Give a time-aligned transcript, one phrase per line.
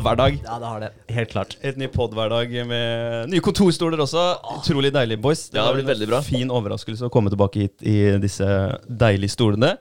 [0.00, 0.38] podhverdag.
[0.44, 0.90] Ja, det har det.
[1.12, 1.56] Helt klart.
[1.60, 4.22] Et ny podhverdag med nye kontorstoler også.
[4.56, 5.48] Utrolig deilig, boys.
[5.52, 6.20] Ja, det blir veldig bra.
[6.24, 8.46] Fin overraskelse å komme tilbake hit i disse
[8.88, 9.74] deilige stolene.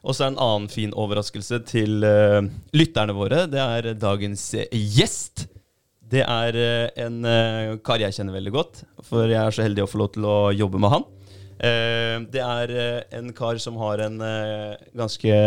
[0.00, 2.40] Og så en annen fin overraskelse til uh,
[2.74, 3.44] lytterne våre.
[3.52, 5.46] Det er dagens gjest.
[6.10, 9.84] Det er uh, en uh, kar jeg kjenner veldig godt, for jeg er så heldig
[9.84, 11.06] å få lov til å jobbe med han.
[11.60, 12.70] Eh, det er
[13.18, 14.14] en kar som har en
[14.96, 15.40] ganske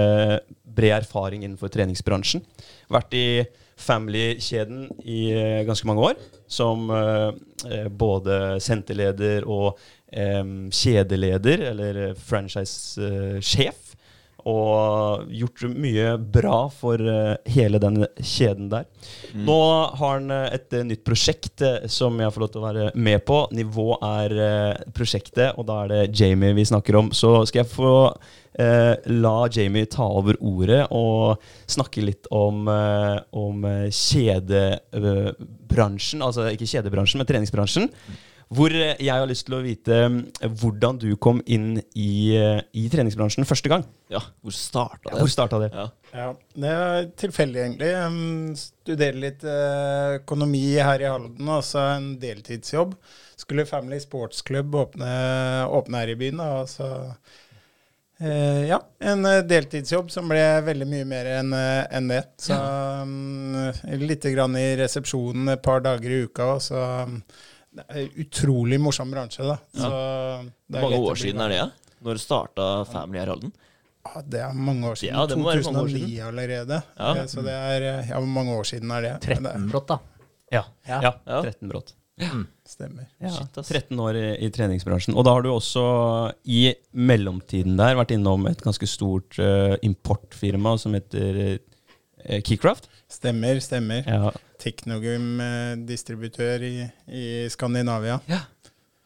[0.62, 2.44] bred erfaring innenfor treningsbransjen.
[2.94, 3.26] Vært i
[3.76, 6.20] Family-kjeden i eh, ganske mange år.
[6.48, 7.30] Som eh,
[7.72, 9.78] eh, både senterleder og
[10.14, 13.96] kjedeleder, eller franchise-sjef.
[14.46, 17.02] Og gjort mye bra for
[17.50, 18.86] hele den kjeden der.
[19.34, 19.58] Nå
[19.98, 23.40] har han et nytt prosjekt som jeg får lov til å være med på.
[23.58, 24.38] Nivå er
[24.94, 27.10] prosjektet, og da er det Jamie vi snakker om.
[27.10, 27.96] Så skal jeg få
[28.60, 33.90] eh, la Jamie ta over ordet og snakke litt om, eh, om eh,
[34.84, 36.22] kjedebransjen.
[36.26, 37.90] Altså ikke kjedebransjen, men treningsbransjen.
[38.54, 42.62] Hvor eh, jeg har lyst til å vite eh, hvordan du kom inn i, eh,
[42.78, 43.84] i treningsbransjen første gang.
[44.14, 45.20] Ja, hvor starta det?
[45.22, 45.72] Hvor starta det?
[45.74, 45.88] Ja.
[46.14, 46.28] Ja,
[46.62, 47.90] det er tilfeldig, egentlig.
[48.62, 52.94] Studerer litt eh, økonomi her i Halden, altså en deltidsjobb.
[53.42, 55.10] Skulle Family Sports Club åpne,
[55.74, 56.70] åpne her i byen, da, og
[58.20, 62.22] eh, Ja, en eh, deltidsjobb som ble veldig mye mer enn en det.
[62.42, 63.72] Så um,
[64.04, 67.22] litt grann i resepsjonen et par dager i uka, og så um,
[67.74, 69.58] det er utrolig morsom bransje, da.
[69.74, 71.60] Så det Hvor mange år siden er det?
[71.64, 71.70] Ja?
[72.04, 73.52] Når starta Family her i
[74.04, 75.16] Ja, det er mange år siden.
[75.16, 76.28] Ja, det må være mange år 2009 siden.
[76.28, 76.82] allerede.
[77.00, 77.12] Ja.
[77.16, 79.14] Eh, Så det er eh, Ja, hvor mange år siden er det?
[79.22, 80.00] 13 brått, da.
[80.52, 80.64] Ja.
[80.88, 81.00] Ja.
[81.02, 81.14] ja.
[81.26, 81.42] Ja.
[81.42, 81.96] 13 brått.
[82.74, 83.06] Stemmer.
[83.22, 85.16] Ja, Shit, 13 år i, i treningsbransjen.
[85.18, 85.84] Og da har du også
[86.50, 92.90] i mellomtiden der vært innom et ganske stort uh, importfirma som heter uh, Keycraft.
[93.12, 94.08] Stemmer, stemmer.
[94.08, 94.34] Ja.
[94.64, 96.76] Teknogym-distributør i,
[97.12, 97.24] i
[97.54, 98.20] Skandinavia.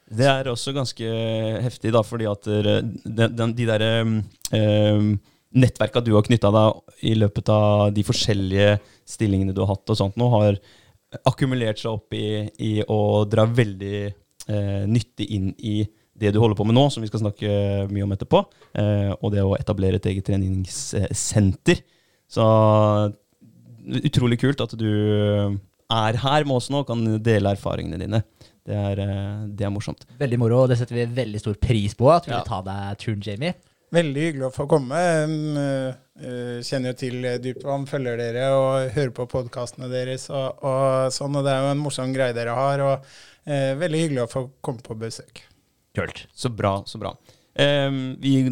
[0.08, 1.08] Det er også ganske
[1.66, 5.18] heftig, da, fordi at den, den, de derre um,
[5.58, 10.00] nettverka du har knytta deg i løpet av de forskjellige stillingene du har hatt, og
[10.00, 10.60] sånt nå, har
[11.26, 12.26] akkumulert seg opp i,
[12.60, 15.80] i å dra veldig eh, nyttig inn i
[16.18, 17.50] det du holder på med nå, som vi skal snakke
[17.94, 18.40] mye om etterpå,
[18.82, 21.84] eh, og det å etablere et eget treningssenter.
[22.28, 22.44] Så
[24.04, 24.88] utrolig kult at du
[25.88, 28.24] er her med oss nå og kan dele erfaringene dine.
[28.68, 30.04] Det er, eh, det er morsomt.
[30.20, 32.10] Veldig moro, og det setter vi veldig stor pris på.
[32.12, 32.42] At du Ja.
[32.42, 33.54] vil ta deg turen, Jamie.
[33.96, 35.00] Veldig hyggelig å få komme.
[35.28, 41.14] Uh, uh, kjenner jo til Dypvann, følger dere og hører på podkastene deres og, og
[41.16, 41.40] sånn.
[41.40, 42.84] Og det er jo en morsom greie dere har.
[42.84, 45.46] Og eh, veldig hyggelig å få komme på besøk.
[45.98, 46.26] Kult.
[46.36, 47.14] Så bra, så bra.
[47.58, 48.44] Ehm, vi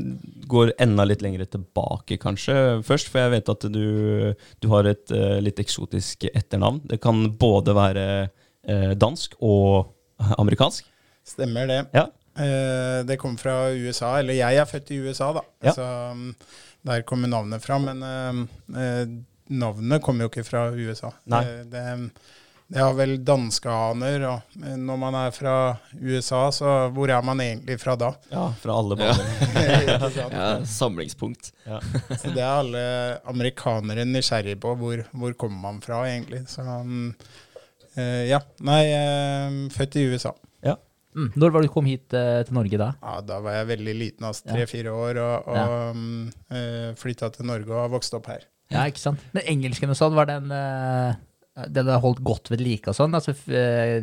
[0.49, 3.11] går enda litt lenger tilbake, kanskje, først.
[3.11, 3.85] For jeg vet at du,
[4.33, 6.81] du har et uh, litt eksotisk etternavn.
[6.89, 9.91] Det kan både være uh, dansk og
[10.41, 10.87] amerikansk.
[11.25, 11.81] Stemmer det.
[11.93, 12.09] Ja.
[12.37, 14.15] Eh, det kommer fra USA.
[14.19, 15.43] Eller jeg er født i USA, da.
[15.63, 15.73] Ja.
[15.77, 16.29] Så um,
[16.85, 17.79] der kommer navnet fra.
[17.79, 19.05] Men um, eh,
[19.55, 21.13] navnet kommer jo ikke fra USA.
[21.31, 21.43] Nei.
[21.71, 21.85] Det,
[22.67, 24.23] det har vel danske aner.
[24.31, 25.55] Og eh, når man er fra
[26.01, 28.11] USA, så hvor er man egentlig fra da?
[28.33, 29.13] Ja, fra alle Ja.
[29.15, 29.75] baner.
[30.09, 30.27] Ikke?
[30.33, 31.51] Ja, samlingspunkt.
[31.65, 31.79] Ja.
[32.21, 32.85] Så det er alle
[33.29, 34.75] amerikanere nysgjerrige på.
[34.81, 36.43] Hvor, hvor kommer man fra, egentlig?
[36.51, 37.13] Så um,
[37.95, 38.41] eh, ja.
[38.65, 40.33] Nei, eh, født i USA.
[41.15, 41.29] Mm.
[41.39, 42.89] Når var det du kom hit eh, til Norge da?
[43.01, 45.91] Ja, da var jeg veldig liten, altså tre-fire år, og, og Ja.
[45.95, 48.43] um, eh, flytta til Norge og har vokst opp her.
[48.73, 49.23] Ja, ikke sant?
[49.31, 51.13] Men engelsken og sånn, var den uh,
[51.71, 53.13] Den har holdt godt ved like og sånn?
[53.15, 54.01] Altså, eh,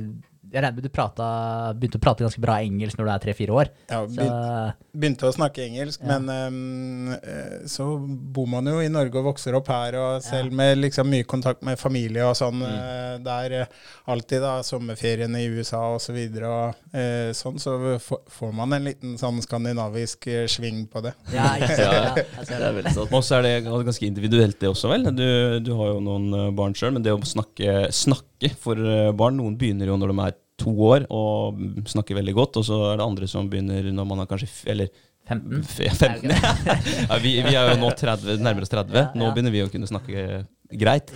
[0.53, 3.55] jeg regner med du pratet, begynte å prate ganske bra engelsk når du er tre-fire
[3.57, 3.71] år.
[3.89, 6.19] Ja, begynte, begynte å snakke engelsk, Ja.
[6.19, 10.53] men um, eh, så bor man jo i Norge og vokser opp her, og selv
[10.53, 13.25] med liksom mye kontakt med familie og sånn, mm.
[13.25, 13.73] der eh,
[14.13, 18.91] alltid da sommerferiene i USA og så videre, og uh, sånn, så får man en
[18.91, 21.15] liten sånn skandinavisk sving på det.
[21.33, 21.81] ja, ikke sant?
[21.83, 22.03] Ja.
[22.03, 23.17] Ja, jeg Det er veldig sant.
[23.17, 25.09] Og så er det ganske individuelt, det også, vel?
[25.17, 25.25] Du,
[25.65, 29.57] du har jo noen barn sjøl, men det å snakke, snakke for eh, barn Noen
[29.59, 31.59] begynner jo når de er to år og
[31.91, 34.91] snakker veldig godt, og så er det andre som begynner når man er kanskje Eller
[35.29, 35.63] 15?
[35.63, 36.31] f 15.
[37.09, 39.15] ja, vi, vi er jo nå 30, nærmere oss 30.
[39.19, 40.43] Nå begynner vi å kunne snakke
[40.79, 41.13] greit.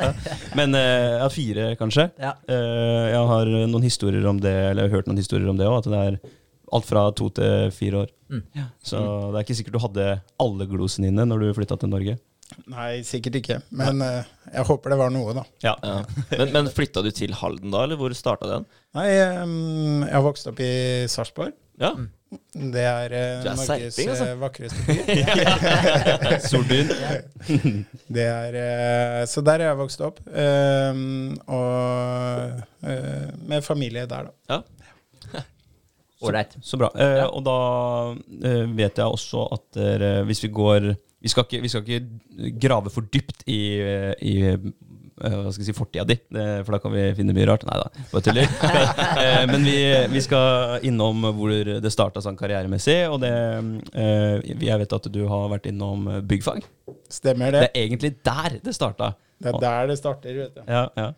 [0.58, 2.08] Men jeg ja, fire, kanskje.
[2.18, 5.68] Eh, jeg har noen historier om det, eller jeg har hørt noen historier om det
[5.68, 6.20] òg, at det er
[6.70, 8.10] alt fra to til fire år.
[8.30, 8.42] Mm.
[8.86, 8.98] Så
[9.30, 10.10] det er ikke sikkert du hadde
[10.40, 12.16] alle glosene dine når du flytta til Norge.
[12.70, 15.44] Nei, sikkert ikke, men uh, jeg håper det var noe, da.
[15.64, 15.74] Ja.
[15.84, 15.98] Ja.
[16.40, 18.64] Men, men flytta du til Halden da, eller hvor starta den?
[18.96, 19.08] Nei,
[19.42, 20.70] um, jeg har vokst opp i
[21.10, 21.52] Sarpsborg.
[21.80, 21.92] Ja.
[22.52, 24.26] Det er uh, er Norges serping, altså.
[24.28, 24.94] eh, vakreste by.
[26.50, 26.90] Solbyen.
[28.06, 30.20] Det er, uh, så der er jeg vokst opp.
[30.30, 34.34] Um, og eh, med familie der, da.
[34.54, 35.42] Ja.
[36.20, 36.58] Ålreit.
[36.60, 36.90] Så bra.
[37.00, 37.54] Eh, og da
[38.76, 39.78] vet jeg også at
[40.28, 44.34] hvis vi går vi skal, ikke, vi skal ikke grave for dypt i, eh, i
[44.48, 44.56] eh,
[45.20, 46.16] hva skal jeg si, fortida di,
[46.64, 47.66] for da kan vi finne mye rart.
[47.68, 48.54] Nei da, bare tuller.
[49.24, 49.76] eh, men vi,
[50.14, 51.52] vi skal innom hvor
[51.84, 53.02] det starta sånn karrieremessig.
[53.12, 53.32] Og det,
[53.92, 56.64] eh, jeg vet at du har vært innom byggfag.
[57.12, 57.68] Stemmer Det det.
[57.74, 59.12] er egentlig der det starta.
[59.40, 60.64] Det er der det starter, vet du.
[60.68, 61.10] Ja, ja.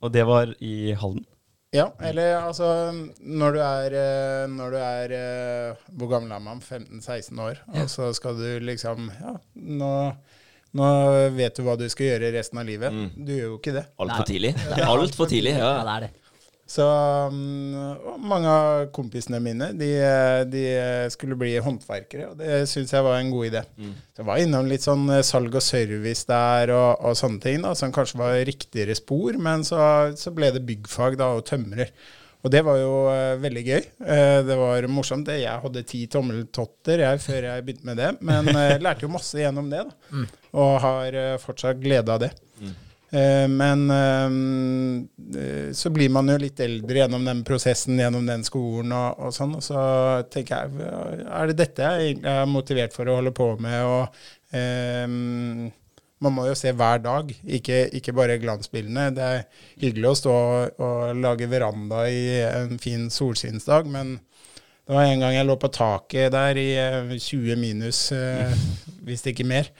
[0.00, 1.24] Og det var i Halden.
[1.70, 2.66] Ja, eller altså
[3.22, 6.58] Når du er, eh, når du er eh, Hvor gammel er man?
[6.58, 7.60] 15-16 år.
[7.78, 9.92] Og så skal du liksom Ja, nå,
[10.74, 10.88] nå
[11.36, 12.90] vet du hva du skal gjøre resten av livet.
[12.94, 13.12] Mm.
[13.26, 13.84] Du gjør jo ikke det.
[14.02, 14.52] Altfor tidlig.
[14.74, 15.54] Det er altfor tidlig.
[15.58, 15.84] Ja, Ja.
[15.86, 16.10] det er det.
[16.70, 16.84] Så
[17.32, 19.88] mm, mange av kompisene mine de,
[20.46, 20.62] de
[21.10, 23.64] skulle bli håndverkere, og det syns jeg var en god idé.
[23.74, 23.96] Mm.
[23.98, 27.64] Så jeg var innom litt sånn eh, salg og service der og, og sånne ting,
[27.66, 29.80] da, som kanskje var riktigere spor, men så,
[30.14, 31.90] så ble det byggfag da, og tømrer.
[32.40, 33.88] Og det var jo eh, veldig gøy.
[34.06, 35.26] Eh, det var morsomt.
[35.26, 35.40] det.
[35.42, 38.52] Jeg hadde ti tommeltotter jeg, før jeg begynte med det, men
[38.86, 39.82] lærte jo masse gjennom det.
[39.90, 40.22] da,
[40.54, 42.30] Og har fortsatt glede av det.
[43.10, 43.18] Mm.
[43.20, 48.94] Eh, men eh, så blir man jo litt eldre gjennom den prosessen, gjennom den skolen
[48.96, 49.56] og, og sånn.
[49.58, 49.82] Og så
[50.32, 50.88] tenker jeg,
[51.26, 53.82] er det dette jeg er motivert for å holde på med?
[53.84, 55.70] Og eh,
[56.20, 59.10] man må jo se hver dag, ikke, ikke bare glansbildene.
[59.16, 59.46] Det er
[59.80, 64.18] hyggelig å stå og, og lage veranda i en fin solskinnsdag, men
[64.90, 68.52] det var en gang jeg lå på taket der i eh, 20 minus, eh,
[69.06, 69.70] hvis ikke mer,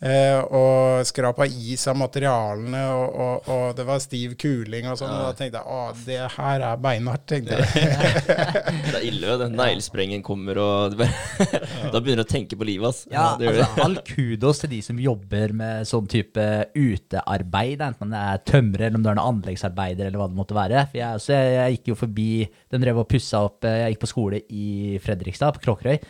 [0.00, 5.12] eh, og skrapa is av materialene, og, og, og det var stiv kuling og sånn.
[5.12, 7.88] Og da tenkte jeg å, det her er beinhardt, tenkte jeg.
[8.28, 9.36] Det er ille.
[9.42, 11.12] Den neglesprengen kommer, og du bare,
[11.92, 12.88] da begynner du å tenke på livet.
[12.90, 13.04] ass.
[13.12, 18.24] Ja, ja altså, all kudos til de som jobber med sånn type utearbeid, enten det
[18.32, 20.86] er tømrer eller om det er noen anleggsarbeider eller hva det måtte være.
[20.90, 22.30] For jeg, jeg, jeg gikk jo forbi,
[22.70, 24.68] de drev og pussa opp, eh, jeg gikk på skole i
[25.02, 26.00] Fredrikstad, på Kråkerøy.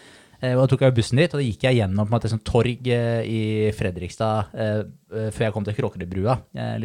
[0.41, 2.87] Eh, Og da tok jeg bussen dit, og da gikk jeg gjennom måte, sånn torg
[2.95, 3.41] eh, i
[3.75, 4.83] Fredrikstad eh,
[5.35, 6.37] før jeg kom til der.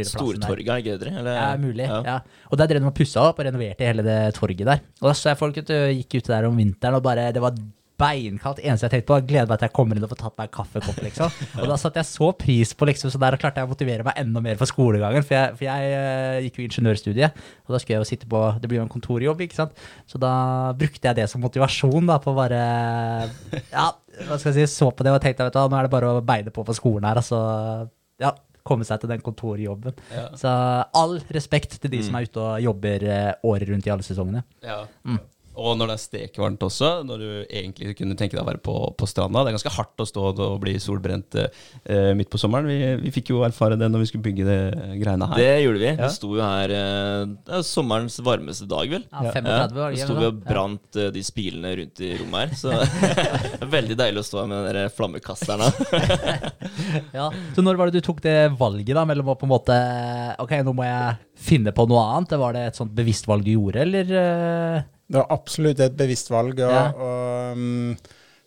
[0.10, 1.14] Stortorget, ikke det?
[1.22, 1.38] Eller?
[1.38, 1.86] Ja, mulig.
[1.86, 2.00] Ja.
[2.08, 2.18] Ja.
[2.50, 4.82] Og der drev de og pussa opp og renoverte hele det torget der.
[5.04, 7.54] Og da så jeg folk vet gikk ute der om vinteren, og bare Det var
[8.04, 8.62] beinkaldt.
[8.64, 10.50] Eneste jeg tenkte på, var glede meg til jeg kommer inn og får tatt meg
[10.50, 11.40] en kaffekopp, liksom.
[11.64, 14.20] Og da satte jeg så pris på liksom, så der klarte jeg å motivere meg
[14.22, 15.26] enda mer for skolegangen.
[15.26, 18.44] For jeg, for jeg uh, gikk jo ingeniørstudiet, og da skulle jeg jo sitte på
[18.62, 19.84] Det blir jo en kontorjobb, ikke sant.
[20.10, 20.34] Så da
[20.78, 22.64] brukte jeg det som motivasjon, da, på å bare
[23.74, 23.90] Ja,
[24.28, 26.16] hva skal jeg si, så på det og tenkte vet du, nå er det bare
[26.18, 27.44] å beine på på skolen her, altså.
[28.22, 28.36] Ja.
[28.64, 29.98] Komme seg til den kontorjobben.
[30.40, 30.48] Så
[30.96, 34.46] all respekt til de som er ute og jobber eh, året rundt i alle sesongene.
[34.64, 34.86] Ja.
[35.60, 38.74] Og når det er stekvarmt også, når du egentlig kunne tenke deg å være på,
[38.98, 39.44] på stranda.
[39.46, 42.66] Det er ganske hardt å stå og bli solbrent eh, midt på sommeren.
[42.72, 44.58] Vi, vi fikk jo erfare det når vi skulle bygge det
[45.04, 45.38] greiene her.
[45.44, 45.90] Det gjorde vi.
[45.92, 46.08] Ja.
[46.08, 49.06] Vi sto jo her eh, Det er sommerens varmeste dag, vel.
[49.12, 49.34] Ja, Ja.
[49.38, 52.58] 35 var det Så sto vi og brant eh, de spilene rundt i rommet her.
[52.58, 52.74] Så
[53.78, 55.70] veldig deilig å stå her med den der flammekasteren.
[57.14, 57.28] Ja.
[57.54, 59.76] Så når var det du tok det valget da, mellom å på en måte
[60.42, 62.34] Ok, nå må jeg finne på noe annet?
[62.42, 64.84] Var det et sånt bevisst valg du gjorde, eller?
[65.10, 66.60] Det var absolutt et bevisst valg.
[66.64, 66.84] Og, Ja.
[66.96, 67.96] og um,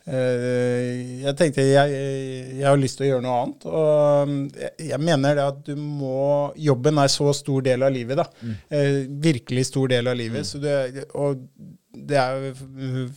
[0.06, 1.94] eh, jeg tenkte jeg,
[2.58, 3.66] jeg har lyst til å gjøre noe annet.
[3.70, 6.18] Og mm, jeg, jeg mener det at du må
[6.56, 8.26] Jobben er så stor del av livet, da.
[8.42, 8.56] Mm.
[8.70, 10.46] Eh, virkelig stor del av livet.
[10.48, 11.44] Så det, og
[11.96, 12.50] det er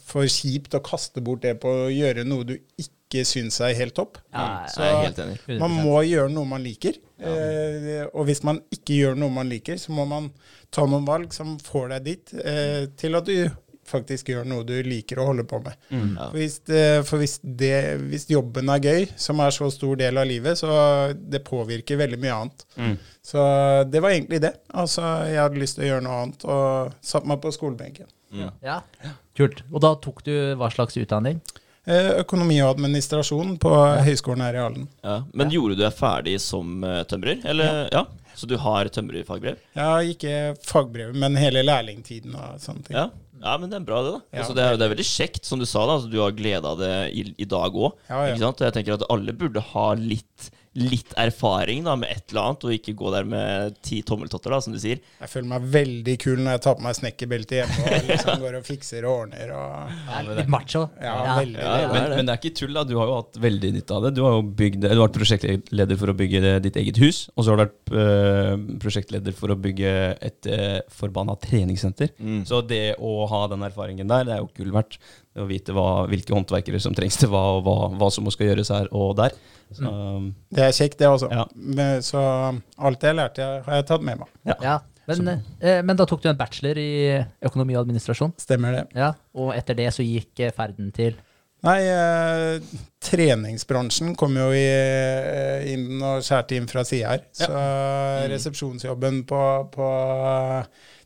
[0.08, 3.96] for kjipt å kaste bort det på å gjøre noe du ikke syns er helt
[3.98, 4.18] topp.
[4.34, 5.38] Ja, Så Jeg er helt enig.
[5.48, 5.60] 100%.
[5.60, 6.94] man må gjøre noe man liker.
[7.20, 10.30] Eh, og hvis man ikke gjør noe man liker, så må man
[10.72, 13.50] ta noen valg som får deg dit, eh, til at du
[13.90, 15.74] faktisk gjør noe du liker å holde på med.
[15.90, 16.28] Ja.
[16.30, 20.20] For, hvis, det, for hvis, det, hvis jobben er gøy, som er så stor del
[20.22, 20.70] av livet, så
[21.18, 22.66] det påvirker veldig mye annet.
[22.78, 22.94] Mm.
[23.26, 23.40] Så
[23.90, 24.54] det var egentlig det.
[24.70, 28.12] Altså, jeg hadde lyst til å gjøre noe annet, og satte meg på skolebenken.
[28.62, 28.82] Ja.
[29.38, 29.64] Kult.
[29.74, 31.42] Og da tok du hva slags utdanning?
[31.90, 33.72] Eh, økonomi og administrasjon på
[34.06, 34.88] høyskolen her i Halden.
[35.02, 35.16] Ja.
[35.34, 37.40] Men gjorde du deg ferdig som eh, tømrer?
[37.50, 38.04] Eller, ja.
[38.38, 39.58] Så du har tømrerfagbrev?
[39.76, 42.96] Ja, ikke fagbrev, men hele lærlingtiden og sånne ting.
[42.96, 43.08] Ja.
[43.42, 44.14] ja, men det er bra, det.
[44.14, 44.44] da Ja.
[44.44, 45.82] altså, det, er, det er veldig kjekt, som du sa.
[45.90, 47.98] da altså, Du har glede av det i, i dag òg.
[48.08, 48.38] Ja, ja.
[48.38, 52.74] Jeg tenker at alle burde ha litt, litt erfaring da med et eller annet, og
[52.76, 55.00] ikke gå der med ti tommeltotter, da, som du sier.
[55.20, 58.58] Jeg føler meg veldig kul når jeg tar på meg snekkerbeltet hjemme og liksom går
[58.60, 59.54] og fikser og ordner.
[59.58, 60.84] Og, Ja, litt macho.
[61.02, 61.60] ja, veldig.
[61.64, 61.88] Ja, ja.
[61.94, 62.84] Men, det men det er ikke tull, da.
[62.86, 64.14] Du har jo hatt veldig nytte av det.
[64.20, 67.44] Du har jo bygd, du har vært prosjektleder for å bygge ditt eget hus, og
[67.44, 69.96] så har du vært øh, prosjektleder for å bygge
[70.30, 72.14] et øh, forbanna treningssenter.
[72.20, 72.44] Mm.
[72.50, 75.00] Så det å ha den erfaringen der, det er jo gull verdt.
[75.38, 78.72] Å vite hva, hvilke håndverkere som trengs til hva, og hva, hva som skal gjøres
[78.74, 79.36] her og der.
[79.70, 81.30] Så, um, Det er kjekt, det også.
[81.30, 81.46] Ja.
[81.54, 82.22] Men, så
[82.78, 84.32] alt jeg lærte, har jeg tatt med meg.
[84.66, 84.80] Ja.
[85.10, 86.92] Men, eh, men da tok du en bachelor i
[87.46, 88.36] økonomi og administrasjon.
[88.42, 88.84] Stemmer det.
[88.98, 89.14] Ja.
[89.38, 91.18] Og etter det så gikk eh, ferden til
[91.60, 97.26] Nei, eh, treningsbransjen kom jo i, eh, inn og skjærte inn fra sida her.
[97.36, 97.50] Så
[98.32, 99.42] resepsjonsjobben på,
[99.74, 99.90] på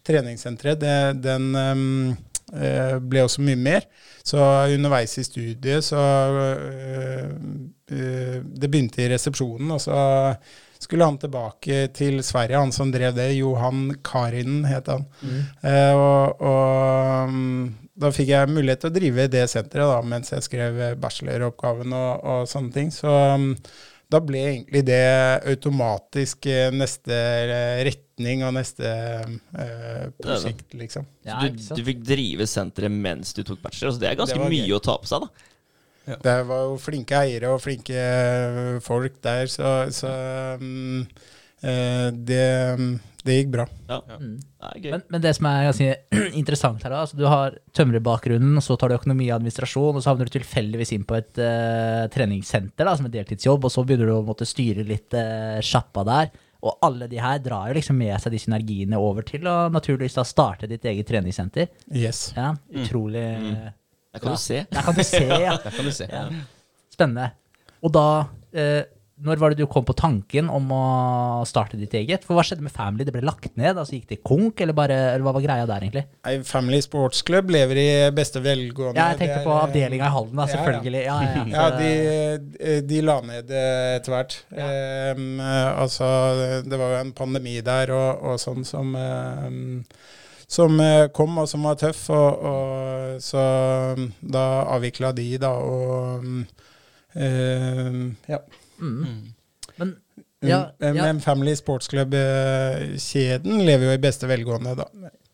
[0.06, 2.14] treningssenteret, det, den um,
[2.54, 3.88] ble også mye mer.
[4.24, 4.40] Så
[4.72, 7.32] underveis i studiet så eh,
[7.92, 9.98] eh, Det begynte i resepsjonen, og så
[10.80, 13.30] skulle han tilbake til Sverige, han som drev det.
[13.38, 15.06] Johan Karinen het han.
[15.64, 17.64] Eh, og og mm,
[18.00, 22.24] da fikk jeg mulighet til å drive det senteret da, mens jeg skrev bacheloroppgaven og,
[22.24, 22.92] og sånne ting.
[22.92, 23.52] Så mm,
[24.14, 25.02] da ble egentlig det
[25.52, 31.08] automatisk eh, neste eh, retning og neste eh, prosjekt, liksom.
[31.26, 34.52] Ja, du, du fikk drive senteret mens du tok bachelor, så det er ganske Det
[34.54, 34.78] mye gøy.
[34.78, 35.50] å ta på seg, da.
[36.04, 40.10] Det var jo flinke eiere og flinke eh, folk der, så, så
[40.60, 41.06] um,
[41.64, 42.48] eh, det,
[43.24, 43.66] det gikk bra.
[43.88, 43.98] Ja.
[44.20, 44.36] Mm.
[44.84, 44.92] Det.
[44.92, 45.90] Men, men det som er ganske
[46.42, 50.12] interessant her, da, altså du har tømrerbakgrunnen, så tar du økonomi og administrasjon, og så
[50.12, 54.12] havner du tilfeldigvis inn på et uh, treningssenter da, som en deltidsjobb, og så begynner
[54.12, 56.34] du å måtte styre litt uh, sjappa der.
[56.64, 60.16] Og alle de her drar jo liksom med seg de synergiene over til å naturligvis
[60.16, 61.72] da starte ditt eget treningssenter.
[61.92, 62.30] Yes.
[62.38, 64.64] Ja, utrolig Der kan du se.
[64.72, 65.58] Der kan du se, ja.
[65.64, 66.08] kan du se.
[66.08, 66.28] Ja.
[66.94, 67.34] Spennende.
[67.84, 68.06] Og da
[68.56, 68.86] eh,
[69.24, 70.84] Når var det du kom på tanken om å
[71.48, 72.26] starte ditt eget?
[72.28, 73.06] For hva skjedde med Family?
[73.08, 73.78] Det ble lagt ned?
[73.78, 76.06] altså Gikk det konk, eller, bare, eller hva var greia der, egentlig?
[76.28, 79.00] Nei, Family Sports Club lever i beste velgående.
[79.00, 80.58] Ja, jeg tenkte er, på avdelinga i Halden, da, ja, ja.
[80.58, 81.04] selvfølgelig.
[81.06, 84.40] Ja, ja, Ja, de, de la ned eh, etter hvert.
[84.52, 85.24] Eh,
[85.72, 86.10] altså,
[86.68, 89.64] det var jo en pandemi der og, og sånn som um,
[90.54, 92.08] som eh, kom, og som var tøff.
[92.14, 93.44] Og, og, så
[94.20, 94.44] da
[94.76, 96.28] avvikla de, da, og
[97.16, 98.42] øh, ja.
[98.84, 99.34] Mm.
[99.80, 99.96] Men
[100.44, 104.88] ja, Men- ja, Men Family Sports Club-kjeden lever jo i beste velgående, da.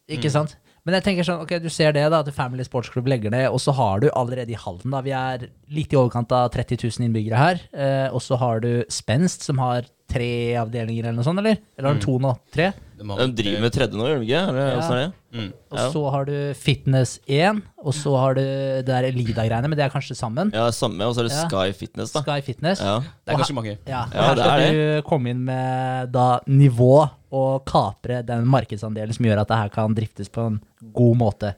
[0.10, 0.56] ikke sant?
[0.86, 3.50] Men jeg tenker sånn, ok, du ser det da, at Family Sports Club legger ned,
[3.52, 6.80] og så har du allerede i Halden da, vi er litt i overkant av 30
[6.88, 11.28] 000 innbyggere her, eh, og så har du Spenst, som har tre avdelinger eller noe
[11.28, 11.58] sånt, eller?
[11.78, 12.32] Eller har du to nå?
[12.54, 12.72] Tre?
[13.00, 14.42] De driver med tredje nå, gjør de ikke?
[14.52, 14.80] Eller Ja.
[14.92, 15.14] er det?
[15.40, 15.54] Mm.
[15.72, 19.86] Og så har du Fitness 1, og så har du det der Elida-greiene, men det
[19.86, 20.52] er kanskje sammen.
[20.54, 21.06] Ja, samme.
[21.06, 21.48] Og så er det Ja.
[21.48, 22.22] Sky Fitness, da.
[22.26, 22.82] Sky Fitness.
[22.82, 23.00] Ja.
[23.00, 23.78] Det er kanskje ganske mange.
[23.88, 28.46] Ja, Ja, her det skal er du komme inn med da nivå og kapre den
[28.48, 30.60] markedsandelen som gjør at det her kan driftes på en
[30.92, 31.54] god måte.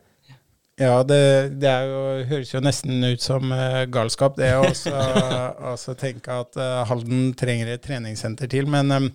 [0.81, 1.21] Ja, det,
[1.61, 4.65] det jo, høres jo nesten ut som uh, galskap, det å
[5.73, 8.65] også tenke at uh, Halden trenger et treningssenter til.
[8.71, 9.07] Men um,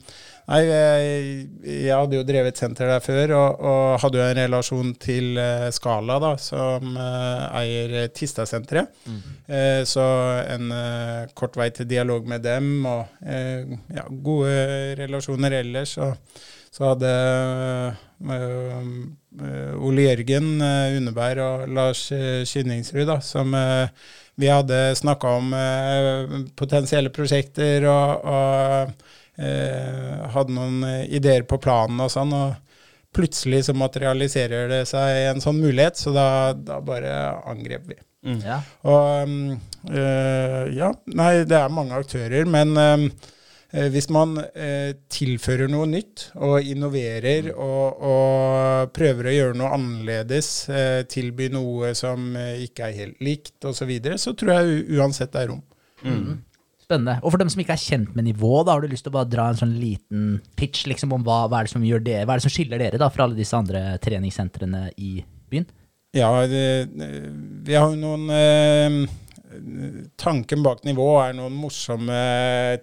[0.47, 1.25] nei, jeg,
[1.65, 5.67] jeg hadde jo drevet senter der før, og, og hadde jo en relasjon til uh,
[5.75, 8.95] Skala, da, som eier Tistasenteret.
[9.47, 10.05] Eh, så
[10.47, 10.71] en
[11.39, 14.55] kort vei til dialog med dem, og ja, gode
[15.01, 15.97] relasjoner ellers.
[16.03, 16.15] Og
[16.77, 17.11] så hadde
[18.29, 22.07] eh, eh, Ole Jørgen eh, Unneberg og Lars
[22.51, 23.57] Kynningsrud, da, som
[24.37, 25.55] vi hadde snakka om
[26.61, 29.07] potensielle prosjekter og, og
[30.33, 32.35] hadde noen ideer på planen og sånn.
[32.37, 37.15] og Plutselig så materialiserer det seg en sånn mulighet, så da, da bare
[37.49, 37.97] angrep vi.
[38.45, 38.59] Ja.
[38.85, 39.57] Og mm,
[39.93, 43.07] øh, ja, nei, det er mange aktører, men eh,
[43.93, 50.51] hvis man eh, tilfører noe nytt og innoverer og, og prøver å gjøre noe annerledes,
[50.73, 54.97] eh, tilby noe som eh, ikke er helt likt osv., så, videre, så tror jeg
[54.97, 55.61] uansett det er rom.
[56.87, 57.19] Spennende.
[57.21, 59.31] Og for dem som ikke er kjent med nivå, har du lyst til å bare
[59.31, 62.37] dra en sånn liten pitch liksom, om hva, hva, er det som gjør det, hva
[62.37, 65.19] er det som skiller dere da fra alle disse andre treningssentrene i
[65.53, 65.67] byen?
[66.17, 66.65] Ja, det,
[67.67, 69.01] vi har jo noen eh,
[70.21, 72.19] Tanken bak Nivå er noen morsomme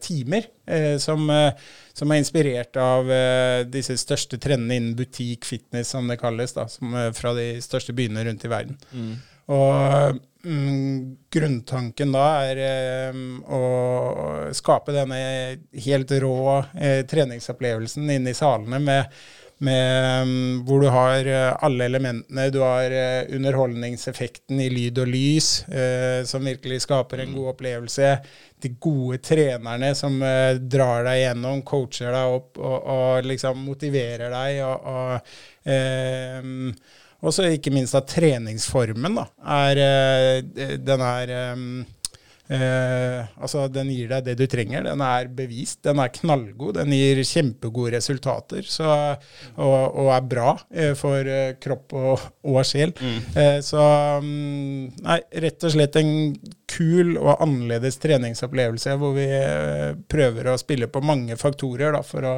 [0.03, 1.53] timer eh, som, eh,
[1.93, 6.67] som er inspirert av eh, disse største trendene innen butikk, fitness, som det kalles, da,
[6.71, 8.79] som, eh, fra de største byene rundt i verden.
[9.51, 10.99] Og mm,
[11.33, 13.63] grunntanken da er eh, å
[14.55, 15.19] skape denne
[15.85, 16.37] helt rå
[16.79, 19.23] eh, treningsopplevelsen inne i salene med,
[19.63, 22.49] med, mm, hvor du har eh, alle elementene.
[22.53, 28.11] Du har eh, underholdningseffekten i lyd og lys, eh, som virkelig skaper en god opplevelse.
[28.63, 34.33] De gode trenerne som eh, drar deg gjennom, coacher deg opp og, og liksom motiverer
[34.33, 34.61] deg.
[34.67, 39.27] og, og eh, ikke minst at treningsformen da,
[39.63, 41.35] er, eh, den er
[42.51, 44.83] eh, altså, den gir deg det du trenger.
[44.87, 45.81] Den er bevist.
[45.85, 46.77] Den er knallgod.
[46.79, 48.89] Den gir kjempegode resultater så,
[49.55, 52.93] og, og er bra eh, for eh, kropp og, og sjel.
[53.35, 53.85] Eh, så
[54.23, 56.13] mm, nei, rett og slett en
[56.73, 62.27] kul og annerledes treningsopplevelse hvor vi eh, prøver å spille på mange faktorer da, for
[62.27, 62.35] å,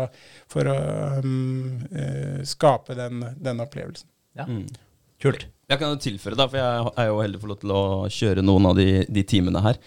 [0.52, 0.78] for å
[1.24, 4.10] um, eh, skape den, den opplevelsen.
[4.36, 4.48] Ja.
[4.50, 4.68] Mm.
[5.24, 5.48] Kult.
[5.66, 8.44] Jeg kan jo tilføre, da, for jeg er jo heldig for lov til å kjøre
[8.46, 9.80] noen av de, de timene her.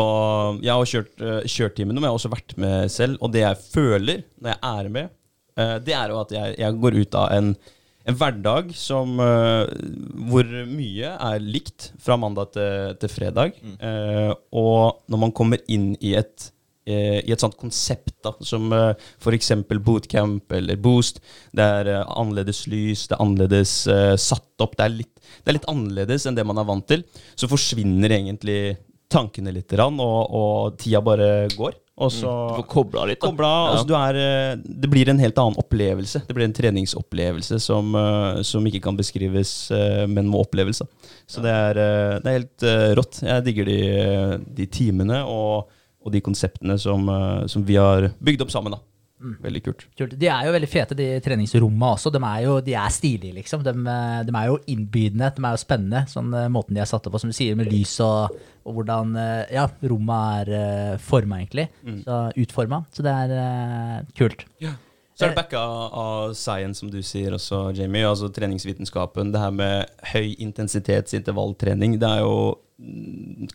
[0.00, 3.20] Og jeg har kjørt, uh, kjørt timene, men jeg har også vært med selv.
[3.20, 5.12] Og det jeg føler når jeg er med,
[5.60, 7.52] eh, det er jo at jeg, jeg går ut av en,
[8.08, 9.76] en hverdag som, eh,
[10.32, 13.60] hvor mye er likt fra mandag til, til fredag.
[13.60, 13.76] Mm.
[14.56, 16.55] og når man kommer inn i et eh,
[16.86, 19.52] i et sånt konsept da, som uh, f.eks.
[19.82, 21.20] bootcamp eller boost.
[21.56, 24.76] Det er uh, annerledes lys, det er annerledes uh, satt opp.
[24.78, 27.02] Det er, litt, det er litt annerledes enn det man er vant til.
[27.34, 28.60] Så forsvinner egentlig
[29.12, 31.76] tankene litt, og, og tida bare går.
[31.96, 33.22] Og så Du får kobla litt.
[33.24, 33.68] Kobla, Ja.
[33.72, 36.26] altså du er, eh, det blir en helt annen opplevelse.
[36.26, 40.82] Det blir en treningsopplevelse som, eh, som ikke kan beskrives, eh, men må oppleves.
[41.26, 43.22] Så det er, eh, det er helt eh, rått.
[43.22, 45.70] Jeg digger de, eh, de timene og,
[46.06, 48.76] og de konseptene som, eh, som vi har bygd opp sammen.
[48.76, 48.82] da.
[49.42, 49.86] Veldig kult.
[49.96, 50.12] Kult.
[50.20, 52.12] De er jo veldig fete, de treningsrommene også.
[52.12, 53.62] De er jo de er stilige, liksom.
[53.64, 56.04] De, eh, de er jo innbydende, de er jo spennende.
[56.06, 58.36] Sånn eh, måten de er satt opp på, som du sier, med lys og,
[58.66, 59.16] og hvordan
[59.50, 61.68] ja, rommet er uh, forma, egentlig.
[62.04, 62.84] Så Utforma.
[62.92, 64.44] Så det er kult.
[65.16, 65.60] Så er det backa
[65.96, 68.04] av science, som du sier også, Jamie.
[68.04, 69.30] Altså treningsvitenskapen.
[69.32, 71.96] Det her med høy intensitetsintervalltrening.
[72.02, 72.65] Det er jo mm,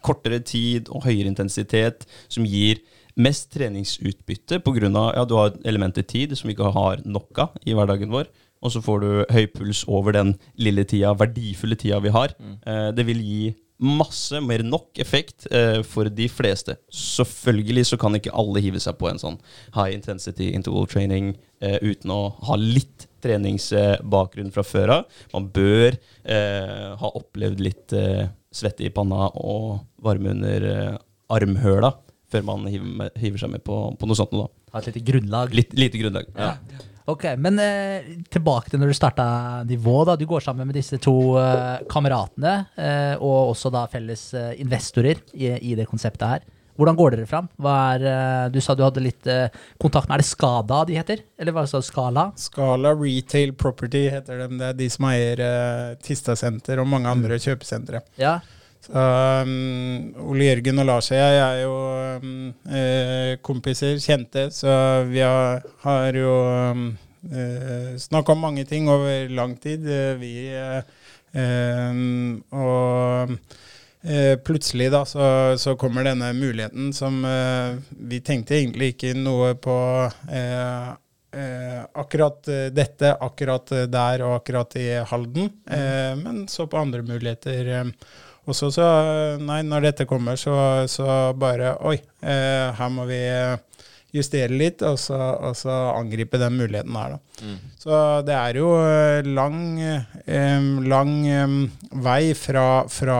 [0.01, 2.81] kortere tid og høyere intensitet som gir
[3.21, 4.91] mest treningsutbytte pga.
[5.15, 8.31] Ja, du har elementet tid, som vi ikke har nok av i hverdagen vår.
[8.61, 12.33] Og så får du høy puls over den lille tida, verdifulle tida vi har.
[12.37, 12.57] Mm.
[12.95, 13.43] det vil gi
[13.81, 16.77] masse, mer nok effekt eh, for de fleste.
[16.93, 19.39] Selvfølgelig så kan ikke alle hive seg på en sånn
[19.73, 25.17] high intensity interval training eh, uten å ha litt treningsbakgrunn fra før av.
[25.33, 30.95] Man bør eh, ha opplevd litt eh, svette i panna og varme under eh,
[31.31, 31.93] armhøla
[32.31, 34.31] før man hiver, hiver seg med på, på noe sånt.
[34.35, 34.47] Da.
[34.71, 35.53] Ha et lite grunnlag.
[35.55, 36.29] Litt, lite grunnlag.
[36.37, 36.53] Ja.
[37.11, 39.25] Ok, Men eh, tilbake til når du starta
[39.67, 40.03] nivå.
[40.07, 44.53] da, Du går sammen med disse to eh, kameratene, eh, og også da felles eh,
[44.61, 46.45] investorer i, i det konseptet her.
[46.79, 47.49] Hvordan går dere fram?
[47.61, 50.97] Hva er, eh, du sa du hadde litt eh, kontakt med Er det Skada de
[50.97, 51.25] heter?
[51.39, 51.87] Eller hva sa du?
[51.87, 52.29] Skala?
[52.39, 54.57] Skala Retail Property heter dem.
[54.61, 58.03] Det er de som eier uh, Tistasenter og mange andre kjøpesentre.
[58.21, 58.39] Ja.
[58.81, 61.75] Så, um, Ole Jørgen og Lars og jeg er jo
[62.23, 62.31] um,
[62.73, 64.73] eh, kompiser, kjente, så
[65.05, 66.31] vi har, har jo
[66.73, 66.87] um,
[67.29, 69.85] eh, snakka om mange ting over lang tid.
[69.85, 70.81] Eh, vi eh,
[71.37, 73.59] um, Og eh,
[74.45, 75.25] plutselig da så,
[75.61, 77.75] så kommer denne muligheten som eh,
[78.09, 79.77] vi tenkte egentlig ikke noe på
[80.31, 80.89] eh,
[81.31, 86.79] eh, akkurat eh, dette, akkurat eh, der og akkurat i Halden, eh, men så på
[86.81, 87.71] andre muligheter.
[87.79, 88.85] Eh, også så,
[89.37, 90.55] nei, når dette kommer, så,
[90.89, 91.05] så
[91.37, 93.59] bare Oi, eh, her må vi eh,
[94.11, 97.19] justere litt, og så, og så angripe den muligheten her, da.
[97.79, 97.97] Så
[98.27, 101.57] det er jo eh, lang, eh, lang eh,
[102.03, 103.19] vei fra, fra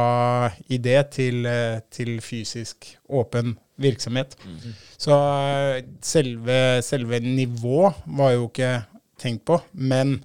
[0.70, 1.48] idé til,
[1.90, 4.36] til fysisk åpen virksomhet.
[5.02, 8.74] Så eh, selve, selve nivå var jo ikke
[9.22, 10.18] tenkt på, men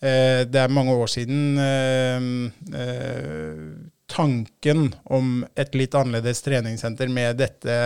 [0.00, 2.30] eh, det er mange år siden eh,
[2.78, 3.66] eh,
[4.12, 7.76] tanken om et litt annerledes treningssenter med dette,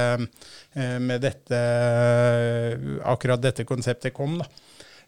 [0.77, 1.59] med dette
[3.09, 4.45] akkurat dette konseptet kom, da.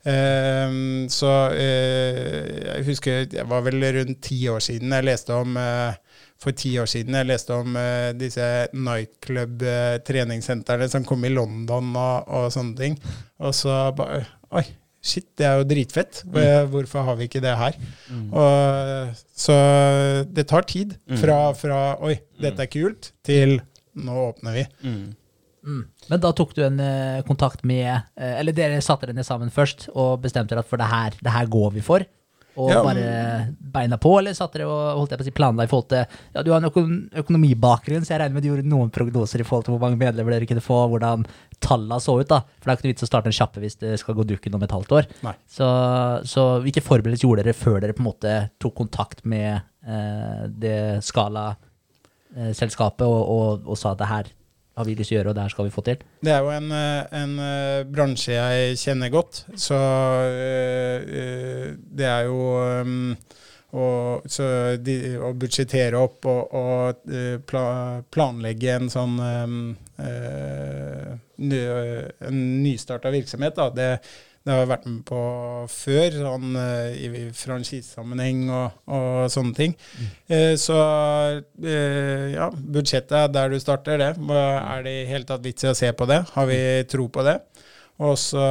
[0.09, 0.71] Eh,
[1.11, 5.93] så eh, jeg husker det var vel rundt ti år siden jeg leste om eh,
[6.39, 12.31] For ti år siden jeg leste om uh, disse nightclub-treningssentrene som kom i London og,
[12.31, 12.95] og sånne ting.
[13.43, 14.23] Og så bare
[14.55, 14.63] Oi,
[15.03, 16.23] shit, det er jo dritfett.
[16.71, 17.75] Hvorfor har vi ikke det her?
[18.31, 19.59] Og, så
[20.31, 23.59] det tar tid fra, fra Oi, dette er kult, til
[23.99, 24.63] nå åpner vi.
[24.87, 25.19] Mm.
[25.67, 25.83] Mm.
[26.11, 29.51] Men da tok du en eh, kontakt med eh, Eller dere satte dere ned sammen
[29.53, 32.05] først og bestemte dere at for det her, det her går vi for?
[32.59, 35.63] Og Ja, bare beina på, eller satt dere og holdt jeg på å si planla
[35.67, 36.03] i forhold til
[36.35, 39.47] Ja, du har en økon økonomibakgrunn, så jeg regner med du gjorde noen prognoser i
[39.47, 41.23] forhold til hvor mange medlemmer dere kunne få, hvordan
[41.63, 42.39] tallene så ut, da.
[42.59, 44.57] For det er ikke noe vits å starte en kjappe hvis det skal gå dukken
[44.59, 45.05] om et halvt år.
[45.27, 45.35] Nei.
[45.59, 45.67] Så,
[46.31, 49.51] så hvilke forberedelser gjorde dere før dere på en måte tok kontakt med
[49.87, 54.27] eh, det Skala-selskapet og, og, og sa at det her
[54.79, 56.07] har vi lyst til å gjøre, og det her skal vi få til?
[56.25, 59.79] Det er jo en, eh, en eh, bransje jeg kjenner godt, så
[60.29, 62.39] eh, det er jo
[62.87, 63.17] um,
[63.79, 64.29] og,
[64.81, 67.11] de, å budsjettere opp og, og
[67.51, 67.65] pla,
[68.09, 69.59] planlegge en sånn um,
[70.01, 71.11] uh,
[71.45, 71.59] ny,
[72.25, 73.91] en nystarta virksomhet, da, det,
[74.49, 75.23] det har jeg vært med på
[75.69, 79.75] før, sånn eh, i franchisesammenheng og, og sånne ting.
[80.25, 80.79] Eh, så
[81.61, 84.15] eh, ja, budsjettet er der du starter, det.
[84.17, 86.23] Er det i hele tatt vits i å se på det?
[86.33, 87.37] Har vi tro på det?
[88.01, 88.47] Og så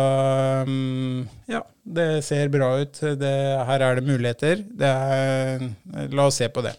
[0.68, 3.02] mm, Ja, det ser bra ut.
[3.18, 3.36] Det,
[3.72, 4.62] her er det muligheter.
[4.62, 5.70] Det er,
[6.14, 6.76] la oss se på det.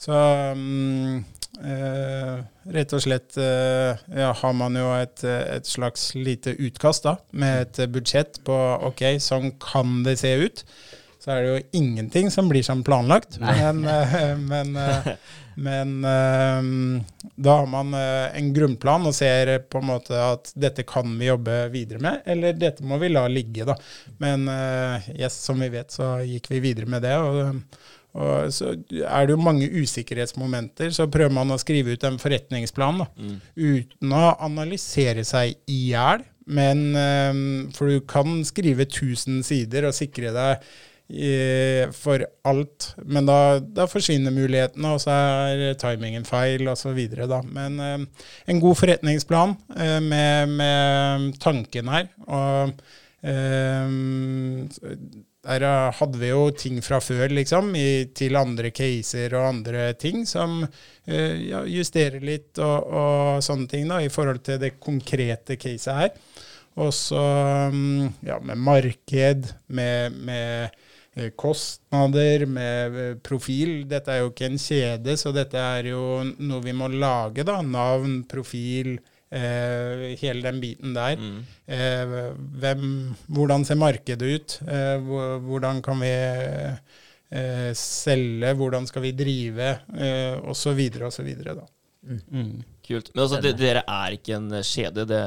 [0.00, 0.16] Så
[0.56, 1.24] mm,
[1.62, 2.34] eh,
[2.76, 7.64] rett og slett eh, ja, har man jo et, et slags lite utkast da, med
[7.64, 10.64] et budsjett på ok, sånn kan det se ut.
[11.26, 13.40] Så er det jo ingenting som blir som planlagt.
[13.40, 15.08] Men, eh, men, eh,
[15.66, 16.68] men eh,
[17.34, 21.26] da har man eh, en grunnplan og ser på en måte at dette kan vi
[21.26, 23.66] jobbe videre med, eller dette må vi la ligge.
[23.66, 23.74] da.
[24.22, 24.46] Men
[25.16, 27.16] yes, som vi vet, så gikk vi videre med det.
[27.18, 27.58] og
[28.16, 33.02] og så er det jo mange usikkerhetsmomenter, så prøver man å skrive ut en forretningsplan
[33.02, 33.06] da,
[33.60, 36.24] uten å analysere seg i hjel.
[36.46, 37.38] Men eh,
[37.74, 40.62] For du kan skrive 1000 sider og sikre deg
[41.10, 45.16] eh, for alt, men da, da forsvinner mulighetene, og så
[45.50, 47.00] er timingen feil osv.
[47.50, 47.98] Men eh,
[48.46, 52.08] en god forretningsplan eh, med, med tanken her.
[52.30, 52.78] og
[53.26, 53.90] eh,
[55.46, 59.92] der eh, hadde vi jo ting fra før, liksom, i, til andre caser og andre
[60.00, 64.76] ting, som uh, ja, justerer litt og, og sånne ting da, i forhold til det
[64.82, 66.12] konkrete caset her.
[66.76, 67.22] Og så
[67.72, 70.74] um, ja, med marked, med, med
[71.16, 73.86] eh, kostnader, med profil.
[73.88, 77.62] Dette er jo ikke en kjede, så dette er jo noe vi må lage, da.
[77.64, 81.18] Navn, profil, eh, hele den biten der.
[81.66, 82.16] Eh,
[82.62, 84.58] hvem, hvordan ser markedet ut?
[84.68, 85.00] Eh,
[85.46, 88.54] hvordan kan vi eh, selge?
[88.54, 89.72] Hvordan skal vi drive?
[89.98, 91.66] Eh, og så videre og så videre, da.
[92.86, 93.08] Kult.
[93.14, 95.06] Men altså, det, dere er ikke en kjede.
[95.10, 95.22] Det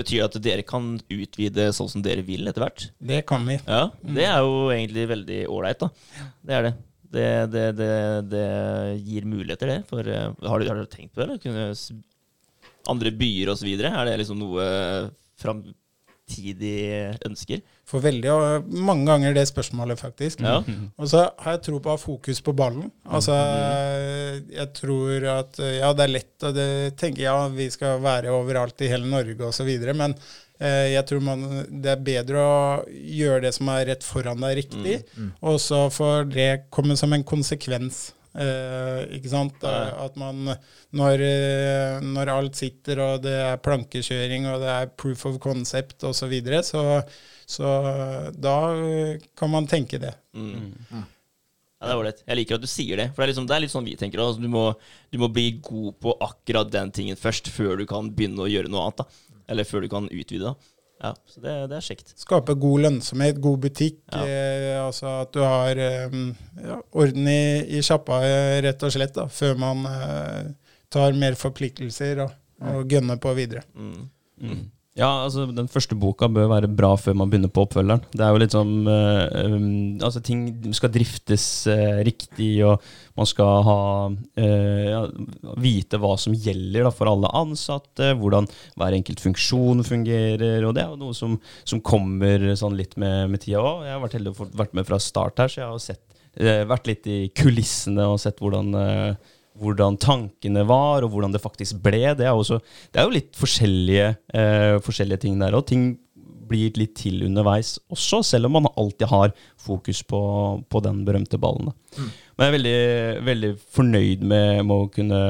[0.00, 2.86] betyr at dere kan utvide sånn som dere vil etter hvert?
[2.96, 3.58] Det kan vi.
[3.66, 6.30] Ja, det er jo egentlig veldig ålreit, da.
[6.40, 6.72] Det er det.
[7.12, 7.90] Det, det, det,
[8.32, 8.46] det
[9.04, 9.82] gir muligheter, det.
[9.90, 11.26] For, eh, har, du, har dere tenkt på det?
[11.26, 11.42] Eller?
[11.44, 11.66] Kunne
[12.90, 13.70] andre byer osv.?
[13.78, 14.66] Er det liksom noe
[15.42, 16.76] framtidig
[17.26, 17.62] ønsker?
[17.88, 20.40] For veldig og mange ganger det spørsmålet, faktisk.
[20.40, 20.60] Ja.
[20.96, 22.88] Og så har jeg tro på å ha fokus på ballen.
[23.04, 23.36] Altså,
[24.52, 26.52] jeg tror at Ja, det er lett å
[26.98, 29.68] tenke ja, vi skal være overalt i hele Norge osv.,
[29.98, 30.16] men
[30.62, 32.56] eh, jeg tror man, det er bedre å
[32.88, 34.98] gjøre det som er rett foran deg, riktig,
[35.42, 38.12] og så får det komme som en konsekvens.
[38.32, 39.58] Eh, ikke sant?
[39.60, 39.92] Ja.
[40.06, 40.54] At man,
[40.96, 46.00] når, eh, når alt sitter og det er plankekjøring og det er proof of concept
[46.08, 47.02] osv., så, videre, så
[47.52, 47.70] så
[48.38, 50.14] da eh, kan man tenke det.
[50.32, 50.72] Mm.
[50.92, 52.22] Ja, det er ålreit.
[52.24, 53.08] Jeg liker at du sier det.
[53.10, 54.22] For det er, liksom, det er litt sånn vi tenker.
[54.22, 54.68] Altså, du, må,
[55.12, 58.70] du må bli god på akkurat den tingen først, før du kan begynne å gjøre
[58.72, 59.02] noe annet.
[59.02, 59.40] da.
[59.52, 60.52] Eller før du kan utvide.
[60.52, 60.54] da.
[61.02, 62.12] Ja, Så det, det er kjekt.
[62.20, 63.98] Skape god lønnsomhet, god butikk.
[64.12, 64.22] Ja.
[64.22, 66.14] Eh, altså at du har eh,
[66.62, 67.42] ja, orden i,
[67.74, 70.52] i sjappa, eh, rett og slett, da, før man eh,
[70.92, 72.36] tar mer forpliktelser og,
[72.70, 73.64] og gønner på videre.
[73.74, 74.62] Mm.
[74.92, 78.02] Ja, altså Den første boka bør være bra før man begynner på oppfølgeren.
[78.12, 80.42] Det er jo litt sånn uh, um, Altså Ting
[80.76, 82.82] skal driftes uh, riktig, og
[83.16, 83.78] man skal ha
[84.12, 85.06] uh,
[85.64, 90.60] vite hva som gjelder da, for alle ansatte, hvordan hver enkelt funksjon fungerer.
[90.68, 93.86] og Det er jo noe som, som kommer sånn litt med, med tida òg.
[93.88, 96.04] Jeg har vært heldig å få vært med fra start her, så jeg har sett,
[96.68, 98.76] vært litt i kulissene og sett hvordan
[99.60, 102.14] hvordan tankene var, og hvordan det faktisk ble.
[102.18, 102.60] Det er, også,
[102.92, 105.66] det er jo litt forskjellige, eh, forskjellige ting der òg.
[105.68, 105.92] Ting
[106.52, 110.20] blir litt til underveis også, selv om man alltid har fokus på,
[110.68, 111.70] på den berømte ballen.
[111.70, 112.08] Da.
[112.36, 112.82] Men jeg er veldig,
[113.28, 115.22] veldig fornøyd med, med å kunne,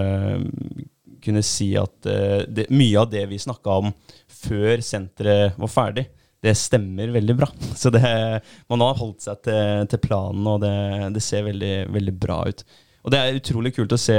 [1.23, 3.95] kunne si at eh, det, mye av det vi snakka om
[4.43, 6.09] før senteret var ferdig,
[6.43, 7.51] det stemmer veldig bra.
[7.79, 8.03] Så det,
[8.73, 10.75] man har holdt seg til, til planen, og det,
[11.15, 12.65] det ser veldig, veldig bra ut.
[13.03, 14.19] Og det er utrolig kult å se,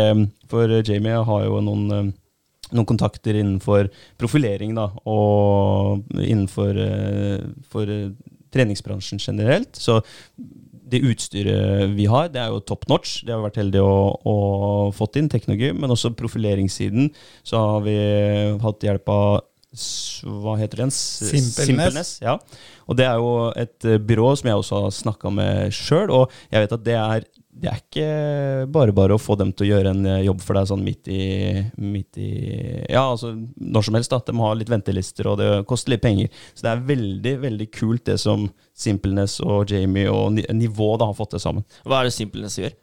[0.51, 2.11] for Jamie har jo noen, eh,
[2.73, 8.11] noen kontakter innenfor profilering, da, og innenfor eh, eh,
[8.53, 9.79] treningsbransjen generelt.
[9.79, 10.01] Så
[10.93, 13.21] det utstyret vi har, det er jo top notch.
[13.23, 14.35] Det har vi vært heldige å, å
[14.93, 15.79] fått inn, Teknogym.
[15.81, 17.09] Men også profileringssiden
[17.41, 17.97] så har vi
[18.61, 19.25] hatt hjelp av
[20.43, 20.91] hva heter den?
[20.93, 22.19] Simpelness.
[22.21, 22.35] Ja.
[22.85, 26.61] Og det er jo et byrå som jeg også har snakka med sjøl, og jeg
[26.61, 28.05] vet at det er det er ikke
[28.73, 31.07] bare bare å få dem til å gjøre en eh, jobb for deg sånn midt
[31.13, 31.19] i,
[31.77, 32.29] midt i
[32.89, 34.09] Ja, altså når som helst.
[34.11, 36.31] da, De har litt ventelister, og det koster litt penger.
[36.55, 41.17] Så det er veldig veldig kult det som Simpleness og Jamie og nivå da har
[41.19, 41.63] fått til sammen.
[41.85, 42.73] Hva er det Simpleness gjør?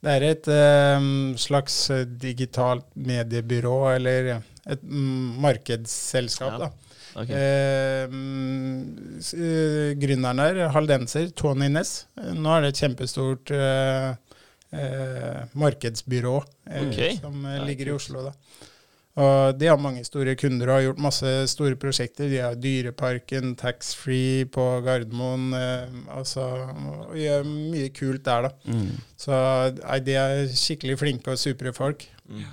[0.00, 1.08] Det er et eh,
[1.40, 1.80] slags
[2.20, 4.30] digitalt mediebyrå, eller
[4.70, 6.68] et mm, markedsselskap, Ja.
[6.68, 6.70] da.
[7.18, 7.30] Ok.
[7.34, 12.06] Eh, mm, eh, gründeren der, haldenser, Tony Ness.
[12.20, 14.10] Eh, Nå er det et kjempestort eh,
[14.72, 16.36] eh, markedsbyrå
[16.70, 17.00] eh, Ok.
[17.22, 17.96] som eh, ligger i.
[17.96, 18.22] Oslo.
[18.28, 18.34] da.
[19.20, 22.30] Og de har mange store kunder og har gjort masse store prosjekter.
[22.30, 25.50] De har Dyreparken, taxfree på Gardermoen.
[25.58, 26.46] Eh, altså,
[27.10, 28.78] og gjør mye kult der, da.
[29.18, 29.34] Så
[29.82, 32.06] nei, de er skikkelig flinke og supre folk.
[32.30, 32.46] Mm.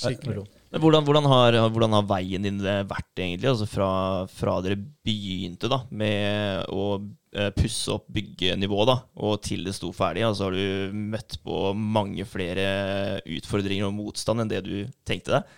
[0.00, 0.44] Skikkelig.
[0.70, 3.48] Men hvordan, hvordan, har, hvordan har veien din vært, egentlig?
[3.50, 3.88] Altså fra,
[4.30, 6.84] fra dere begynte da, med å
[7.34, 10.22] eh, pusse opp byggenivået, da, og til det sto ferdig.
[10.28, 14.74] Altså har du møtt på mange flere utfordringer og motstand enn det du
[15.08, 15.54] tenkte deg?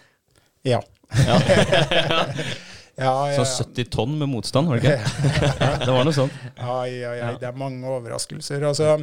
[0.73, 0.81] Ja.
[1.27, 1.41] Ja.
[2.93, 5.13] Ja, ja, Så 70 tonn med motstand, var det ikke?
[5.87, 6.35] det var noe sånt.
[6.61, 8.67] Ai, ai, ai, det er mange overraskelser.
[8.69, 8.99] Altså,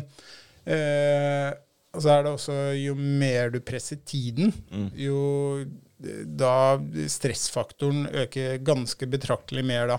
[0.69, 1.49] eh,
[1.89, 4.89] og så er det også jo mer du presser tiden, Mm.
[4.93, 5.17] jo
[5.63, 5.65] eh,
[5.99, 6.77] da
[7.12, 9.97] stressfaktoren øker ganske betraktelig mer da.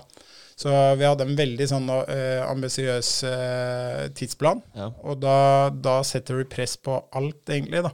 [0.61, 0.69] Så
[1.01, 4.91] vi hadde en veldig sånn eh, ambisiøs eh, tidsplan, Ja.
[5.03, 7.93] og da, da setter du press på alt, egentlig, da.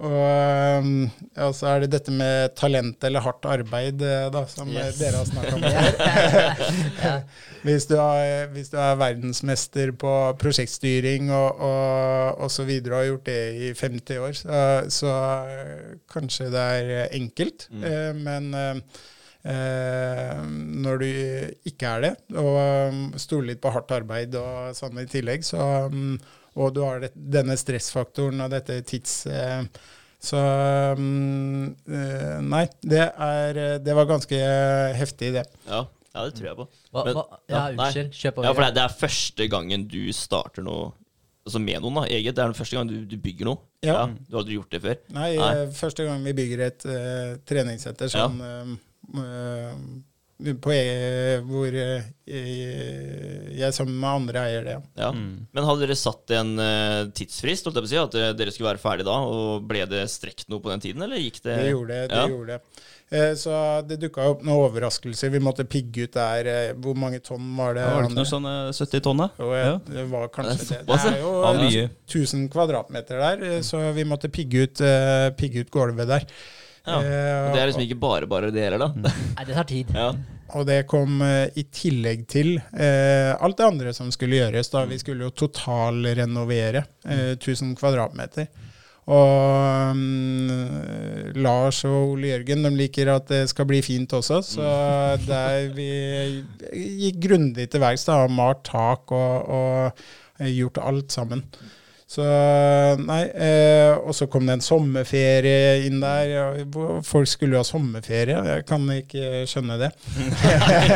[0.00, 0.92] Og um,
[1.36, 4.96] ja, så er det dette med talent eller hardt arbeid, eh, da, som Yes.
[4.96, 5.66] dere har snakka om
[7.66, 13.02] hvis, du er, hvis du er verdensmester på prosjektstyring og, og, og så videre og
[13.02, 15.14] har gjort det i 50 år, så, så
[16.12, 17.68] kanskje det er enkelt.
[17.68, 17.84] Mm.
[17.84, 19.06] Eh, men eh,
[19.52, 20.42] eh,
[20.86, 21.08] når du
[21.70, 22.56] ikke er det, og
[22.88, 26.14] um, stoler litt på hardt arbeid og sånn i tillegg, så um,
[26.58, 29.24] og du har det, denne stressfaktoren og dette tids...
[29.30, 29.64] Eh,
[30.20, 30.36] så
[31.00, 34.40] mm, eh, Nei, det, er, det var ganske
[34.98, 35.46] heftig, det.
[35.64, 35.78] Ja.
[36.12, 36.66] ja, det tror jeg på.
[36.92, 38.10] Hva, Men- hva, ja, ja, unnskyld.
[38.18, 38.44] Kjør på.
[38.44, 40.90] Ja, for det, det er første gangen du starter noe
[41.46, 42.36] altså med noen, da, eget.
[42.36, 43.62] Det er den første gang du, du bygger noe.
[43.80, 44.04] Ja.
[44.12, 45.00] Du har aldri gjort det før.
[45.16, 45.50] Nei, Nei.
[45.56, 48.74] eh, første gang vi bygger et uh, treningssenter sånn eh,
[50.60, 52.02] på e hvor eh,
[53.60, 54.76] jeg sammen med andre eier det.
[54.98, 55.10] ja.
[55.12, 55.46] Mm.
[55.52, 58.54] Men hadde dere satt en eh, tidsfrist, holdt jeg på å si, at eh, dere
[58.54, 59.16] skulle være ferdig da?
[59.26, 62.08] Og ble det strekt noe på den tiden, eller gikk det Det gjorde det.
[62.08, 62.28] det, Ja.
[62.30, 62.86] gjorde det.
[63.10, 63.50] Eh, Så
[63.88, 65.32] det dukka opp noen overraskelser.
[65.34, 66.46] Vi måtte pigge ut der.
[66.46, 67.82] eh, Hvor mange tonn var det?
[67.82, 69.28] Ja, var det ikke noe sånn eh, 70 tonn, da?
[69.38, 69.74] Jo, Ja.
[69.90, 71.00] det var kanskje Det det.
[71.10, 75.70] er jo Ja, 1000 kvadratmeter der, eh, så vi måtte pigge ut, eh, pigge ut
[75.70, 76.24] gulvet der.
[76.86, 76.98] Ja.
[77.00, 79.10] Eh, Det er liksom ikke bare bare det heller, da.
[79.36, 79.90] Nei, det tar tid.
[79.94, 80.12] Ja.
[80.58, 84.70] Og det kom eh, i tillegg til eh, alt det andre som skulle gjøres.
[84.72, 88.48] da Vi skulle jo totalrenovere eh, 1000 kvadratmeter.
[89.10, 90.50] Og um,
[91.40, 94.66] Lars og Ole Jørgen de liker at det skal bli fint også, så
[95.30, 95.88] der vi
[97.06, 98.04] gikk grundig til verks.
[98.06, 101.42] da, Malt tak og, og gjort alt sammen.
[102.10, 102.24] Så
[102.98, 106.64] nei, eh, Og så kom det en sommerferie inn der.
[107.06, 108.40] Folk skulle jo ha sommerferie.
[108.48, 109.92] Jeg kan ikke skjønne det.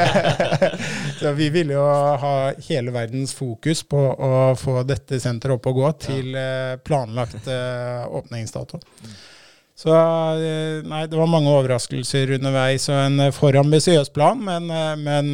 [1.20, 2.34] så vi ville jo ha
[2.66, 8.02] hele verdens fokus på å få dette senteret opp og gå til eh, planlagt eh,
[8.10, 8.82] åpningsdato.
[9.74, 14.70] Så eh, nei, det var mange overraskelser underveis og en eh, for ambisiøs plan, men,
[14.70, 15.32] eh, men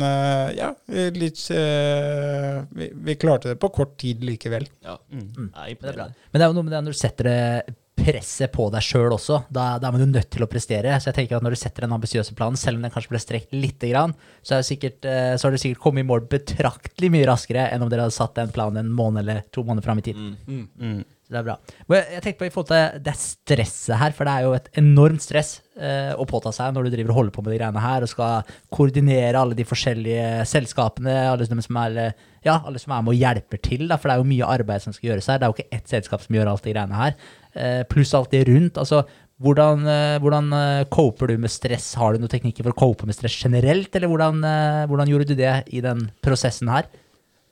[0.57, 0.71] ja,
[1.13, 4.65] litt vi, vi klarte det på kort tid likevel.
[4.87, 4.97] ja.
[5.13, 5.51] Mm.
[5.53, 6.09] Nei, Men det er bra.
[6.31, 9.13] Men det er jo noe med det når du setter det presset på deg sjøl
[9.13, 9.43] også.
[9.53, 10.95] Da, da er man jo nødt til å prestere.
[11.03, 13.21] Så jeg tenker at når du setter den ambisiøse planen, selv om den kanskje ble
[13.21, 17.29] strekt lite grann, så, er sikkert, så har du sikkert kommet i mål betraktelig mye
[17.29, 20.07] raskere enn om dere hadde satt den planen en måned eller to måneder fram i
[20.09, 20.23] tid.
[20.49, 21.03] Mm.
[21.31, 21.55] Så det er bra.
[21.87, 24.65] Men jeg, tenkte på i forhold til det stresset her, for det er jo et
[24.81, 27.83] enormt stress eh, å påta seg når du driver og holder på med de greiene
[27.85, 32.97] her, og skal koordinere alle de forskjellige selskapene, alle som, er, eh, ja, alle som
[32.97, 35.31] er med og hjelper til, da, for det er jo mye arbeid som skal gjøres
[35.31, 35.39] her.
[35.39, 37.15] Det er jo ikke ett selskap som gjør alt de greiene her,
[37.55, 38.81] eh, pluss alt det rundt.
[38.83, 39.05] altså
[39.41, 41.95] hvordan, eh, hvordan eh, coper du med stress?
[41.95, 44.43] Har du noen teknikker for å cope med stress generelt, eller hvordan,
[44.91, 46.91] hvordan gjorde du det i den prosessen her?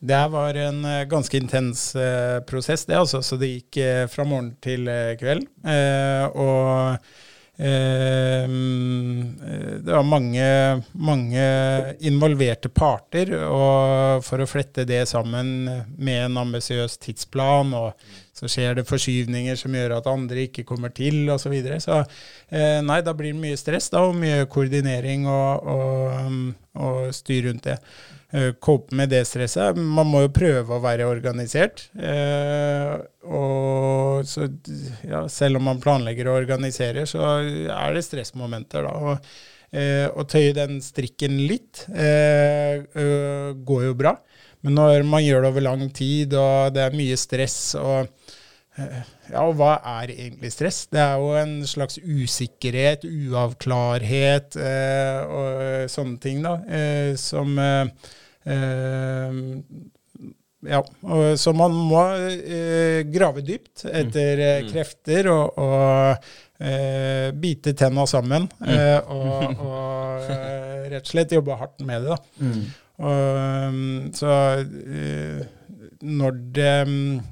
[0.00, 3.22] Det var en eh, ganske intens eh, prosess, det altså.
[3.22, 4.86] Så det gikk eh, fra morgen til
[5.18, 5.48] kveld.
[6.38, 7.08] Og
[7.58, 9.22] mm,
[9.82, 10.44] det var mange,
[10.94, 11.46] mange
[12.06, 15.66] involverte parter, og for å flette det sammen
[15.98, 17.98] med en ambisiøs tidsplan, og
[18.38, 21.48] så skjer det forskyvninger som gjør at andre ikke kommer til, osv.
[21.48, 21.80] Så, videre.
[21.82, 22.04] så
[22.86, 26.54] nei, da blir det mye stress da, og mye koordinering og, og, um,
[26.86, 27.80] og styr rundt det.
[28.28, 29.78] Uh, cope med det stresset.
[29.78, 31.86] Man må jo prøve å være organisert.
[31.96, 34.50] Uh, og så,
[35.08, 38.92] ja, selv om man planlegger å organisere, så er det stressmomenter da.
[39.00, 39.30] Og,
[39.72, 44.18] uh, å tøye den strikken litt går jo bra.
[44.66, 48.10] Men når man gjør det over lang tid, og det er mye stress og
[48.78, 50.84] ja, og hva er egentlig stress?
[50.92, 57.90] Det er jo en slags usikkerhet, uavklarhet eh, og sånne ting, da, eh, som eh,
[60.66, 60.82] Ja,
[61.38, 64.70] så man må eh, grave dypt etter eh, mm.
[64.72, 66.16] krefter og, og
[66.58, 68.48] eh, bite tenna sammen.
[68.58, 69.06] Mm.
[69.06, 70.26] og, og
[70.90, 72.18] rett og slett jobbe hardt med det, da.
[72.42, 72.66] Mm.
[72.98, 73.14] Og,
[74.18, 74.32] så
[76.02, 76.72] når det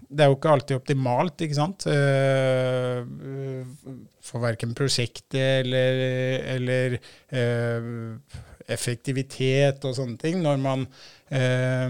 [0.07, 1.87] Det er jo ikke alltid optimalt, ikke sant.
[4.29, 5.99] For verken prosjektet eller,
[6.55, 6.99] eller
[8.69, 10.41] effektivitet og sånne ting.
[10.45, 10.87] Når man
[11.31, 11.89] eh,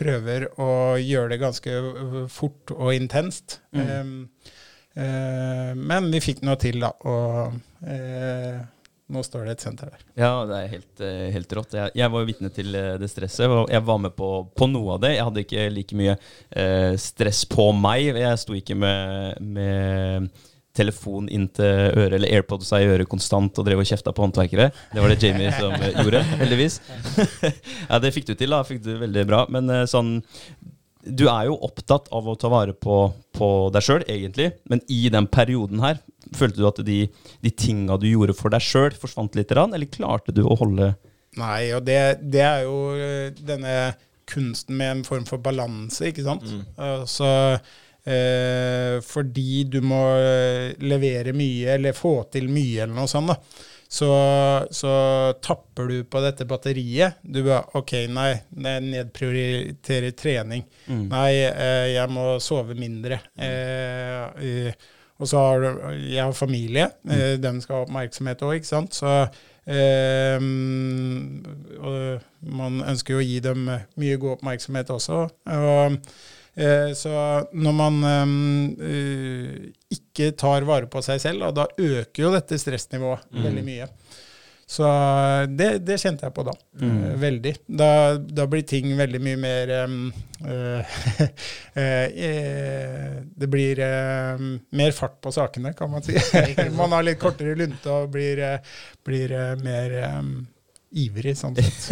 [0.00, 1.78] prøver å gjøre det ganske
[2.32, 3.60] fort og intenst.
[3.76, 4.28] Mm.
[5.80, 6.90] men vi fikk noe til, da.
[7.06, 7.52] Og
[9.10, 10.02] nå står det et senter der.
[10.20, 11.74] Ja, det er helt, eh, helt rått.
[11.74, 13.50] Jeg, jeg var jo vitne til eh, det stresset.
[13.50, 15.14] og Jeg var med på, på, noe av det.
[15.16, 18.12] Jeg hadde ikke like mye eh, stress på meg.
[18.20, 20.30] Jeg sto ikke med, med
[20.76, 21.66] telefon inn til
[21.98, 24.70] øret eller AirPods i øret konstant og drev og kjefta på håndverkere.
[24.92, 26.80] Det var det Jamie som gjorde, heldigvis.
[27.90, 28.62] ja, det fikk du til, da.
[28.66, 29.46] Fikk du veldig bra.
[29.50, 30.20] Men sånn
[31.00, 32.96] du er jo opptatt av å ta vare på,
[33.36, 34.50] på deg sjøl, egentlig.
[34.68, 36.00] Men i den perioden her,
[36.36, 36.98] følte du at de,
[37.40, 39.54] de tinga du gjorde for deg sjøl, forsvant litt?
[39.54, 40.94] Eller klarte du å holde
[41.38, 43.92] Nei, og det, det, er jo eh, denne
[44.30, 46.42] kunsten med en form for balanse, ikke sant.
[46.42, 46.64] Mm.
[46.82, 47.28] Altså,
[48.04, 53.34] eh, fordi du må eh, levere mye, eller få til mye, eller noe sånt.
[53.34, 54.90] da så, så,
[55.42, 57.18] tapper du på dette batteriet.
[57.22, 60.62] Du bare OK, nei, nedprioritere trening.
[60.86, 61.08] Mm.
[61.10, 63.18] Nei, eh, jeg må sove mindre.
[63.34, 64.70] Eh,
[65.18, 65.68] og så har du
[66.06, 66.86] Jeg har familie.
[67.02, 67.16] Mm.
[67.16, 68.94] Eh, den skal ha oppmerksomhet òg, ikke sant.
[68.94, 69.10] Så
[69.66, 70.38] eh,
[72.60, 75.24] man ønsker jo å gi dem mye god oppmerksomhet også.
[75.50, 75.98] Og
[76.96, 77.12] så
[77.56, 78.00] når man
[78.84, 83.44] eh, ikke tar vare på seg selv, da øker jo dette stressnivået mm.
[83.46, 83.88] veldig mye.
[84.70, 84.86] Så
[85.50, 86.52] det, det, kjente jeg på da.
[86.78, 86.90] Mm.
[86.90, 87.52] Eh, veldig.
[87.80, 87.88] Da,
[88.22, 90.12] da, blir ting veldig mye mer um,
[90.46, 90.92] uh,
[93.42, 94.44] Det blir uh,
[94.78, 96.14] mer fart på sakene, kan man si.
[96.78, 98.44] man har litt kortere lunte og blir,
[99.02, 100.36] blir mer um,
[100.90, 101.90] ivrig, sånn sett.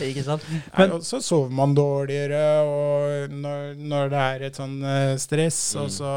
[0.08, 0.44] ikke sant?
[0.78, 5.60] Men, ja, så sover man dårligere og når, når det er et sånn uh, stress.
[5.76, 5.82] Mm.
[5.82, 6.12] Og så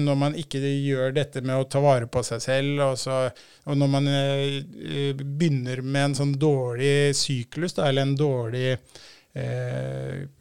[0.00, 3.26] når man ikke gjør dette med å ta vare på seg selv, og, så,
[3.66, 9.15] og når man uh, begynner med en sånn dårlig syklus, da, eller en dårlig Eh,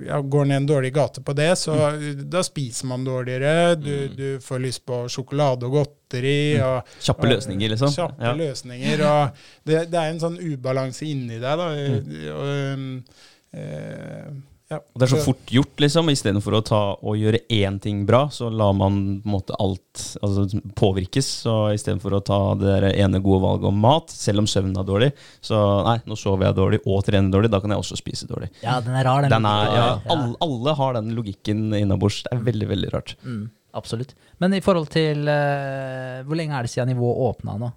[0.08, 2.24] ja, går ned en dårlig gate på det, så mm.
[2.32, 3.76] da spiser man dårligere.
[3.76, 4.16] Du, mm.
[4.16, 6.56] du, får lyst på sjokolade og godteri.
[6.56, 6.66] Mm.
[6.70, 7.94] Og, kjappe løsninger, liksom.
[7.96, 8.34] Kjappe ja.
[8.40, 9.06] løsninger.
[9.10, 11.64] Og det, det, er en sånn ubalanse inni deg.
[11.64, 11.70] da.
[11.76, 12.12] Mm.
[12.34, 14.36] Og, um, eh,
[14.72, 14.80] ja.
[14.80, 16.08] Og det er så fort gjort, liksom.
[16.10, 20.06] Istedenfor å ta og gjøre én ting bra, så lar man på en måte alt
[20.26, 21.28] altså, påvirkes.
[21.46, 25.12] Så istedenfor å ta det ene gode valget om mat, selv om søvnen er dårlig,
[25.46, 28.50] så nei, nå sover jeg dårlig og trener dårlig, da kan jeg også spise dårlig.
[28.66, 29.36] Ja, den er rar, den.
[29.38, 32.24] den er, ja, alle, alle, har den logikken innabords.
[32.26, 33.16] Det er veldig, veldig rart.
[33.22, 33.46] Mm,
[33.78, 34.18] absolutt.
[34.42, 37.76] Men i forhold til uh, Hvor lenge er det siden nivået åpna nå?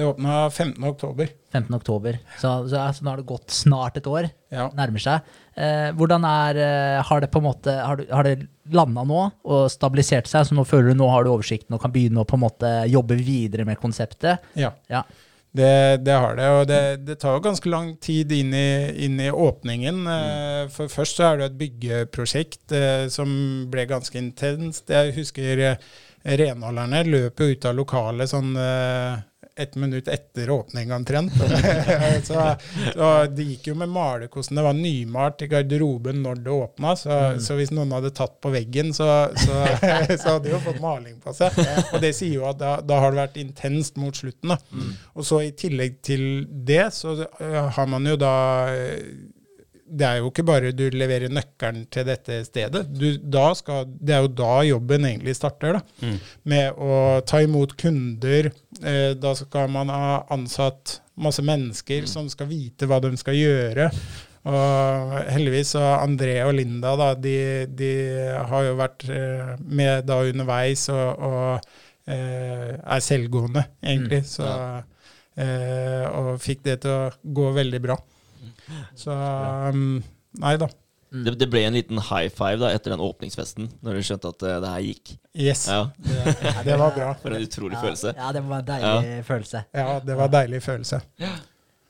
[0.00, 0.84] Det åpna 15.
[0.84, 1.28] oktober.
[1.52, 1.74] 15.
[1.74, 2.18] oktober.
[2.38, 4.28] Så, så så nå har det gått snart et år.
[4.52, 4.68] Ja.
[4.78, 5.26] Nærmer seg.
[5.60, 9.24] Eh, hvordan er eh, Har det på en måte Har, du, har det landa nå
[9.44, 12.28] og stabilisert seg, så nå føler du nå har du oversikten og kan begynne å
[12.28, 14.46] på en måte jobbe videre med konseptet?
[14.54, 14.70] Ja.
[14.88, 15.02] ja.
[15.50, 18.68] Det, det, har det, og det, det, tar jo ganske lang tid inn i,
[19.02, 20.04] inn i åpningen.
[20.06, 20.28] Eh,
[20.68, 20.70] mm.
[20.76, 23.32] For først så er det et byggeprosjekt eh, som
[23.72, 24.86] ble ganske intenst.
[24.94, 25.90] Jeg husker eh,
[26.38, 29.18] renholderne løp jo ut av lokalet sånn eh,
[29.60, 31.32] ett minutt etter åpning omtrent.
[32.28, 32.44] så,
[32.94, 34.58] så det gikk jo med malerkosten.
[34.58, 37.40] Det var nymalt i garderoben når det åpna, så, mm.
[37.46, 39.64] så, hvis noen hadde tatt på veggen, så, så,
[40.20, 41.58] så hadde de jo fått maling på seg.
[41.90, 44.54] Og det sier jo at da, da har det vært intenst mot slutten.
[44.54, 44.60] Da.
[44.72, 44.94] Mm.
[45.16, 48.34] Og så i tillegg til det, så har man jo da
[49.90, 52.84] det er jo ikke bare du leverer nøkkelen til dette stedet.
[52.94, 56.06] Du, da skal, det er jo da jobben egentlig starter, da.
[56.06, 56.16] Mm.
[56.52, 58.50] Med å ta imot kunder.
[58.80, 63.90] Eh, da skal man ha ansatt masse mennesker som skal vite hva de skal gjøre.
[64.50, 67.90] Og heldigvis så André og Linda da, de, de
[68.48, 74.22] har jo vært eh, med da underveis og, og eh, er selvgående, egentlig.
[74.30, 74.46] Så,
[75.36, 77.98] eh, og fikk det til å gå veldig bra.
[78.98, 80.00] Så um,
[80.40, 80.68] Nei da.
[81.10, 84.44] Det, det ble en liten high five da etter den åpningsfesten, når du skjønte at
[84.46, 85.14] uh, det her gikk.
[85.34, 85.64] Yes.
[85.66, 86.36] Ja, Det,
[86.68, 87.08] det var bra.
[87.22, 88.12] For en utrolig følelse.
[88.14, 89.64] Ja, det var en deilig følelse.
[89.74, 91.00] Ja, det var en deilig følelse.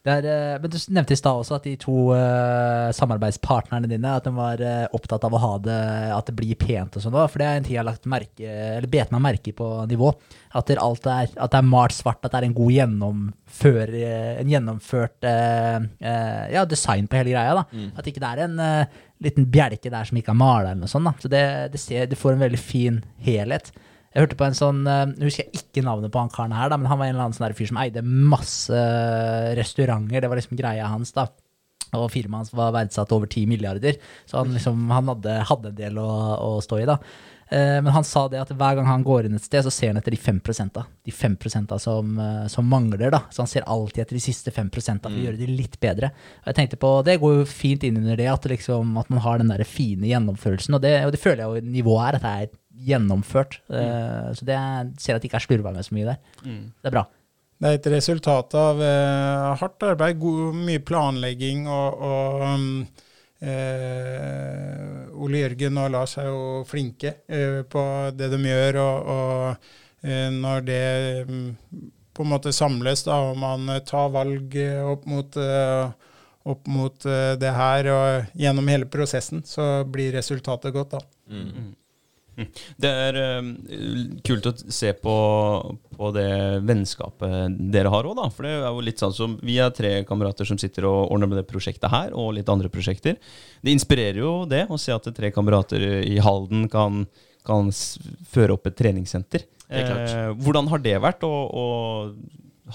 [0.01, 4.13] Det er, eh, men Du nevnte i stad også at de to uh, samarbeidspartnerne dine
[4.17, 5.81] at de var uh, opptatt av å ha det,
[6.17, 7.19] at det blir pent og sånn.
[7.29, 10.15] For det er en ting jeg har lagt merke, eller bet meg merke på nivå.
[10.57, 13.95] At er, at det er malt svart, at det er en god gjennomfør,
[14.41, 17.61] en gjennomført uh, ja, design på hele greia.
[17.61, 17.85] da.
[18.01, 18.59] At ikke det er en
[19.21, 21.11] liten bjelke der som ikke er mala eller noe sånt.
[21.11, 21.15] da.
[21.21, 21.45] Så det,
[21.77, 23.69] det, ser, det får en veldig fin helhet.
[24.11, 26.73] Jeg hørte på en sånn eh, Nå husker jeg ikke navnet på han karen her,
[26.73, 28.83] da, men han var en eller annen sånn fyr som eide masse
[29.59, 30.25] restauranter.
[30.25, 31.29] Det var liksom greia hans, da.
[31.97, 33.97] Og firmaet hans var verdsatt over 10 milliarder,
[34.29, 36.09] så han, liksom, han hadde, hadde en del å,
[36.39, 36.99] å stå i, da.
[37.51, 39.91] Eh, Men han sa det at hver gang han går inn et sted, så ser
[39.91, 40.85] han etter de 5 da.
[41.07, 41.37] De 5
[41.83, 43.11] som, eh, som mangler.
[43.11, 43.25] da.
[43.31, 44.71] Så han ser alltid etter de siste 5
[45.03, 46.13] for å gjøre de litt bedre.
[46.43, 49.21] Og jeg tenkte på, Det går jo fint inn under det, at, liksom, at man
[49.21, 50.75] har den der fine gjennomførelsen.
[50.75, 53.59] Og det, og det føler jeg jo nivået er, at det er gjennomført.
[53.71, 56.19] Eh, Så det er- ser at det ikke er slurva med så mye der.
[56.83, 57.07] Det er bra.
[57.61, 62.87] Det er et resultat av eh, hardt arbeid, god, mye planlegging og, og um,
[63.43, 67.83] eh, Ole Jørgen og Lars er jo flinke eh, på
[68.17, 71.51] det de gjør, og, og eh, når det mm,
[72.17, 75.37] på en måte samles, da, og man tar valg eh, opp mot,
[76.51, 76.97] opp mot
[77.41, 81.05] det her, og gjennom hele prosessen, så blir resultatet godt, da.
[82.81, 83.51] Det er eh,
[84.27, 85.15] kult å se på,
[85.97, 86.31] på det
[86.67, 88.29] vennskapet dere har òg, da.
[88.35, 91.31] For det er jo litt sånn som Vi er tre kamerater som sitter og ordner
[91.31, 93.19] med det prosjektet her, og litt andre prosjekter.
[93.61, 97.05] Det inspirerer jo det å se at tre kamerater i Halden kan,
[97.47, 97.73] kan
[98.33, 99.47] føre opp et treningssenter.
[99.71, 101.67] Eh, hvordan har det vært å, å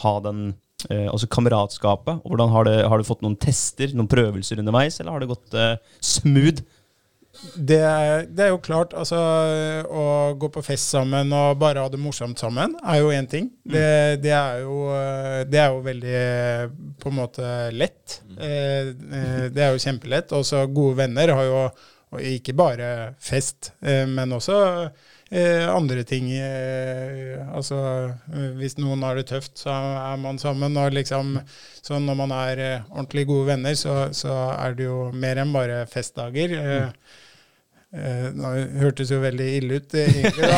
[0.04, 0.48] ha den
[0.90, 2.24] eh, altså kameratskapet?
[2.24, 5.58] Hvordan har, det, har du fått noen tester, noen prøvelser underveis, eller har det gått
[5.60, 6.64] eh, smooth?
[7.56, 7.80] Det
[8.36, 9.18] det er jo klart, altså
[9.86, 10.06] å
[10.40, 13.50] gå på fest sammen og bare ha det morsomt sammen, er jo én ting.
[13.64, 16.64] Det, det, er jo, eh, det er jo veldig eh,
[17.02, 18.22] på en måte lett.
[18.30, 18.38] Mm.
[18.48, 20.32] eh, Det er jo kjempelett.
[20.38, 21.60] Og så gode venner har jo
[22.36, 22.88] ikke bare
[23.20, 24.56] fest, eh, men også
[25.36, 26.30] eh, andre ting.
[26.32, 27.78] eh, Altså
[28.32, 30.78] eh, hvis noen har det tøft, så er man sammen.
[30.80, 31.36] Og liksom,
[31.84, 35.54] så når man er eh, ordentlig gode venner, så, så er det jo mer enn
[35.56, 36.58] bare festdager.
[36.62, 36.92] Eh, Eh,
[38.36, 38.50] nå
[38.82, 40.58] hørtes jo veldig ille ut, eh, egentlig, da,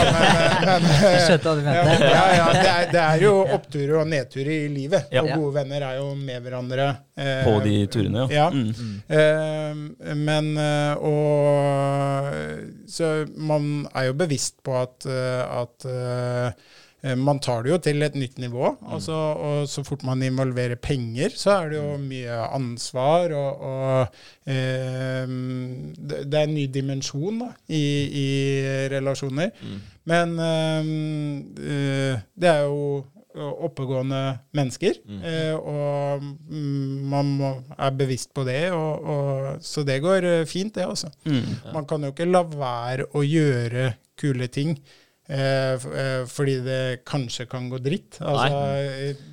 [0.63, 1.35] men, eh,
[1.67, 5.11] men ja, ja, ja, det, er, det er jo oppturer og nedturer i livet.
[5.13, 5.21] Ja.
[5.23, 6.87] Og gode venner er jo med hverandre.
[7.17, 8.47] eh, På de turene, ja.
[8.47, 8.49] ja.
[8.49, 8.95] Mm.
[9.19, 16.75] Eh, men eh, og Så man er jo bevisst på at, eh, at eh,
[17.17, 18.71] man tar det jo til et nytt nivå.
[18.89, 23.35] Altså, og så fort man involverer penger, så er det jo mye ansvar.
[23.37, 27.83] Og, og eh, det, er en ny dimensjon da, i,
[28.23, 28.27] i
[28.91, 29.53] relasjoner.
[30.09, 30.89] Men eh,
[31.69, 33.05] eh, det er jo
[33.37, 34.21] oppegående
[34.55, 38.69] mennesker, eh, og mm, man må, er bevisst på det.
[38.73, 41.11] Og, og, så det går eh, fint, det, altså.
[41.25, 41.73] Mm.
[41.73, 44.77] Man kan jo ikke la være å gjøre kule ting.
[45.27, 48.19] Eh, eh, fordi det kanskje kan gå dritt.
[48.23, 48.61] Altså,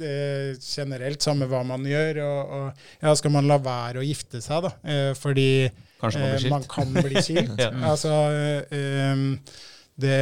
[0.03, 2.18] eh, generelt, samme hva man gjør.
[2.24, 4.72] Og, og ja, skal man la være å gifte seg, da?
[4.82, 5.49] Eh, fordi
[6.03, 7.55] man man kan bli skilt.
[7.64, 7.70] Ja.
[7.92, 8.11] Altså,
[9.95, 10.18] det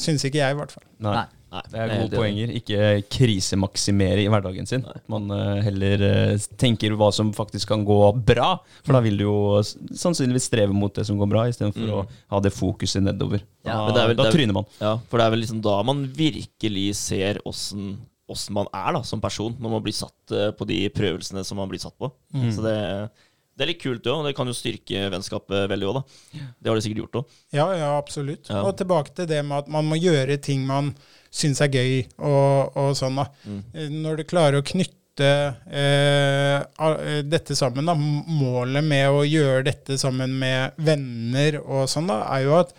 [0.00, 0.86] syns ikke jeg, i hvert fall.
[1.04, 1.26] Nei.
[1.54, 1.62] Nei.
[1.70, 2.52] Det er gode poenger.
[2.58, 2.78] Ikke
[3.14, 4.82] krisemaksimere i hverdagen sin.
[4.86, 5.00] Nei.
[5.12, 6.02] Man uh, heller
[6.34, 8.56] uh, tenker hva som faktisk kan gå bra.
[8.84, 11.92] For da vil du jo sannsynligvis streve mot det som går bra, istedenfor Mm.
[11.94, 13.42] å ha det fokuset nedover.
[13.64, 14.66] Ja, da men det er vel- da er- tryner man.
[14.80, 17.94] Ja, for det er vel liksom da man virkelig ser åssen
[18.30, 21.58] åssen man er da, som person, når man blir satt eh, på de prøvelsene som
[21.60, 22.08] man blir satt på.
[22.32, 23.10] Så det,
[23.54, 24.24] det er litt kult, det òg.
[24.24, 26.40] Det kan jo styrke vennskapet veldig òg, da.
[26.56, 27.34] Det har det sikkert gjort òg.
[27.52, 28.48] Ja, ja, absolutt.
[28.48, 28.62] Ja.
[28.64, 30.94] Og tilbake til det med at man må gjøre ting man
[31.34, 33.26] syns er gøy, og, og sånn, da.
[33.48, 33.62] Mm.
[34.04, 35.30] Når du klarer å knytte
[35.70, 42.10] eh, eh, dette sammen, da, målet med å gjøre dette sammen med venner og sånn,
[42.10, 42.74] da, er jo at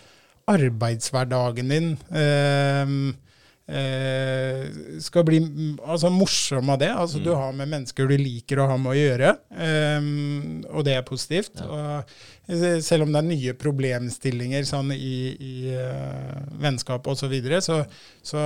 [0.46, 2.96] arbeidshverdagen din eh,
[3.68, 4.66] eh,
[5.02, 6.92] skal bli mm, altså, morsom av det.
[6.94, 9.34] Altså, Du har med mennesker du liker å ha med å gjøre,
[9.66, 10.08] eh,
[10.70, 11.62] og det er positivt.
[11.66, 12.16] Og,
[12.48, 17.58] eh, selv om det er nye problemstillinger sånn, i, i uh, vennskap osv., så, videre,
[17.64, 17.80] så
[18.22, 18.42] så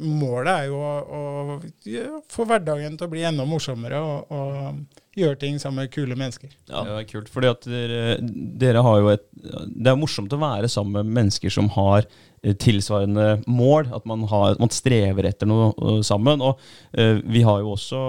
[0.00, 1.20] målet er jo å, å
[1.84, 4.00] ja, få hverdagen til å bli enda morsommere.
[4.00, 6.52] og, og gjøre ting sammen med kule mennesker.
[6.68, 7.30] Ja, det er kult.
[7.32, 8.16] fordi at dere,
[8.60, 12.04] dere har jo et Det er morsomt å være sammen med mennesker som har
[12.54, 13.90] tilsvarende mål.
[13.96, 16.44] At man, har, man strever etter noe uh, sammen.
[16.44, 16.60] Og
[16.96, 18.00] eh, vi har jo også,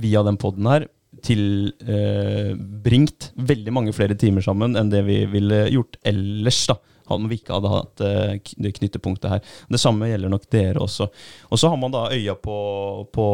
[0.00, 0.88] via den poden her,
[1.24, 6.66] tilbringt eh, veldig mange flere timer sammen enn det vi ville gjort ellers.
[6.70, 6.80] da
[7.12, 9.40] om vi ikke hadde hatt det knyttepunktet her.
[9.68, 11.04] Det samme gjelder nok dere også.
[11.52, 12.56] Og så har man da øya på,
[13.12, 13.26] på,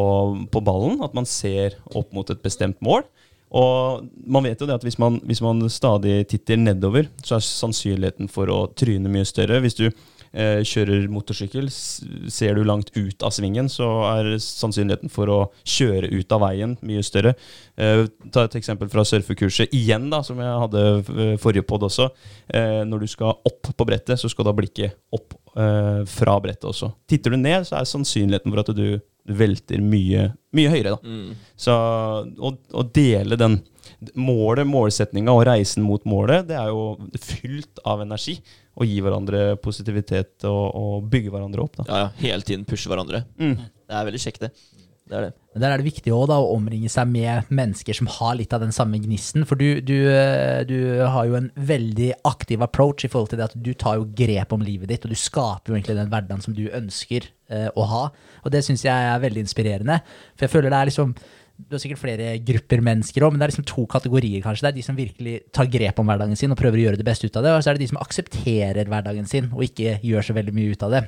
[0.51, 3.05] på ballen, at man ser opp mot et bestemt mål.
[3.51, 7.47] Og man vet jo det at hvis man, hvis man stadig titter nedover, så er
[7.47, 9.59] sannsynligheten for å tryne mye større.
[9.63, 9.89] Hvis du
[10.33, 16.11] eh, kjører motorsykkel, ser du langt ut av svingen, så er sannsynligheten for å kjøre
[16.13, 17.35] ut av veien mye større.
[17.81, 22.11] Eh, ta et eksempel fra surfekurset igjen, da, som jeg hadde eh, forrige pod også.
[22.49, 26.69] Eh, når du skal opp på brettet, så skal da blikket opp eh, fra brettet
[26.71, 26.93] også.
[27.11, 30.97] Titter du ned, så er sannsynligheten for at du, du velter mye, mye høyere.
[30.97, 31.03] da.
[31.05, 31.53] Mm.
[31.59, 33.61] Så å, å dele den
[34.17, 38.39] målet, målsetninga og reisen mot målet, det er jo fylt av energi.
[38.81, 41.81] Å gi hverandre positivitet og, og bygge hverandre opp.
[41.83, 41.89] da.
[41.89, 42.11] Ja, ja.
[42.23, 43.25] Hele tiden pushe hverandre.
[43.41, 43.59] Mm.
[43.61, 44.53] Det er veldig kjekt, det.
[45.11, 45.31] Det er det.
[45.51, 48.53] Men Der er det viktig også, da, å omringe seg med mennesker som har litt
[48.55, 49.43] av den samme gnisten.
[49.49, 53.49] For du, du, eh, du har jo en veldig aktiv approach i forhold til det
[53.51, 56.45] at du tar jo grep om livet ditt, og du skaper jo egentlig den hverdagen
[56.47, 58.05] som du ønsker eh, å ha.
[58.45, 59.99] Og det syns jeg er veldig inspirerende.
[60.37, 61.17] For jeg føler det er liksom
[61.69, 64.67] du har sikkert flere grupper mennesker òg, men det er liksom to kategorier, kanskje.
[64.67, 67.07] Det er de som virkelig tar grep om hverdagen sin og prøver å gjøre det
[67.07, 67.55] beste ut av det.
[67.55, 70.75] Og så er det de som aksepterer hverdagen sin og ikke gjør så veldig mye
[70.75, 71.03] ut av det.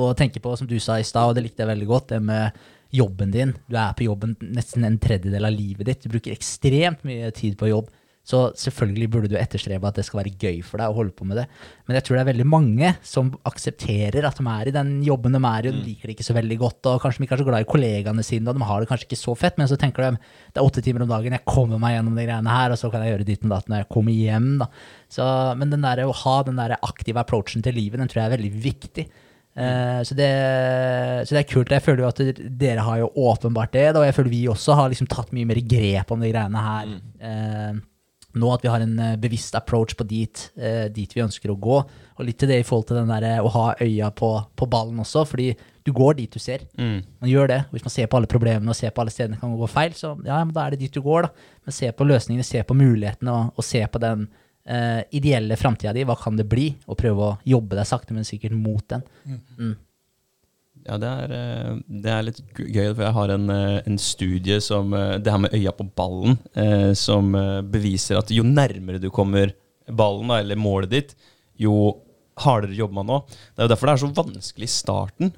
[0.00, 2.20] Og tenker på, som du sa i stad, og det likte jeg veldig godt, det
[2.22, 2.60] med
[2.94, 3.54] jobben din.
[3.70, 6.04] Du er på jobben nesten en tredjedel av livet ditt.
[6.04, 7.90] Du bruker ekstremt mye tid på jobb.
[8.26, 11.24] Så selvfølgelig burde du etterstrebe at det skal være gøy for deg å holde på
[11.26, 11.46] med det.
[11.88, 15.34] Men jeg tror det er veldig mange som aksepterer at de er i den jobben
[15.34, 17.38] de er i, og de liker det ikke så veldig godt, og kanskje de ikke
[17.38, 19.70] er så glad i kollegaene sine, og de har det kanskje ikke så fett, men
[19.70, 22.54] så tenker de det er åtte timer om dagen, jeg kommer meg gjennom de greiene
[22.54, 24.70] her, og så kan jeg gjøre ditt og datt når jeg kommer hjem, da.
[25.10, 25.26] Så,
[25.58, 28.36] men den der, å ha den der aktive approachen til livet, den tror jeg er
[28.36, 29.08] veldig viktig.
[29.50, 30.30] Uh, så, det,
[31.26, 31.72] så det er kult.
[31.74, 34.92] Jeg føler jo at dere har jo åpenbart det, og jeg føler vi også har
[34.92, 36.92] liksom tatt mye mer grep om de greiene her.
[37.18, 37.80] Eh,
[38.38, 41.58] nå at vi har en eh, bevisst approach på dit, eh, dit vi ønsker å
[41.58, 41.78] gå.
[42.18, 44.68] Og litt til det i forhold til den der, eh, å ha øya på, på
[44.70, 45.50] ballen også, fordi
[45.86, 46.66] du går dit du ser.
[46.78, 47.00] Mm.
[47.22, 47.60] Man gjør det.
[47.72, 49.96] Hvis man ser på alle problemene og ser på alle stedene det kan gå feil,
[49.96, 51.26] så ja, men da er det dit du går.
[51.26, 51.50] da.
[51.66, 54.26] Men se på løsningene, se på mulighetene og, og se på den
[54.64, 56.06] eh, ideelle framtida di.
[56.06, 56.70] Hva kan det bli?
[56.86, 59.06] Og prøve å jobbe deg sakte, men sikkert mot den.
[59.58, 59.74] Mm.
[60.90, 64.58] Ja, det er, eh, det er litt gøy, for jeg har en, eh, en studie
[64.60, 66.38] som eh, Det her med øya på ballen,
[66.96, 67.32] som
[67.70, 69.52] beviser at jo nærmere du kommer
[69.86, 71.14] ballen, eller målet ditt,
[71.58, 72.00] jo
[72.40, 73.18] hardere jobber man nå.
[73.54, 75.32] Det er jo derfor det er så vanskelig i starten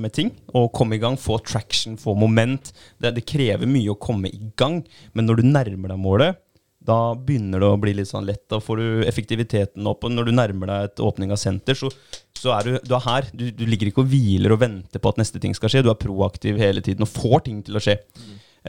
[0.00, 0.30] med ting.
[0.54, 2.72] Å komme i gang, få traction, få moment.
[2.98, 4.80] Det, det krever mye å komme i gang,
[5.12, 6.40] men når du nærmer deg målet,
[6.88, 8.46] da begynner det å bli litt sånn lett.
[8.50, 10.06] Da får du effektiviteten opp.
[10.06, 11.90] Og når du nærmer deg et åpning av senter, så,
[12.36, 13.28] så er du, du er her.
[13.36, 15.84] Du, du ligger ikke og hviler og venter på at neste ting skal skje.
[15.84, 17.98] Du er proaktiv hele tiden og får ting til å skje.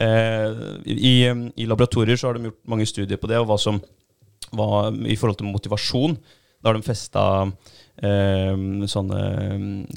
[0.00, 0.60] Eh,
[0.92, 3.80] i, I laboratorier så har de gjort mange studier på det, og hva som
[4.56, 6.18] var i forhold til motivasjon.
[6.60, 8.52] Da har de festa eh,
[8.90, 9.22] sånne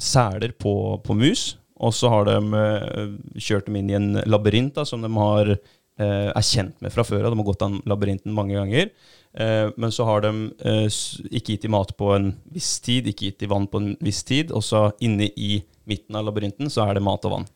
[0.00, 1.52] seler på, på mus.
[1.82, 5.50] Og så har de eh, kjørt dem inn i en labyrint da, som de har,
[5.56, 5.72] eh,
[6.02, 7.30] er kjent med fra før av.
[7.30, 8.88] De har gått den labyrinten mange ganger.
[9.34, 10.30] Eh, men så har de
[10.62, 10.86] eh,
[11.34, 14.22] ikke gitt dem mat på en viss tid, ikke gitt dem vann på en viss
[14.26, 14.52] tid.
[14.54, 15.58] Og så inne i
[15.90, 17.48] midten av labyrinten så er det mat og vann.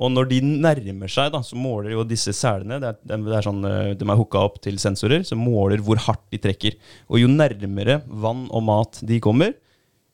[0.00, 3.44] Og når de nærmer seg, da, så måler jo disse selene det er, det er
[3.44, 6.76] sånn, eh, De er hooka opp til sensorer som måler hvor hardt de trekker.
[7.08, 9.56] Og jo nærmere vann og mat de kommer,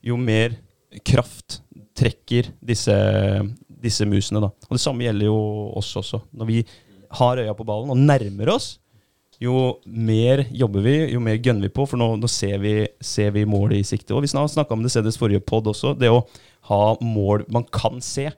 [0.06, 0.54] jo mer
[1.06, 1.64] kraft
[1.96, 2.94] trekker disse,
[3.66, 4.42] disse musene.
[4.44, 4.52] Da.
[4.68, 5.38] Og det samme gjelder jo
[5.80, 6.22] oss også.
[6.36, 6.60] Når vi
[7.18, 8.76] har øya på ballen og nærmer oss,
[9.42, 13.34] jo mer jobber vi, jo mer gønner vi på, for nå, nå ser, vi, ser
[13.34, 14.14] vi målet i sikte.
[14.16, 16.22] Og vi snakka om det CDs forrige pod også, det å
[16.70, 18.30] ha mål man kan se.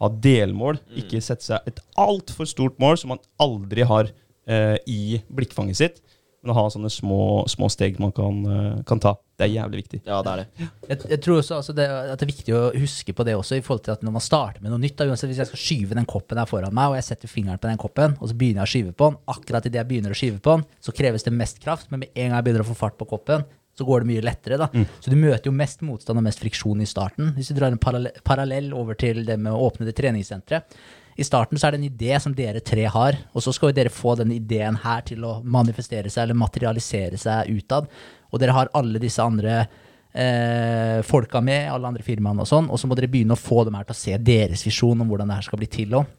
[0.00, 4.08] Ha delmål, ikke sette seg et altfor stort mål som man aldri har
[4.48, 6.00] eh, i blikkfanget sitt.
[6.40, 9.12] Men å ha sånne små, små steg man kan, eh, kan ta.
[9.36, 10.00] Det er jævlig viktig.
[10.08, 10.68] Ja, det er det.
[10.88, 13.58] Jeg, jeg tror også altså det, at det er viktig å huske på det også,
[13.58, 14.96] i forhold til at når man starter med noe nytt.
[14.96, 17.60] Da, uansett Hvis jeg skal skyve den koppen her foran meg, og jeg setter fingeren
[17.60, 20.16] på den koppen, og så begynner jeg å skyve på den, akkurat idet jeg begynner
[20.16, 22.64] å skyve på den, så kreves det mest kraft, men med en gang jeg begynner
[22.64, 23.44] å få fart på koppen,
[23.76, 24.56] så går det mye lettere.
[24.60, 24.68] da.
[25.00, 27.30] Så du møter jo mest motstand og mest friksjon i starten.
[27.36, 30.76] Hvis du drar en parallell, parallell over til det med å åpne det treningssenteret.
[31.20, 33.76] I starten så er det en idé som dere tre har, og så skal jo
[33.76, 37.90] dere få denne ideen her til å manifestere seg eller materialisere seg utad.
[38.30, 42.80] Og dere har alle disse andre eh, folka med, alle andre firmaene og sånn, og
[42.80, 45.28] så må dere begynne å få dem her til å se deres visjon om hvordan
[45.28, 46.16] det her skal bli til òg.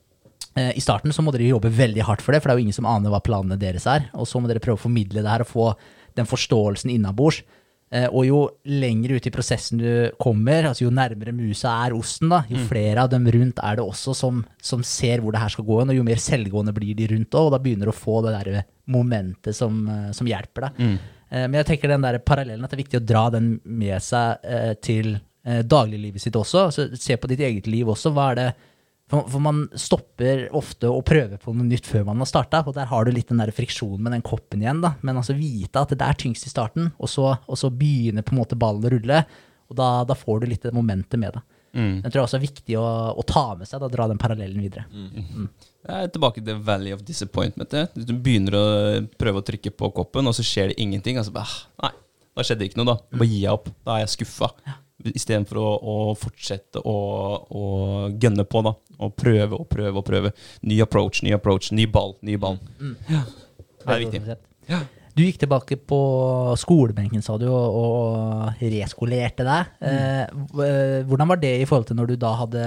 [0.53, 2.67] Eh, I starten så må dere jobbe veldig hardt for det, for det er jo
[2.67, 4.05] ingen som aner hva planene deres er.
[4.13, 5.71] Og så må dere prøve å formidle det her og få
[6.19, 7.41] den forståelsen innabords.
[7.91, 9.87] Eh, og jo lenger ut i prosessen du
[10.21, 13.83] kommer, altså jo nærmere musa er osten, da, jo flere av dem rundt er det
[13.83, 16.95] også som, som ser hvor det her skal gå hen, og jo mer selvgående blir
[16.95, 18.61] de rundt òg, og da begynner du å få det der
[18.91, 20.79] momentet som, eh, som hjelper deg.
[20.79, 21.01] Mm.
[21.31, 24.41] Men jeg tenker den der parallellen at det er viktig å dra den med seg
[24.43, 26.65] eh, til eh, dagliglivet sitt også.
[26.67, 28.11] Altså, se på ditt eget liv også.
[28.11, 28.47] Hva er det
[29.11, 32.75] for, for man stopper ofte å prøve på noe nytt før man har starta, og
[32.77, 34.79] der har du litt den der friksjonen med den koppen igjen.
[34.83, 34.93] da.
[35.03, 38.35] Men altså vite at det er tyngst i starten, og så, og så begynner på
[38.35, 39.23] en måte ballen å rulle.
[39.71, 41.43] Og da, da får du litt det momentet med det.
[41.71, 42.01] Mm.
[42.03, 42.85] Det tror jeg også er viktig å,
[43.15, 44.83] å ta med seg, da, dra den parallellen videre.
[45.81, 47.75] Jeg er tilbake til Valley of Disappointment.
[47.75, 47.87] ja.
[47.95, 48.65] Du begynner å
[49.19, 51.19] prøve å trykke på koppen, og så skjer det ingenting.
[51.19, 52.97] Altså, bare, ah, nei, da skjedde det ikke noe, da.
[53.15, 53.71] Bare gir jeg opp.
[53.87, 54.51] Da er jeg skuffa.
[55.09, 56.95] Istedenfor å, å fortsette å,
[57.49, 57.63] å
[58.21, 58.73] gønne på, da.
[59.01, 60.31] Og prøve og prøve og prøve.
[60.67, 62.59] Ny approach, ny approach, ny ball, ny ball.
[63.09, 63.23] Ja.
[63.81, 64.35] Det er viktig.
[64.69, 64.81] Ja.
[65.11, 65.97] Du gikk tilbake på
[66.61, 69.71] skolebenken, sa du, og, og reskolerte deg.
[69.81, 70.61] Mm.
[70.63, 72.61] Eh, hvordan var det i forhold til når du da hadde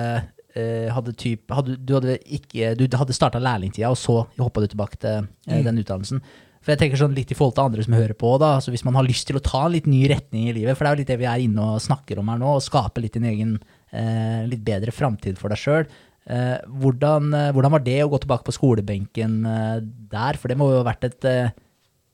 [0.55, 4.69] eh, hadde typ, hadde, du hadde, ikke, du hadde starta lærlingtida, og så hoppa du
[4.75, 5.65] tilbake til eh, Mm.
[5.71, 6.21] den utdannelsen.
[6.65, 8.87] For jeg tenker sånn litt i forhold til andre som hører på, da, altså hvis
[8.87, 10.97] man har lyst til å ta en litt ny retning i livet, for det er
[10.97, 13.27] jo litt det vi er inne og snakker om her nå, å skape litt din
[13.29, 13.51] egen
[13.93, 15.85] eh, litt bedre framtid for deg sjøl.
[16.25, 19.77] Eh, hvordan, eh, hvordan var det å gå tilbake på skolebenken eh,
[20.17, 20.41] der?
[20.41, 21.53] For det må jo ha vært et eh,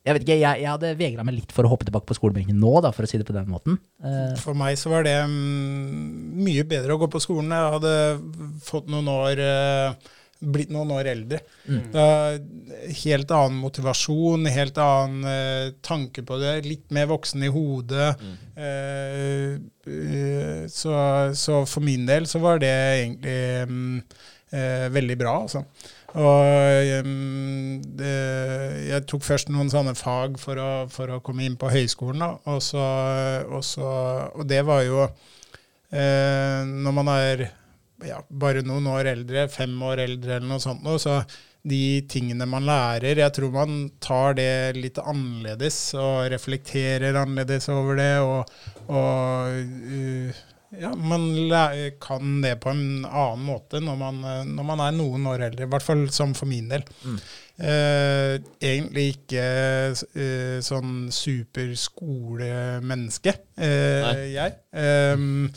[0.00, 2.58] Jeg vet ikke, jeg, jeg hadde vegra meg litt for å hoppe tilbake på skolebenken
[2.58, 3.78] nå, da, for å si det på den måten.
[4.02, 7.54] Eh, For meg så var det mm, mye bedre å gå på skolen.
[7.54, 7.94] Jeg hadde
[8.66, 10.10] fått noen år eh,
[10.40, 11.40] blitt noen år eldre.
[11.92, 12.06] Da,
[13.02, 16.54] helt annen motivasjon, helt annen uh, tanke på det.
[16.66, 18.14] Litt mer voksen i hodet.
[18.20, 18.34] Mm.
[18.56, 19.52] Uh,
[19.90, 20.96] uh, så,
[21.36, 23.96] så for min del så var det egentlig um,
[24.50, 25.62] veldig bra, altså.
[26.18, 28.14] Og um, det,
[28.88, 32.32] jeg tok først noen sånne fag for å, for å komme inn på høyskolen, da.
[32.50, 32.82] Og, så,
[33.46, 33.92] og, så,
[34.34, 35.04] og det var jo
[35.90, 37.40] Når man er
[38.06, 41.22] ja, bare noen år eldre, fem år eldre eller noe sånt, nå, så
[41.60, 48.00] de tingene man lærer Jeg tror man tar det litt annerledes og reflekterer annerledes over
[48.00, 48.14] det.
[48.24, 48.54] Og,
[48.88, 50.40] og uh,
[50.78, 51.50] ja, man
[52.00, 55.64] kan det på en annen måte når man, eh, når man er noen år eldre.
[55.66, 56.82] I hvert fall som for min del.
[57.60, 59.42] Eh, egentlig ikke
[59.90, 64.52] eh, sånn superskolemenneske, eh, jeg.
[64.70, 65.50] Um,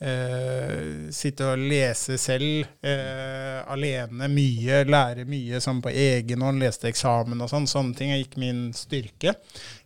[0.00, 6.90] eh, sitte og lese selv eh, alene mye, lære mye sånn på egen hånd, leste
[6.90, 7.68] eksamen og sånn.
[7.70, 9.36] Sånne ting er ikke min styrke.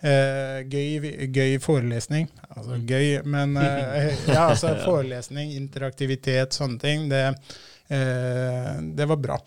[0.01, 2.31] Eh, gøy, gøy forelesning.
[2.55, 7.09] Altså gøy, men eh, ja, altså forelesning, interaktivitet, sånne ting.
[7.13, 7.27] Det,
[7.93, 9.41] eh, det var bra.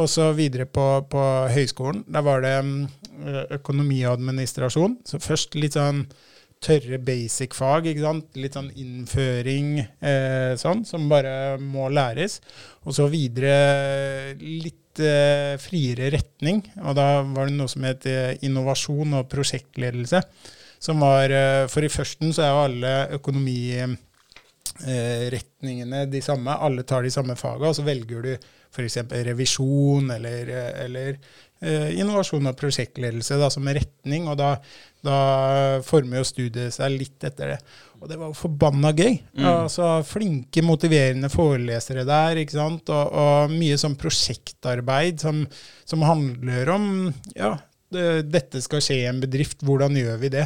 [0.00, 2.04] Og så videre på, på høyskolen.
[2.08, 2.82] Der var det mm,
[3.58, 5.00] økonomi og administrasjon.
[5.08, 6.04] Så først litt sånn
[6.60, 7.88] tørre basic-fag.
[8.40, 12.40] Litt sånn innføring eh, sånn, som bare må læres.
[12.84, 16.62] Og så videre litt eh, friere retning.
[16.84, 20.20] Og da var det noe som het eh, innovasjon og prosjektledelse.
[20.80, 26.50] Som var eh, For i førsten så er jo alle økonomiretningene de samme.
[26.56, 28.32] Alle tar de samme faga, og så velger du
[28.70, 28.96] f.eks.
[29.26, 31.16] revisjon eller, eh, eller
[31.60, 34.28] eh, innovasjon og prosjektledelse da, som retning.
[34.30, 34.54] Og da,
[35.04, 37.58] da former jo studiet seg litt etter det.
[38.00, 39.18] Og det var jo forbanna gøy.
[39.44, 42.40] Altså, flinke, motiverende forelesere der.
[42.40, 42.92] ikke sant?
[42.92, 45.42] Og, og mye sånn prosjektarbeid som,
[45.88, 46.86] som handler om
[47.36, 47.54] ja,
[47.90, 50.44] det, dette skal skje i en bedrift, hvordan gjør vi det?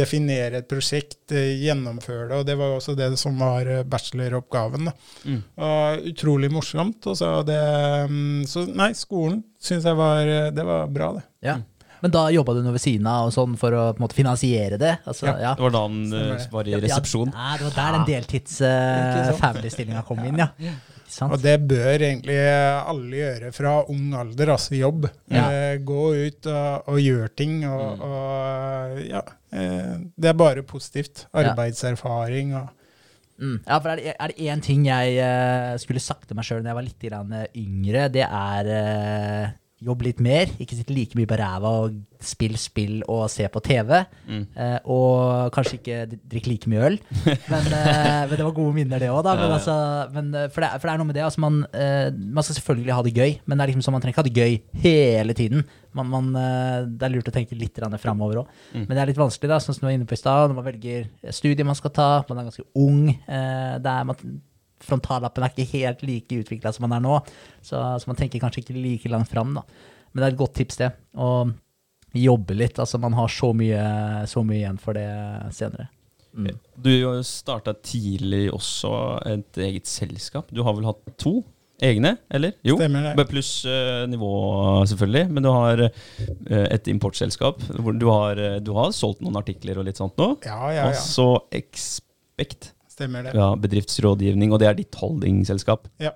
[0.00, 2.40] Definere et prosjekt, eh, gjennomføre det.
[2.40, 4.90] Og det var også det som var eh, bacheloroppgaven.
[4.90, 4.94] da.
[5.24, 5.40] Mm.
[5.68, 7.00] Og utrolig morsomt.
[7.10, 7.60] Og så, det,
[8.10, 11.24] mm, så nei, skolen syns jeg var, eh, det var bra, det.
[11.48, 11.60] ja.
[12.04, 14.16] Men da jobba du noe ved siden av og sånn for å på en måte
[14.18, 14.98] finansiere det?
[15.08, 15.36] Altså, Ja.
[15.40, 15.52] ja.
[15.56, 17.30] Det var da han eh, var i resepsjon.
[17.32, 20.50] Ja, det var der den deltids-family-stillinga kom inn, ja.
[21.14, 21.32] Sant?
[21.32, 25.08] Og det bør egentlig alle gjøre fra ung alder, altså jobb.
[25.32, 25.44] Ja.
[25.48, 27.60] Eh, gå ut og, og gjøre ting.
[27.70, 29.22] Og, og ja,
[29.54, 31.26] eh, det er bare positivt.
[31.32, 32.72] Arbeidserfaring og
[33.34, 33.56] Mm.
[33.66, 36.78] Ja, for er det, én ting jeg uh, skulle sagt til meg sjøl da jeg
[36.78, 39.48] var litt grann, eh, yngre, det er eh,
[39.84, 40.50] jobb litt mer.
[40.62, 43.90] Ikke sitte like mye på ræva og spill spill og se på TV.
[44.28, 44.44] Mm.
[44.56, 46.98] Eh, og kanskje ikke drikke like mye øl.
[47.52, 49.50] Men, eh, men det var gode minner, det òg, Ja, ja.
[49.58, 49.74] altså,
[50.08, 51.24] eh, for, det, for det er noe med det.
[51.26, 54.04] Altså, man, eh, man skal selvfølgelig ha det gøy, men det er liksom sånn, man
[54.04, 55.66] trenger ikke ha det gøy hele tiden.
[55.94, 58.56] Man, man, eh, det er lurt å tenke litt framover òg.
[58.72, 58.86] Mm.
[58.86, 60.50] Men det er litt vanskelig, da, sånn som du var inne på i stad.
[60.50, 63.06] Når man velger studiet man skal ta, man er ganske ung.
[63.12, 64.40] Eh, det er, man,
[64.84, 67.18] frontallappen er ikke helt like utvikla som man er nå,
[67.64, 69.56] så, så man tenker kanskje ikke like langt fram.
[69.58, 69.64] Da.
[70.12, 70.92] Men det er et godt tips, det.
[71.18, 71.30] Å
[72.14, 72.78] jobbe litt.
[72.78, 73.82] Altså, man har så mye,
[74.30, 75.08] så mye igjen for det
[75.56, 75.88] senere.
[76.34, 76.54] Mm.
[76.82, 76.92] Du
[77.26, 78.92] starta tidlig også
[79.30, 80.50] et eget selskap.
[80.54, 81.40] Du har vel hatt to
[81.82, 82.54] egne, eller?
[82.66, 82.76] Jo.
[82.78, 83.14] Stemmer det.
[83.18, 84.30] Med Pluss uh, nivå,
[84.90, 85.24] selvfølgelig.
[85.34, 87.62] Men du har uh, et importselskap.
[87.78, 90.34] hvor Du har, uh, du har solgt noen artikler og litt sånt nå.
[90.46, 91.02] Ja, ja, Og ja.
[91.02, 92.72] så Expect.
[92.94, 93.32] Stemmer det.
[93.34, 95.88] Ja, bedriftsrådgivning, og det er ditt holdingselskap.
[96.02, 96.12] Ja.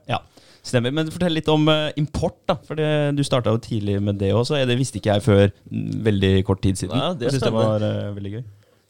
[0.68, 0.92] Stemmer.
[0.94, 2.58] Men fortell litt om eh, import, da.
[2.66, 4.60] For det, du starta jo tidlig med det også.
[4.68, 6.98] Det visste ikke jeg før mm, veldig kort tid siden.
[6.98, 8.44] Ja, det jeg synes det var uh, veldig gøy.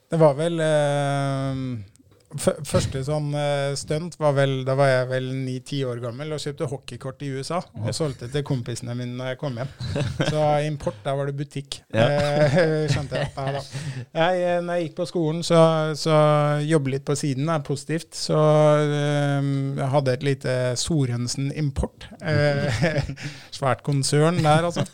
[0.09, 1.98] Det var vel f-
[2.37, 6.69] Første sånn eh, stunt var vel Da var jeg vel ni-ti år gammel og kjøpte
[6.69, 7.63] hockeykort i USA.
[7.81, 9.71] Og solgte til kompisene mine når jeg kom hjem.
[10.33, 11.81] Så import, der var det butikk.
[11.95, 12.05] Ja.
[12.05, 13.31] Eh, skjønte jeg.
[13.33, 13.63] Ja, da.
[14.21, 15.61] Jeg, eh, når jeg gikk på skolen, så,
[15.97, 16.19] så
[16.69, 18.13] jobbe litt på siden er positivt.
[18.19, 19.49] Så eh,
[19.81, 22.11] jeg hadde et lite Sorensen Import.
[22.21, 23.09] Eh,
[23.59, 24.85] svært konsern der, altså.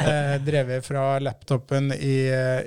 [0.00, 2.16] Eh, drevet fra laptopen i,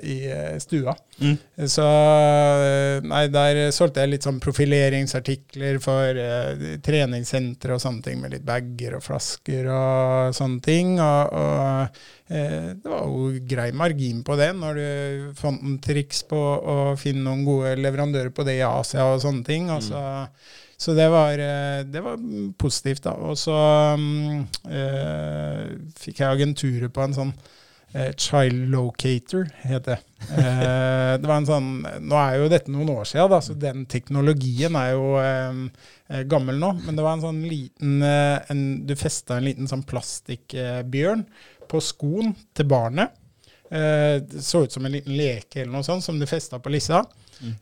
[0.06, 0.94] i eh, stua.
[1.18, 1.36] Mm.
[1.54, 8.18] Så eh, Nei, der solgte jeg litt sånn profileringsartikler for eh, treningssentre og sånne ting,
[8.22, 10.96] med litt bager og flasker og sånne ting.
[10.98, 16.24] Og, og eh, det var jo grei margin på det, når du fant en triks
[16.26, 19.70] på å finne noen gode leverandører på det i Asia og sånne ting.
[19.70, 20.02] Og så,
[20.74, 22.18] så det var, eh, det var
[22.58, 23.14] positivt, da.
[23.14, 23.54] Og så
[23.94, 25.68] mm, eh,
[26.02, 27.36] fikk jeg agenturet på en sånn
[28.18, 29.98] Child Locator het det.
[30.34, 31.68] Eh, det var en sånn,
[32.02, 35.60] Nå er jo dette noen år siden, da, så den teknologien er jo eh,
[36.10, 36.72] eh, gammel nå.
[36.84, 41.26] Men det var en sånn liten eh, en, Du festa en liten sånn plastikkbjørn
[41.70, 43.14] på skoen til barnet.
[43.70, 46.72] Eh, det så ut som en liten leke eller noe sånt, som du festa på
[46.74, 47.04] lissa.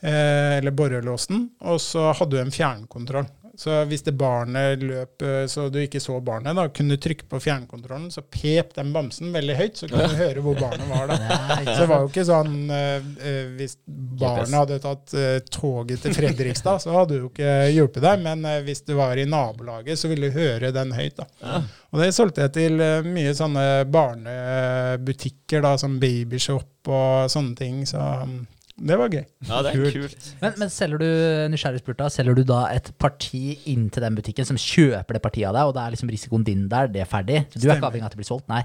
[0.01, 1.47] Eh, eller borrelåsen.
[1.69, 3.29] Og så hadde du en fjernkontroll.
[3.55, 7.27] Så hvis det barnet løp eh, så du ikke så barnet, da kunne du trykke
[7.29, 11.11] på fjernkontrollen, så pep den bamsen veldig høyt, så kunne du høre hvor barnet var
[11.11, 11.19] da.
[11.73, 13.11] Så det var jo ikke sånn eh,
[13.59, 18.25] Hvis barnet hadde tatt uh, toget til Fredrikstad, så hadde du jo ikke hjulpet deg.
[18.25, 21.21] Men uh, hvis du var i nabolaget, så ville du høre den høyt.
[21.21, 21.61] da.
[21.93, 27.83] Og det solgte jeg til mye sånne barnebutikker, da, som Babyshop og sånne ting.
[27.89, 28.39] Så mm,
[28.83, 29.23] det var gøy.
[29.47, 30.29] Ja, det er kult.
[30.43, 31.07] Men, men selger du
[31.53, 35.23] nysgjerrig spurt da, selger du da et parti inn til den butikken som kjøper det
[35.23, 37.45] partiet av deg, og da er liksom risikoen din der, det er ferdig?
[37.53, 37.79] Så du er Stemmer.
[37.79, 38.49] ikke avhengig av at det blir solgt?
[38.51, 38.63] Nei.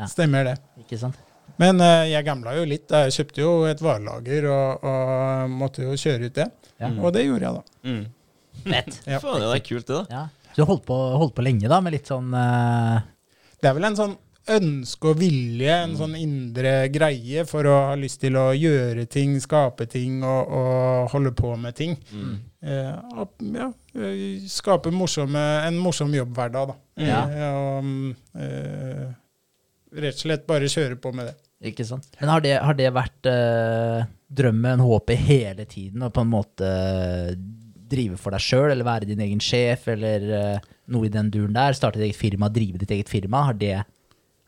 [0.00, 0.08] Ja.
[0.10, 0.56] Stemmer det.
[0.82, 1.18] Ikke sant?
[1.60, 2.86] Men eh, jeg gambla jo litt.
[2.88, 3.04] da.
[3.06, 6.48] Jeg kjøpte jo et varelager og, og måtte jo kjøre ut det.
[6.80, 6.90] Ja.
[6.96, 7.90] Og det gjorde jeg, da.
[7.90, 8.64] Mm.
[8.64, 9.00] Fett.
[9.06, 9.18] Ja.
[9.22, 10.04] Faen, det er kult, det, da.
[10.22, 10.50] Ja.
[10.50, 12.96] Så du holdt på, holdt på lenge da, med litt sånn eh,
[13.62, 14.16] Det er vel en sånn
[14.56, 19.36] ønske og vilje, en sånn indre greie for å ha lyst til å gjøre ting,
[19.42, 21.96] skape ting og, og holde på med ting.
[22.10, 22.34] Mm.
[22.60, 23.26] Eh,
[23.56, 26.78] ja, eh, skape morsomme, en morsom jobbhverdag, da.
[27.00, 27.22] Ja.
[27.28, 29.06] Eh, og eh,
[30.00, 31.38] rett og slett bare kjøre på med det.
[31.70, 32.06] Ikke sant?
[32.20, 36.68] Men har det, har det vært eh, drømmen, håpet hele tiden, å på en måte
[36.68, 37.32] eh,
[37.90, 41.56] drive for deg sjøl, eller være din egen sjef, eller eh, noe i den duren
[41.56, 41.76] der?
[41.76, 43.44] Starte ditt eget firma, drive ditt eget firma?
[43.50, 43.82] Har det,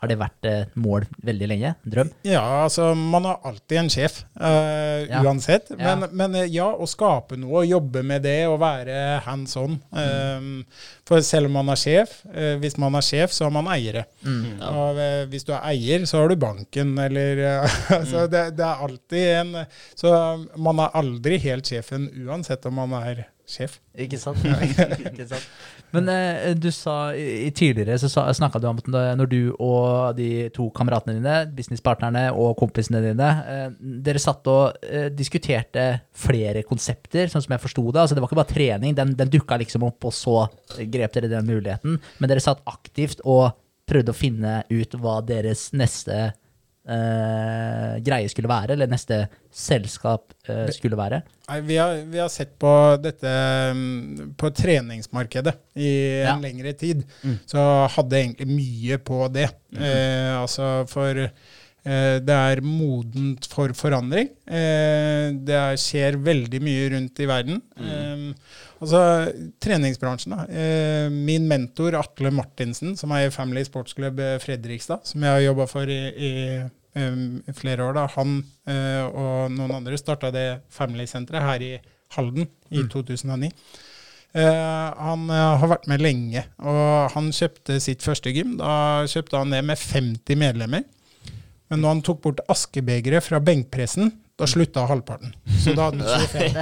[0.03, 1.71] har det vært et mål veldig lenge?
[1.87, 2.09] En drøm?
[2.27, 5.21] Ja, altså man har alltid en sjef, uh, Ja.
[5.23, 5.71] uansett.
[5.71, 5.95] Ja.
[5.95, 9.79] Men, men eh, ja, å skape noe, å jobbe med det, og være hands on.
[9.95, 10.65] Um,
[11.07, 14.05] for selv om man er sjef, uh, hvis man er sjef, så har man eiere.
[14.27, 14.59] Mm.
[14.73, 18.67] Og uh, hvis du er eier, så har du banken, eller Så altså det, det
[18.67, 19.55] er alltid en
[19.99, 20.11] Så
[20.59, 23.79] man er aldri helt sjefen uansett om man er sjef.
[23.99, 24.43] Ikke sant?
[25.13, 25.47] ikke sant?
[25.93, 30.49] Men eh, du sa i, tidligere så snakka du om at når du og de
[30.55, 33.67] to kameratene dine, businesspartnerne og kompisene dine, eh,
[34.07, 35.87] dere satt og eh, diskuterte
[36.17, 38.05] flere konsepter, sånn som jeg forsto det.
[38.05, 40.39] Altså, det var ikke bare trening, den, den dukka liksom opp, og så
[40.93, 41.99] grep dere den muligheten.
[42.19, 43.53] Men dere satt aktivt og
[43.89, 46.33] prøvde å finne ut hva deres neste
[46.89, 49.23] eh, greie skulle være, eller neste
[49.53, 51.23] selskap eh, skulle være.
[51.49, 52.73] Nei, vi, har, vi har sett på
[53.03, 53.33] dette
[53.77, 55.91] mm, på treningsmarkedet i
[56.23, 56.35] Ja.
[56.37, 57.05] en lengre tid.
[57.47, 57.65] Så
[57.97, 59.51] hadde egentlig mye på det.
[59.77, 61.27] Eh, altså for
[61.83, 64.29] Eh, det er modent for forandring.
[64.47, 67.59] Eh, det er, skjer veldig mye rundt i verden.
[67.75, 68.29] Eh,
[68.83, 69.01] altså,
[69.63, 70.45] treningsbransjen, da.
[70.51, 75.45] Eh, min mentor Atle Martinsen, som eier Family Sports Club eh, Fredrikstad, som jeg har
[75.47, 76.33] jobba for i, i
[76.93, 78.03] i flere år, da.
[78.19, 78.35] han
[78.69, 81.71] eh, og noen andre starta det Family-senteret her i
[82.13, 83.49] Halden i 2009.
[84.37, 84.43] Eh,
[85.07, 88.59] han har vært med lenge, og han kjøpte sitt første gym.
[88.61, 90.85] Da kjøpte han det med 50 medlemmer.
[91.73, 95.35] Men når han tok bort askebegeret fra benkpressen, da slutta halvparten.
[95.63, 96.55] Så da hadde 25.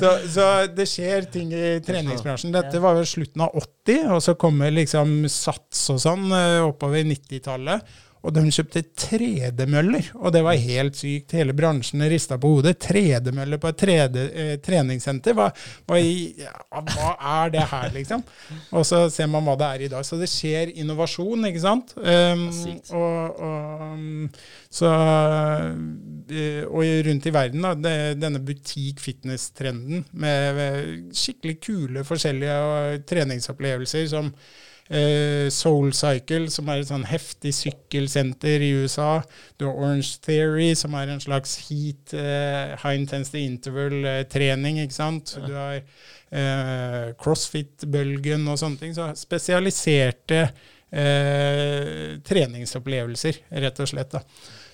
[0.00, 2.52] så, så det skjer ting i treningsbransjen.
[2.54, 7.06] Dette var vel slutten av 80, og så kommer liksom Sats og sånn eh, oppover
[7.08, 7.96] 90-tallet.
[8.26, 11.36] Og de kjøpte tredemøller, og det var helt sykt.
[11.36, 12.74] Hele bransjen rista på hodet.
[12.82, 15.36] Tredemøller på et 3D, eh, treningssenter?
[15.36, 15.46] Hva,
[15.86, 18.24] hva, i, ja, hva er det her, liksom?
[18.74, 20.06] Og så ser man hva det er i dag.
[20.06, 21.94] Så det skjer innovasjon, ikke sant?
[22.02, 22.48] Um,
[22.98, 24.42] og, og,
[24.74, 24.92] så,
[26.26, 33.02] eh, og rundt i verden, da, det, denne butikk-fitness-trenden med, med skikkelig kule forskjellige eh,
[33.06, 34.34] treningsopplevelser som
[34.88, 39.20] eh, Soul Cycle, som er et sånn heftig sykkelsenter i USA.
[39.58, 45.36] Du har Orange Theory, som er en slags heat, uh, high intensity interval-trening, ikke sant.
[45.46, 48.96] Du har uh, CrossFit-bølgen og sånne ting.
[48.96, 50.46] Så spesialiserte
[50.90, 54.14] eh, treningsopplevelser, rett og slett.
[54.14, 54.22] da.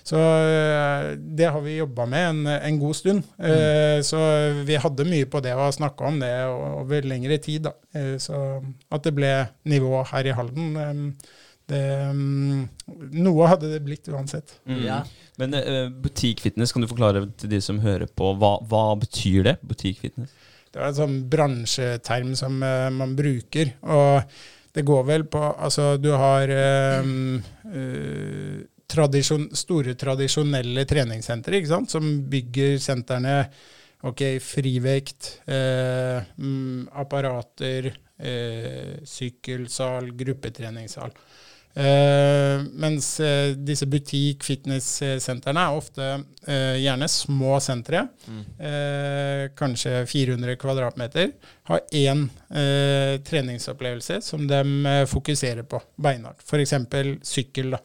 [0.03, 3.23] Så eh, det har vi jobba med en, en god stund.
[3.37, 4.03] Mm.
[4.03, 4.19] Så
[4.67, 7.69] vi hadde mye på det og har snakka om det over lengre tid.
[7.69, 7.73] da.
[7.95, 8.35] Eh, Så
[8.91, 9.31] at det ble
[9.63, 11.31] nivå her i Halden eh,
[11.71, 11.83] det,
[12.13, 12.63] mm,
[13.23, 14.57] Noe hadde det blitt uansett.
[14.67, 14.81] Mm.
[14.83, 15.03] Ja.
[15.39, 19.55] Men uh, butikkfitness, kan du forklare til de som hører på, hva, hva betyr det?
[19.65, 20.33] Butikkfitness?
[20.73, 23.73] Det er en sånn bransjeterm som uh, man bruker.
[23.85, 24.35] Og
[24.73, 26.49] det går vel på Altså, du har
[27.05, 28.63] um, eh,
[28.93, 33.37] tradisjon, store, tradisjonelle treningssentre, som bygger sentrene
[34.03, 37.85] Ok, frivekt, eh, mm, apparater,
[38.19, 41.13] eh, sykkelsal, gruppetreningssal.
[41.75, 46.09] Eh, mens eh, disse butikk-fitness-sentrene er ofte
[46.45, 48.03] eh, gjerne små sentre.
[48.59, 51.31] Eh, kanskje 400 kvadratmeter.
[51.71, 52.27] Har én
[53.23, 54.61] treningsopplevelse som de
[55.09, 56.43] fokuserer på beinhardt.
[56.43, 56.75] F.eks.
[57.23, 57.73] sykkel.
[57.73, 57.79] da.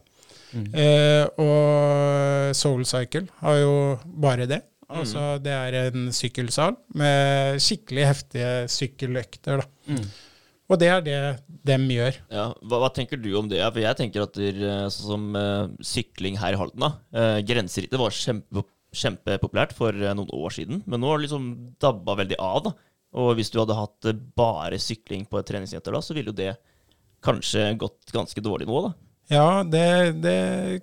[0.53, 3.73] Eh, og Soul Cycle har jo
[4.03, 4.63] bare det.
[4.89, 9.61] Altså, Det er en sykkelsal med skikkelig heftige sykkeløkter.
[9.61, 10.01] da.
[10.69, 11.19] Og det er det
[11.65, 12.17] dem gjør.
[12.29, 13.61] Ja, hva, hva tenker du om det?
[13.65, 17.39] For jeg tenker at der, eh, sånn som uh, sykling her i Halden da, eh,
[17.45, 21.49] Grenserittet var kjempe, kjempepopulært for uh, noen år siden, men nå har det liksom
[21.81, 22.69] dabba veldig av.
[22.69, 22.75] da.
[23.17, 26.53] Og hvis du hadde hatt bare sykling på et treningssenter da, så ville jo det
[27.25, 28.93] kanskje gått ganske dårlig nå, da.
[29.29, 29.85] Ja, det,
[30.23, 30.39] det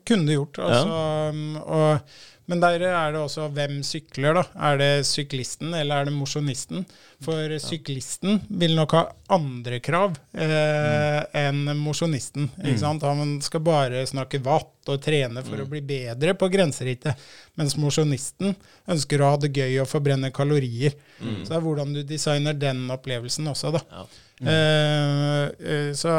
[0.06, 0.58] kunne det gjort.
[0.62, 1.60] Altså, ja.
[1.60, 1.98] og,
[2.46, 4.44] men der er det også hvem sykler, da.
[4.68, 6.84] Er det syklisten eller er det mosjonisten?
[7.24, 9.02] For syklisten vil nok ha
[9.34, 12.50] andre krav eh, enn mosjonisten.
[12.60, 13.00] Mm.
[13.02, 17.18] Han skal bare snakke watt og trene for å bli bedre på grenserittet.
[17.58, 18.54] Mens mosjonisten
[18.86, 20.94] ønsker å ha det gøy og forbrenne kalorier.
[21.18, 23.82] Så det er hvordan du designer den opplevelsen også, da.
[23.90, 24.06] Ja.
[24.36, 26.10] Uh, uh, så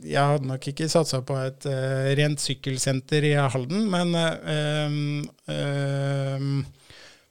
[0.00, 4.16] jeg hadde nok ikke satsa på et uh, rent sykkelsenter i Halden, men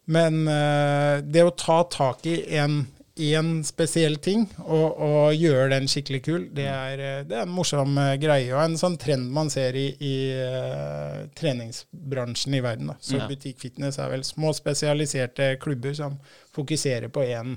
[0.06, 2.84] Men eh, det å ta tak i en,
[3.16, 7.54] én spesiell ting og, og gjøre den skikkelig kul, det er, eh, det er en
[7.56, 8.52] morsom eh, greie.
[8.54, 12.92] Og en sånn trend man ser i, i uh, treningsbransjen i verden.
[12.94, 13.00] Da.
[13.02, 13.30] Så Ja.
[13.32, 16.20] butikkfitness er vel små spesialiserte klubber som
[16.56, 17.56] fokuserer på én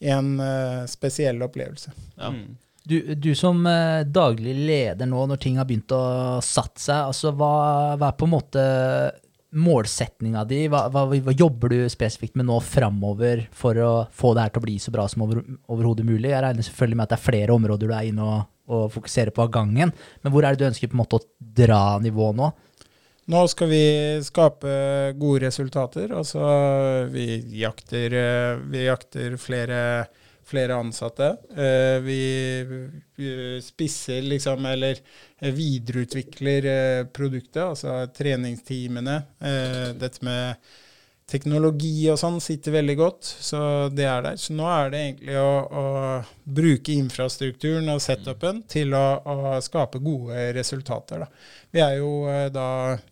[0.00, 1.90] en eh, spesiell opplevelse.
[2.16, 2.32] Ja.
[2.88, 7.34] Du, du som uh, daglig leder nå, når ting har begynt å satt seg, altså
[7.36, 8.62] hva, hva er på en måte
[9.56, 10.64] målsetninga di?
[10.68, 14.62] Hva, hva, hva jobber du spesifikt med nå framover for å få det her til
[14.62, 15.42] å bli så bra som over,
[15.72, 16.32] overhodet mulig?
[16.32, 18.38] Jeg regner selvfølgelig med at det er flere områder du er inne og,
[18.68, 19.92] og fokuserer på av gangen,
[20.22, 22.52] men hvor er det du ønsker på en måte å dra nivået nå?
[23.28, 23.82] Nå skal vi
[24.24, 24.70] skape
[25.20, 26.14] gode resultater.
[26.16, 26.40] Altså,
[27.12, 29.80] vi jakter, eh, vi jakter flere,
[30.48, 31.34] flere ansatte.
[31.54, 32.18] Eh, Vi,
[33.62, 34.98] spisser liksom, eller
[35.40, 39.22] eh, videreutvikler eh, produktet, altså treningsteamene.
[39.40, 40.70] Eh, Dette med
[41.28, 43.58] teknologi og sånn sitter veldig godt, så
[43.92, 44.38] det er der.
[44.40, 45.84] Så nå er det egentlig å, å
[46.56, 51.26] bruke infrastrukturen og setupen til å, å skape gode resultater.
[51.26, 51.28] Da.
[51.76, 52.14] Vi er jo
[52.54, 52.70] da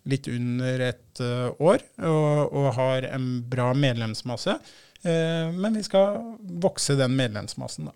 [0.09, 1.21] litt under et
[1.61, 4.57] år og, og har en bra medlemsmasse.
[5.03, 6.21] Eh, men vi skal
[6.63, 7.95] vokse den medlemsmassen, da.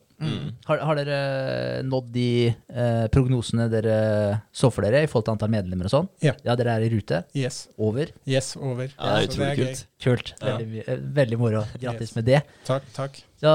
[0.68, 3.96] Har, har dere nådd de eh, prognosene dere
[4.54, 6.10] så for dere i forhold til antall medlemmer og sånn?
[6.22, 6.36] Ja.
[6.46, 7.24] Ja, dere er i rute?
[7.34, 7.64] Yes.
[7.82, 8.12] Over?
[8.30, 8.86] Yes, over.
[8.92, 9.82] Ja, det er utrolig kult.
[10.02, 10.34] Kult.
[10.42, 11.66] Veldig, eh, veldig moro.
[11.82, 12.42] Grattis med det.
[12.66, 13.22] Takk, takk.
[13.42, 13.52] Så,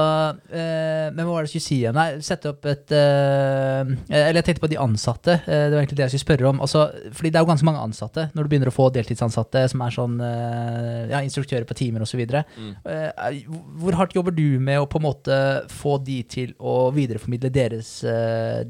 [0.51, 1.95] eh, men hva var det jeg skulle si igjen?
[1.95, 5.37] Nei, sette opp et eh, Eller jeg tenkte på de ansatte.
[5.45, 6.59] Eh, det var egentlig det jeg skulle spørre om.
[6.65, 6.81] Altså,
[7.15, 9.95] fordi det er jo ganske mange ansatte når du begynner å få deltidsansatte som er
[9.95, 12.19] sånn eh, ja, instruktører på timer osv.
[12.19, 12.73] Mm.
[12.83, 13.37] Uh,
[13.79, 15.37] hvor hardt jobber du med å på en måte
[15.71, 18.67] få de til å videreformidle deres eh,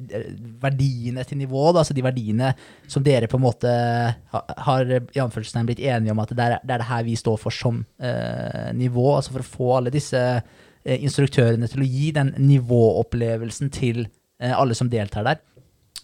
[0.61, 1.71] verdiene til nivå?
[1.71, 1.81] Da?
[1.81, 2.53] Altså de verdiene
[2.85, 3.73] som dere på en måte
[4.35, 7.17] har, har i anførselstegn blitt enige om at det er, det er det her vi
[7.17, 9.09] står for som eh, nivå.
[9.17, 14.55] Altså for å få alle disse eh, instruktørene til å gi den nivåopplevelsen til eh,
[14.55, 15.43] alle som deltar der.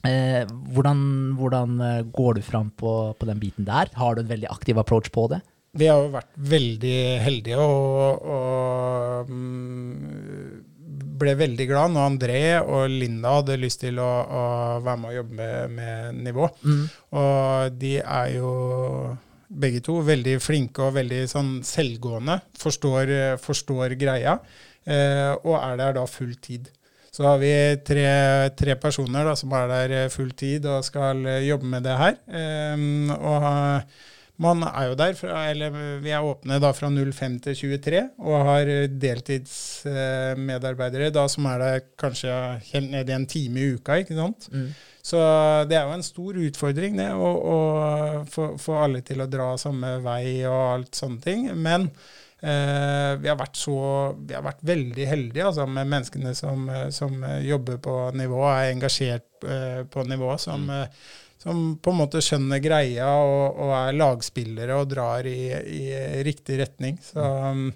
[0.04, 0.44] Eh,
[0.76, 1.00] hvordan,
[1.40, 3.92] hvordan eh, går du fram på, på den biten der?
[3.96, 5.40] Har du en veldig aktiv approach på det?
[5.74, 10.60] Vi har jo vært veldig heldige og, og mm,
[11.24, 14.44] ble veldig glad når André og Linda hadde lyst til å, å
[14.84, 16.50] være med og jobbe med, med nivå.
[17.18, 18.52] Og de er jo
[19.60, 22.40] begge to veldig flinke og veldig sånn selvgående.
[22.60, 24.38] Forstår, forstår greia.
[24.84, 26.72] Eh, og er der da full tid.
[27.14, 27.52] Så har vi
[27.86, 28.08] tre,
[28.58, 31.98] tre personer da, som er der eh, full tid og skal eh, jobbe med det
[32.00, 32.18] her.
[32.26, 32.88] Eh,
[33.20, 33.46] og
[34.42, 35.70] man er jo der, fra, eller
[36.02, 38.66] vi er åpne da fra 05 til 23, og har
[39.04, 42.34] deltidsmedarbeidere da som er der kanskje
[42.72, 43.94] helt ned i en time i uka.
[44.02, 44.50] ikke sant?
[45.04, 45.18] Så
[45.68, 47.58] det er jo en stor utfordring det, å, å
[48.32, 51.42] få, få alle til å dra samme vei og alt sånne ting.
[51.60, 51.82] Men
[52.40, 53.76] eh, vi, har vært så,
[54.16, 59.28] vi har vært veldig heldige altså, med menneskene som, som jobber på nivå, er engasjert
[59.44, 60.88] eh, på nivå, som, eh,
[61.44, 65.84] som på en måte skjønner greia og, og er lagspillere og drar i, i
[66.24, 67.00] riktig retning.
[67.04, 67.68] Så um,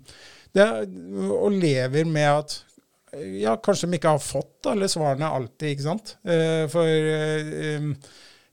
[0.55, 0.67] det,
[1.27, 2.55] og lever med at
[3.41, 6.15] ja, kanskje de ikke har fått alle svarene alltid, ikke sant?
[6.27, 7.91] Eh, for eh, um,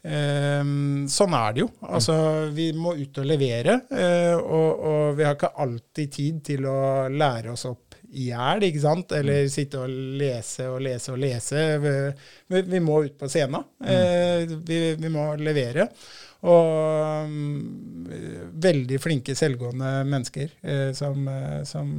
[0.04, 0.70] eh,
[1.10, 1.68] sånn er det jo.
[1.88, 2.16] Altså,
[2.54, 3.78] vi må ut og levere,
[4.38, 6.78] og, og vi har ikke alltid tid til å
[7.12, 7.83] lære oss opp
[8.14, 9.14] i hjel, ikke sant?
[9.18, 9.90] Eller sitte og
[10.20, 11.64] lese og lese og lese.
[11.82, 13.66] Vi, vi må ut på scenen.
[13.84, 15.88] Eh, vi, vi må levere.
[16.44, 18.08] Og um,
[18.60, 21.94] veldig flinke, selvgående mennesker eh, som, eh, som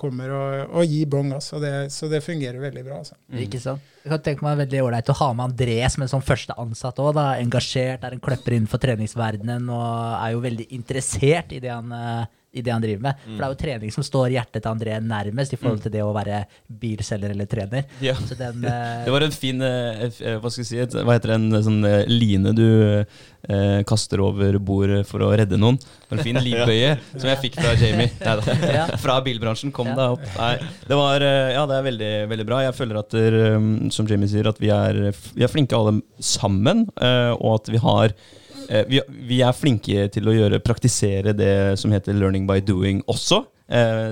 [0.00, 1.32] kommer og, og gir bong.
[1.36, 1.58] Altså.
[1.60, 3.00] Det, så det fungerer veldig bra.
[3.02, 3.16] Altså.
[3.40, 3.82] Ikke sant?
[4.04, 7.00] Jeg kan tenke meg veldig ålreit å ha med André som en sånn første ansatt
[7.00, 7.20] òg.
[7.40, 12.24] Engasjert, er en kløpper innenfor treningsverdenen og er jo veldig interessert i det han, eh,
[12.54, 13.22] i det han driver med.
[13.24, 16.02] For det er jo trening som står hjertet til André nærmest i forhold til det
[16.04, 17.86] å være bilselger eller trener.
[18.04, 18.14] Ja.
[18.18, 20.80] Så den, eh, Det var en fin eh, eh, Hva skal jeg si?
[20.84, 21.38] Et, hva heter det?
[21.40, 22.66] En eh, sånn eh, line du
[23.02, 25.78] eh, kaster over bordet for å redde noen.
[26.14, 28.12] En fin livbøye som jeg fikk fra Jamie.
[28.24, 28.86] Neida.
[29.02, 29.74] Fra bilbransjen.
[29.74, 30.24] Kom deg opp.
[30.38, 30.54] Nei,
[30.86, 32.62] det var eh, Ja, det er veldig, veldig bra.
[32.68, 35.02] Jeg føler at der, eh, som Jamie sier, at vi er,
[35.34, 38.40] vi er flinke alle sammen, eh, og at vi har eh,
[38.88, 39.00] vi,
[39.30, 43.44] vi er flinke til å gjøre, praktisere det som heter learning by doing også.
[43.64, 44.10] Eh,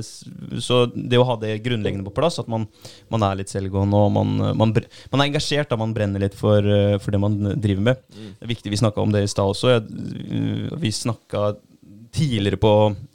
[0.65, 2.65] så det å ha det grunnleggende på plass, at man,
[3.13, 6.65] man er litt selvgående og man, man, man er engasjert, da man brenner litt for,
[6.65, 8.07] eh, for det man driver med.
[8.13, 9.77] Det er viktig, Vi snakka om det i stad også.
[10.81, 11.53] Vi snakka
[12.13, 12.75] tidligere på,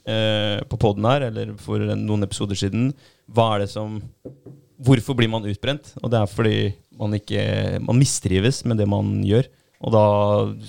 [0.09, 2.91] eh, på poden her, eller for noen episoder siden,
[3.27, 4.01] hva er det som
[4.77, 5.88] Hvorfor blir man utbrent?
[6.05, 6.57] Og det er fordi
[6.99, 9.47] man ikke Man mistrives med det man gjør.
[9.86, 10.05] Og da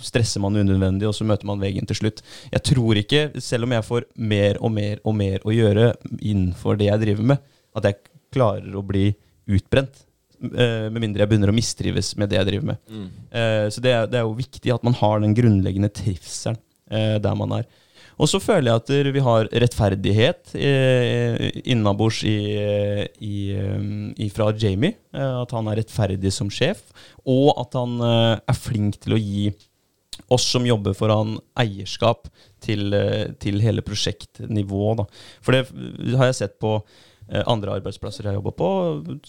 [0.04, 2.20] stresser man unødvendig, og så møter man veggen til slutt.
[2.52, 6.76] Jeg tror ikke, selv om jeg får mer og mer og mer å gjøre innenfor
[6.80, 7.48] det jeg driver med,
[7.78, 8.00] at jeg
[8.34, 9.09] klarer å bli
[9.56, 10.04] utbrent.
[10.38, 12.82] Eh, med mindre jeg begynner å mistrives med det jeg driver med.
[12.86, 13.09] Mm.
[13.74, 16.61] så det er, det er jo viktig at man har den grunnleggende trivselen
[16.92, 17.66] eh, der man er.
[18.18, 23.06] Og så føler jeg at vi har rettferdighet eh, innabords eh,
[24.34, 24.96] fra Jamie.
[25.14, 26.82] Eh, at han er rettferdig som sjef,
[27.22, 29.48] og at han er flink til å gi
[30.34, 32.26] oss som jobber foran eierskap
[32.60, 32.90] til,
[33.40, 35.06] til hele prosjektnivået.
[35.44, 36.74] For det har jeg sett på
[37.28, 38.68] andre arbeidsplasser jeg jobber på,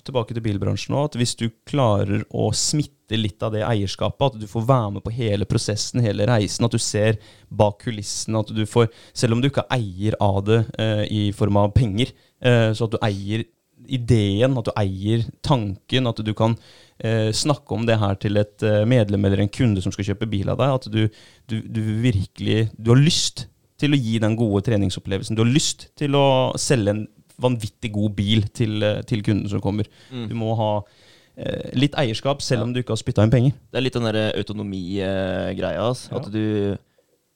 [0.05, 4.39] tilbake til bilbransjen òg, at hvis du klarer å smitte litt av det eierskapet, at
[4.39, 7.19] du får være med på hele prosessen, hele reisen, at du ser
[7.49, 11.23] bak kulissene, at du får Selv om du ikke er eier av det eh, i
[11.35, 13.43] form av penger, eh, så at du eier
[13.87, 16.55] ideen, at du eier tanken, at du kan
[16.97, 20.29] eh, snakke om det her til et eh, medlem eller en kunde som skal kjøpe
[20.31, 20.75] bil av deg.
[20.79, 21.01] At du,
[21.49, 23.47] du, du virkelig Du har lyst
[23.79, 25.37] til å gi den gode treningsopplevelsen.
[25.37, 26.27] Du har lyst til å
[26.59, 27.05] selge en
[27.41, 29.87] vanvittig god bil til, eh, til kunden som kommer.
[30.11, 30.71] Du må ha
[31.37, 33.55] eh, litt eierskap, selv om du ikke har spytta inn penger.
[33.71, 35.81] Det er litt den der autonomigreia.
[35.87, 36.13] Altså.
[36.19, 36.77] At du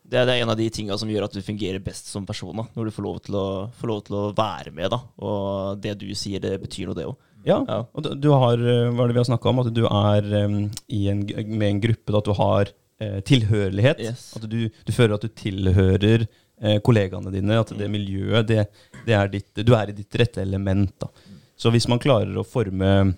[0.04, 2.26] det er, det er en av de tinga som gjør at du fungerer best som
[2.28, 2.56] person.
[2.60, 3.46] Da, når du får lov, til å,
[3.88, 4.92] lov til å være med.
[4.92, 5.00] Da.
[5.24, 7.16] Og det du sier, det betyr noe, det òg.
[7.48, 7.80] Ja, Ja.
[7.94, 10.72] og du- har, eh, hva er det vi har snakka om, at du er um,
[10.90, 11.26] i en,
[11.58, 12.70] med en gruppe, da, at du har
[13.02, 14.00] uh, tilhørighet.
[14.00, 14.34] Yes.
[14.38, 16.28] At du, du føler at du tilhører
[16.64, 18.66] eh, kollegaene dine, at det miljøet, det,
[19.06, 20.96] det er ditt, du er i ditt rette element.
[21.04, 21.12] Da.
[21.60, 23.14] Så hvis man klarer å forme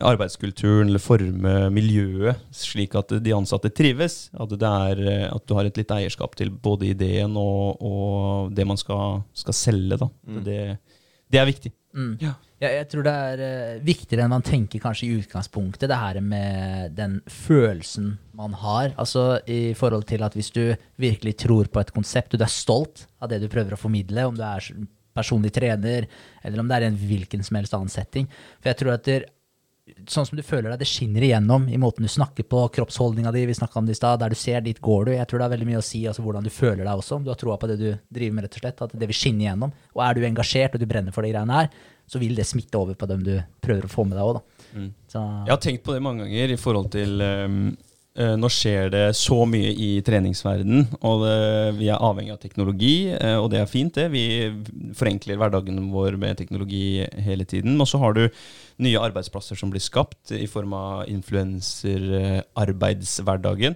[0.00, 5.56] arbeidskulturen eller forme miljøet slik at de ansatte trives, at, det er, eh, at du
[5.58, 10.08] har et litt eierskap til både ideen og, og det man skal, skal selge, da.
[10.26, 10.40] Mm.
[10.46, 10.60] Det,
[11.30, 11.74] det er viktig.
[11.96, 12.14] Mm.
[12.22, 12.34] Ja.
[12.60, 16.20] Jeg, jeg tror det er uh, viktigere enn man tenker kanskje i utgangspunktet, det her
[16.20, 18.92] med den følelsen man har.
[19.00, 20.64] Altså i forhold til at hvis du
[21.00, 24.28] virkelig tror på et konsept, og du er stolt av det du prøver å formidle,
[24.28, 24.70] om du er
[25.16, 26.06] personlig trener,
[26.44, 28.28] eller om det er en hvilken som helst annen setting.
[28.60, 29.18] For jeg tror at det,
[30.10, 33.46] sånn som du føler deg, det skinner igjennom i måten du snakker på, kroppsholdninga di,
[33.48, 35.12] vi snakka om det i stad, der du ser, dit går du.
[35.16, 37.24] Jeg tror det har veldig mye å si altså, hvordan du føler deg også, om
[37.24, 38.84] du har troa på det du driver med, rett og slett.
[38.86, 39.74] At det vil skinne igjennom.
[39.96, 41.72] Og er du engasjert og du brenner for de greiene her,
[42.10, 44.40] så vil det smitte over på dem du prøver å få med deg òg.
[44.70, 44.90] Mm.
[45.12, 47.76] Jeg har tenkt på det mange ganger i forhold til um,
[48.10, 53.38] Nå skjer det så mye i treningsverden, og det, vi er avhengig av teknologi, eh,
[53.38, 54.10] og det er fint, det.
[54.12, 54.50] Vi
[54.98, 57.80] forenkler hverdagen vår med teknologi hele tiden.
[57.80, 58.28] Og så har du
[58.82, 63.74] nye arbeidsplasser som blir skapt i form av influenserarbeidshverdagen.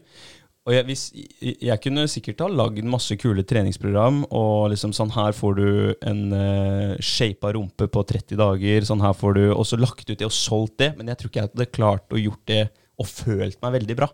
[0.64, 1.02] Og jeg, hvis,
[1.42, 6.22] jeg- kunne sikkert ha lagd masse kule treningsprogram, og liksom sånn her får du en
[6.32, 10.24] uh, shapa rumpe på 30 dager, sånn her får du Og så lagt ut det
[10.24, 12.62] og solgt det, men jeg tror ikke jeg hadde klart å gjort det
[12.98, 14.08] og følt meg veldig bra.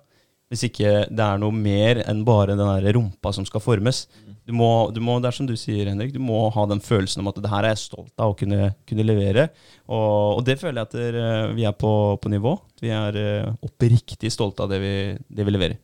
[0.51, 4.09] Hvis ikke det er noe mer enn bare den der rumpa som skal formes.
[4.49, 7.23] Du må, du må, det er som du sier, Henrik, du må ha den følelsen
[7.23, 9.47] om at det her er jeg stolt av å kunne, kunne levere.
[9.87, 12.57] Og, og det føler jeg at dere, vi er på, på nivå.
[12.83, 14.95] Vi er eh, oppriktig stolte av det vi,
[15.31, 15.79] det vi leverer.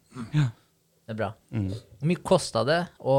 [1.06, 1.28] Det er bra.
[1.54, 1.68] Mm.
[1.70, 3.16] Hvor mye kosta det å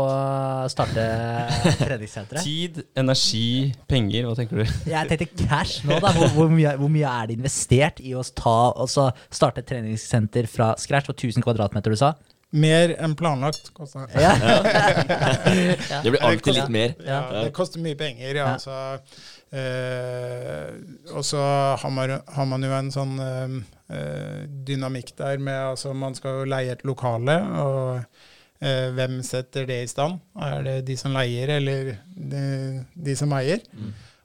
[0.71, 1.03] starte
[1.87, 2.43] treningssenteret?
[2.43, 4.73] Tid, energi, penger, hva tenker du?
[4.91, 6.11] Jeg tenkte cash nå, da.
[6.17, 10.49] Hvor, hvor, mye, hvor mye er det investert i å ta, altså starte et treningssenter
[10.51, 11.07] fra scratch?
[11.07, 12.11] på var 1000 kvadratmeter, du sa?
[12.55, 13.71] Mer enn planlagt.
[13.75, 14.19] kosta det.
[14.23, 14.35] Ja.
[16.03, 16.93] Det blir alltid litt mer.
[17.03, 17.41] Ja, Ja.
[17.47, 18.35] det koster mye penger.
[18.35, 18.53] Ja, Ja.
[18.55, 18.75] altså,
[19.51, 20.75] eh,
[21.15, 21.39] og så
[21.81, 23.57] har man, har man jo en sånn eh,
[23.87, 28.01] dynamikk der med altså Man skal jo leie et lokale, og
[28.59, 30.19] eh, hvem setter det i stand?
[30.35, 32.43] Er det de som leier, eller de,
[32.93, 33.63] de som eier?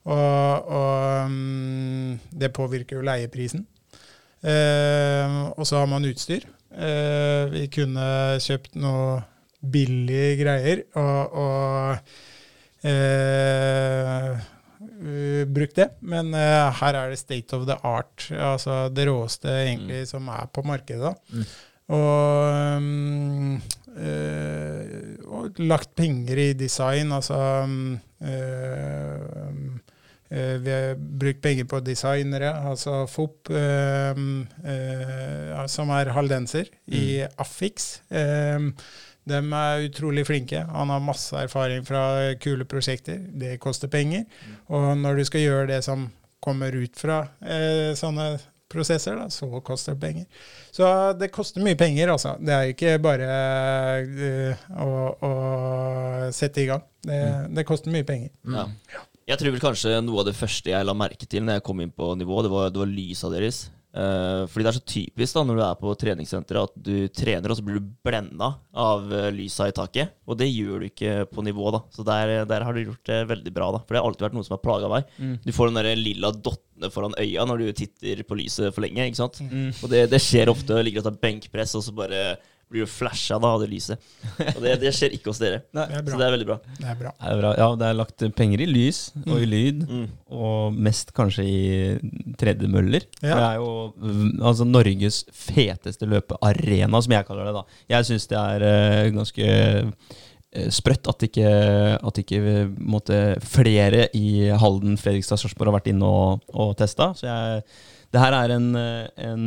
[0.02, 3.66] Og, og mm, det påvirker jo leieprisen.
[4.42, 6.46] Eh, og så har man utstyr.
[6.72, 8.06] Eh, vi kunne
[8.42, 9.20] kjøpt noe
[9.62, 14.40] billige greier og, og eh,
[15.02, 15.88] uh, brukt det.
[16.00, 20.48] Men uh, her er det state of the art, altså det råeste egentlig som er
[20.52, 21.14] på markedet.
[21.32, 21.46] Mm.
[21.92, 23.56] Og, um,
[23.98, 24.82] uh,
[25.28, 29.80] og lagt penger i design, altså um, um,
[30.32, 33.50] vi har brukt penger på designere, altså FOP,
[35.68, 37.98] som er haldenser, i Affix.
[38.08, 38.70] Eh,
[39.28, 40.64] de er utrolig flinke.
[40.66, 43.20] Han har masse erfaring fra kule prosjekter.
[43.38, 44.24] Det koster penger.
[44.72, 46.08] Og når du skal gjøre det som
[46.42, 48.32] kommer ut fra eh, sånne
[48.72, 50.48] prosesser, da, så koster det penger.
[50.72, 50.88] Så
[51.20, 52.34] det koster mye penger, altså.
[52.40, 55.32] Det er ikke bare eh, å, å
[56.34, 56.82] sette i gang.
[57.04, 57.20] Det,
[57.52, 58.32] det koster mye penger.
[58.48, 58.66] Ja.
[59.28, 61.84] Jeg tror vel kanskje noe av det første jeg la merke til når jeg kom
[61.84, 63.68] inn på nivå, det var, det var lysa deres.
[63.92, 67.52] Eh, fordi det er så typisk da når du er på treningssenteret at du trener,
[67.52, 70.14] og så blir du blenda av eh, lysa i taket.
[70.24, 71.82] Og det gjør du ikke på nivå, da.
[71.92, 73.82] Så der, der har du gjort det veldig bra, da.
[73.84, 75.10] For det har alltid vært noe som har plaga meg.
[75.44, 79.04] Du får den der lilla dottene foran øya når du titter på lyset for lenge,
[79.10, 79.42] ikke sant.
[79.84, 80.72] Og det, det skjer ofte.
[80.72, 82.22] Det ligger og tar benkpress, og så bare
[82.72, 84.00] blir jo flasha da av det lyset.
[84.54, 85.62] Og det, det skjer ikke hos dere.
[85.76, 85.84] Nei.
[85.92, 86.58] Det er Så det er veldig bra.
[86.80, 87.12] Det er bra.
[87.20, 87.52] Det er bra.
[87.60, 90.06] Ja, det er lagt penger i lys og i lyd, Mm.
[90.32, 91.60] og mest kanskje i
[92.40, 93.04] tredemøller.
[93.22, 93.34] Ja.
[93.36, 97.54] det er jo mm, altså, Norges feteste løpearena, som jeg kaller det.
[97.58, 97.64] da.
[97.96, 101.48] Jeg syns det er uh, ganske eh, sprøtt at ikke,
[102.00, 107.12] at ikke eh, måtte, flere i Halden, Fredrikstad, Sarpsborg har vært inne og, og testa.
[107.18, 107.62] Så jeg,
[108.12, 109.44] det her er en, en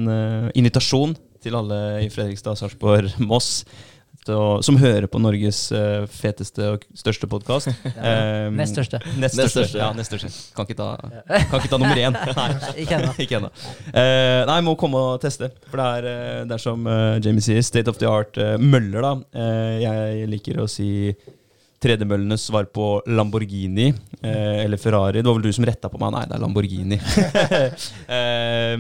[0.58, 1.14] invitasjon
[1.46, 3.62] til alle i Fredrikstad, Sarpsborg, Moss.
[4.26, 7.70] Og, Som hører på Norges uh, feteste og største podkast.
[8.58, 8.98] Nest største.
[9.20, 9.52] Nest Nest største.
[9.60, 9.82] største.
[9.84, 10.32] Ja, nest største.
[10.58, 10.88] Kan ikke ta,
[11.30, 12.18] kan ikke ta nummer én.
[12.40, 12.48] Nei.
[12.82, 13.52] Ikke ennå.
[13.86, 14.02] Uh.
[14.02, 15.52] Eh, nei, må komme og teste.
[15.70, 16.88] For det er, eh, det er som
[17.22, 19.14] Jamie sier, state of the art møller, da.
[19.38, 20.90] Eh, jeg liker å si
[21.86, 25.22] tredemøllenes svar på Lamborghini eh, eller Ferrari.
[25.22, 26.14] Det var vel du som retta på meg.
[26.16, 27.00] Nei, det er Lamborghini.
[28.18, 28.76] eh,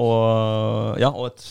[0.00, 1.46] og, ja, og et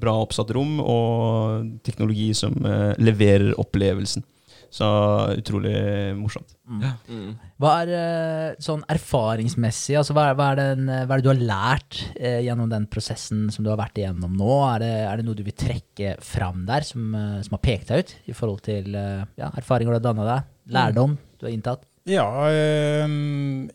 [0.00, 4.24] bra oppsatt rom og teknologi som eh, leverer opplevelsen.
[4.70, 4.86] Så
[5.34, 5.74] utrolig
[6.14, 6.52] morsomt.
[6.70, 7.32] Mm.
[7.58, 11.30] Hva er eh, sånn erfaringsmessig, altså hva er, hva, er den, hva er det du
[11.32, 14.52] har lært eh, gjennom den prosessen som du har vært igjennom nå?
[14.68, 17.90] Er det, er det noe du vil trekke fram der som, eh, som har pekt
[17.90, 21.56] deg ut i forhold til eh, ja, erfaringer du har danna deg, lærdom du har
[21.56, 21.82] inntatt?
[22.08, 23.10] Ja, eh,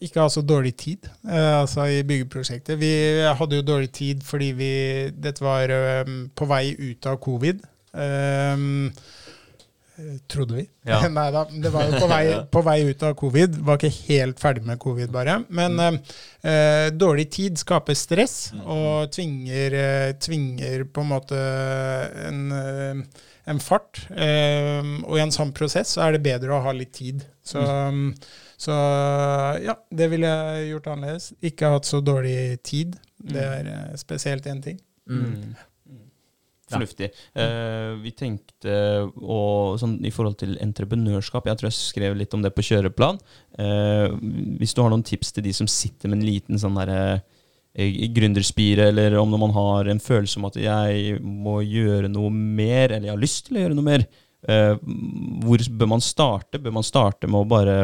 [0.02, 2.80] ikke ha så dårlig tid eh, altså i byggeprosjektet.
[2.80, 2.94] Vi
[3.38, 4.72] hadde jo dårlig tid fordi vi,
[5.12, 7.62] dette var eh, på vei ut av covid.
[7.94, 8.66] Eh,
[10.28, 10.66] trodde vi.
[10.88, 11.00] Ja.
[11.18, 13.60] Nei da, det var jo på vei, på vei ut av covid.
[13.68, 15.38] Var ikke helt ferdig med covid, bare.
[15.48, 16.00] Men mm.
[16.48, 21.40] eh, dårlig tid skaper stress og tvinger, eh, tvinger på en måte
[22.26, 24.04] en, eh, en fart.
[24.12, 27.24] Eh, og i en sånn prosess så er det bedre å ha litt tid.
[27.46, 27.62] Så,
[28.58, 28.76] så
[29.62, 31.32] ja, det ville jeg gjort annerledes.
[31.46, 32.98] Ikke hatt så dårlig tid.
[33.16, 34.82] Det er eh, spesielt én ting.
[35.10, 35.56] Mm.
[36.72, 37.12] Fornuftig.
[37.38, 38.76] Eh, vi tenkte
[39.06, 39.40] å,
[39.78, 43.20] sånn, i forhold til entreprenørskap Jeg tror jeg skrev litt om det på kjøreplan.
[43.60, 44.16] Uh,
[44.60, 47.02] hvis du har noen tips til de som sitter med en liten sånn derre
[47.78, 52.90] eh, gründerspire, eller om man har en følelse om at jeg må gjøre noe mer,
[52.90, 54.08] eller jeg har lyst til å gjøre noe mer,
[54.50, 54.74] eh,
[55.46, 56.62] hvor bør man starte?
[56.64, 57.78] Bør man starte med å bare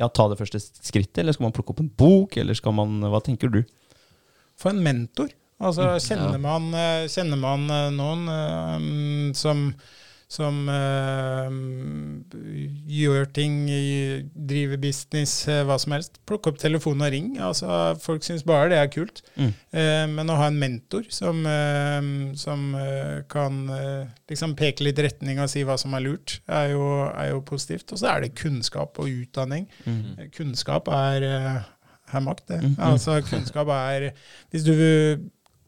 [0.00, 2.98] ja, ta det første skrittet, eller skal man plukke opp en bok, eller skal man
[3.12, 3.62] Hva tenker du?
[4.58, 5.30] Få en mentor.
[5.62, 9.60] Altså, Mm, kjenner, man, eh, kjenner man eh, noen eh, som,
[10.32, 11.52] som eh,
[12.88, 13.58] gjør ting,
[14.34, 15.34] driver business,
[15.68, 17.28] hva som helst, plukk opp telefonen og ring.
[17.38, 17.68] Altså,
[18.02, 19.20] folk syns bare det er kult.
[19.36, 19.52] Mm.
[20.16, 21.44] Men å ha en mentor som,
[22.40, 22.64] som
[23.32, 23.60] kan
[24.32, 27.92] liksom peke litt retning og si hva som er lurt, er jo, er jo positivt.
[27.92, 29.68] Og så er det kunnskap og utdanning.
[29.84, 30.32] Mm.
[30.32, 32.62] Kunnskap er, er makt, det.
[32.64, 32.74] Mm.
[32.88, 34.10] Altså, kunnskap er
[34.50, 34.74] Hvis du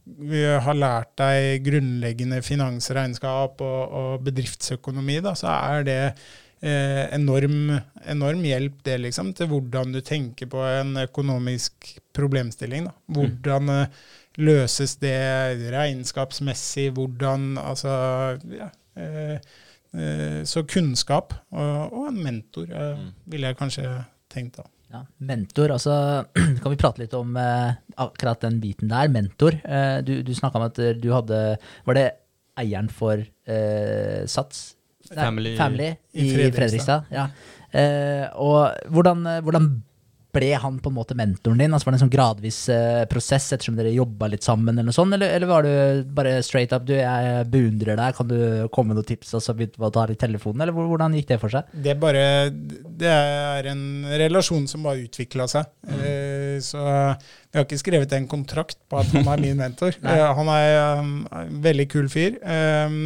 [0.05, 6.01] har lært deg grunnleggende finansregnskap og, og bedriftsøkonomi, da, så er det
[6.65, 7.73] eh, enorm,
[8.05, 12.89] enorm hjelp det liksom, til hvordan du tenker på en økonomisk problemstilling.
[12.89, 12.95] Da.
[13.17, 13.99] Hvordan mm.
[14.45, 15.17] løses det
[15.75, 16.91] regnskapsmessig?
[16.97, 17.95] Hvordan Altså,
[18.53, 18.71] ja.
[18.97, 19.39] Eh,
[19.95, 23.11] eh, så kunnskap og, og en mentor eh, Mm.
[23.27, 23.89] ville jeg kanskje
[24.31, 24.69] tenkt da.
[24.95, 25.95] Ja, mentor, altså
[26.63, 29.57] kan vi prate litt om eh, akkurat den biten der, mentor.
[29.67, 31.41] Eh, du du snakka om at eh, du hadde
[31.89, 32.05] Var det
[32.63, 34.77] eieren for eh, Sats?
[35.11, 36.55] Nei, Family- Family i, i Fredrikstad.
[36.55, 37.11] Fredrikstad.
[37.13, 37.27] ja.
[37.75, 39.67] Eh, og hvordan, eh, hvordan
[40.35, 41.75] ble han på en måte mentoren din?
[41.75, 44.97] Altså Var det en sånn gradvis eh, prosess ettersom dere jobba litt sammen, eller noe
[44.97, 45.17] sånt?
[45.17, 48.39] Eller, eller var du bare straight up du, jeg beundrer deg, kan du
[48.75, 50.67] komme med noen tips, og så begynte vi å ta litt telefonen?
[50.67, 51.71] Eller hvordan gikk det for seg?
[51.73, 52.27] Det, er bare,
[53.05, 53.87] det er en
[54.25, 55.71] relasjon som bare utvikla seg.
[55.95, 56.85] Eh, så
[57.55, 59.95] vi har ikke skrevet en kontrakt på at han er min mentor.
[60.15, 62.37] Eh, han er um, en veldig kul fyr.
[62.43, 62.97] Eh,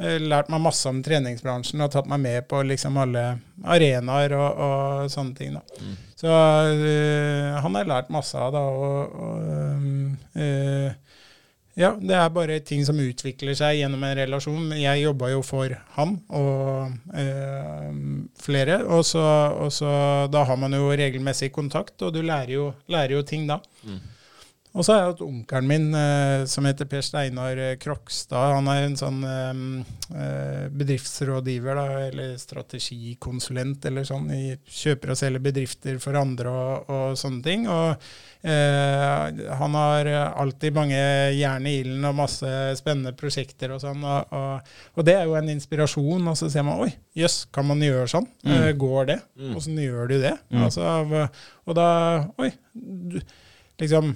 [0.00, 3.26] lært meg masse om treningsbransjen og tatt meg med på liksom alle
[3.62, 5.54] arenaer og, og sånne ting.
[5.58, 5.62] Da.
[5.82, 5.94] Mm.
[6.22, 8.62] Så eh, han har lært masse av, da.
[8.62, 10.92] Og, og eh,
[11.74, 14.74] ja, det er bare ting som utvikler seg gjennom en relasjon.
[14.76, 17.88] Jeg jobba jo for han og eh,
[18.42, 19.24] flere, og så,
[19.56, 19.92] og så
[20.32, 23.58] da har man jo regelmessig kontakt, og du lærer jo, lærer jo ting da.
[23.88, 24.02] Mm.
[24.72, 28.54] Og så har jeg hatt onkelen min eh, som heter Per Steinar eh, Krokstad.
[28.54, 34.30] Han er en sånn eh, bedriftsrådgiver, da, eller strategikonsulent eller sånn.
[34.32, 37.68] I kjøper og selger bedrifter for andre og, og sånne ting.
[37.68, 38.08] Og
[38.48, 41.04] eh, han har alltid mange
[41.36, 44.00] jern i ilden og masse spennende prosjekter og sånn.
[44.00, 46.32] Og, og, og det er jo en inspirasjon.
[46.32, 48.32] Og så ser man oi, jøss, kan man gjøre sånn?
[48.48, 48.70] Mm.
[48.80, 49.20] Går det?
[49.36, 49.54] Mm.
[49.60, 50.38] Åssen gjør du det?
[50.48, 50.64] Mm.
[50.64, 51.28] Altså,
[51.68, 51.88] og da
[52.40, 52.54] Oi.
[52.72, 53.20] Du,
[53.82, 54.14] liksom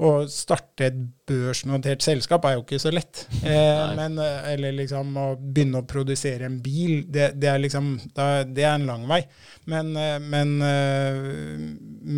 [0.00, 0.98] å starte et
[1.28, 3.26] børsnotert selskap er jo ikke så lett.
[3.50, 7.86] Eh, men, eh, eller liksom å begynne å produsere en bil, det, det er liksom
[8.12, 9.22] Det er en lang vei.
[9.72, 11.22] Men, eh, men eh,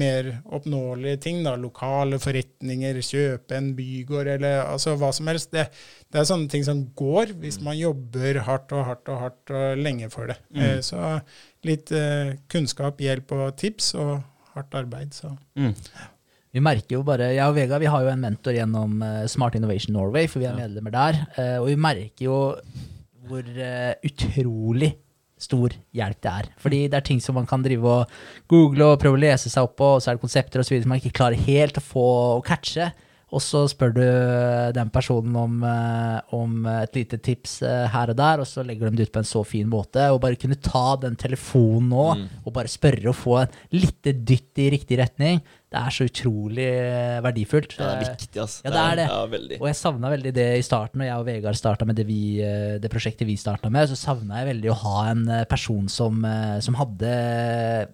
[0.02, 1.54] mer oppnåelige ting, da.
[1.60, 5.52] Lokale forretninger, kjøpe en bygård eller altså hva som helst.
[5.54, 5.68] Det,
[6.12, 9.80] det er sånne ting som går hvis man jobber hardt og hardt og hardt og
[9.80, 10.38] lenge for det.
[10.52, 10.64] Mm.
[10.66, 11.16] Eh, så
[11.68, 14.18] litt eh, kunnskap, hjelp og tips, og
[14.56, 15.14] hardt arbeid.
[15.16, 15.32] Så.
[15.58, 15.72] Mm.
[16.52, 19.54] Vi merker jo bare, Jeg og Vega vi har jo en mentor gjennom eh, Smart
[19.56, 21.20] Innovation Norway, for vi er medlemmer der.
[21.40, 22.40] eh, og vi merker jo
[23.28, 24.90] hvor eh, utrolig
[25.42, 26.50] stor hjelp det er.
[26.60, 28.12] Fordi det er ting som man kan drive og
[28.52, 30.74] google og prøve å lese seg opp på, og så er det konsepter og så
[30.74, 32.04] videre som man ikke klarer helt å få
[32.36, 32.90] å catche.
[33.32, 34.02] Og så spør du
[34.76, 35.54] den personen om,
[36.36, 39.30] om et lite tips her og der, og så legger de det ut på en
[39.30, 40.04] så fin måte.
[40.12, 42.26] Og bare kunne ta den telefonen nå Mm.
[42.44, 45.40] og bare spørre og få et lite dytt i riktig retning,
[45.72, 47.74] det er så utrolig eh, verdifullt.
[47.78, 48.58] Ja, det er viktig, ass.
[48.64, 49.06] Ja, det er det.
[49.08, 49.58] Ja.
[49.62, 52.18] Og jeg savna veldig det i starten, når jeg og Vegard starta med det, vi,
[52.44, 53.88] eh, det prosjektet vi starta med.
[53.88, 56.20] Så savna jeg veldig å ha en eh, person som,
[56.60, 57.12] som hadde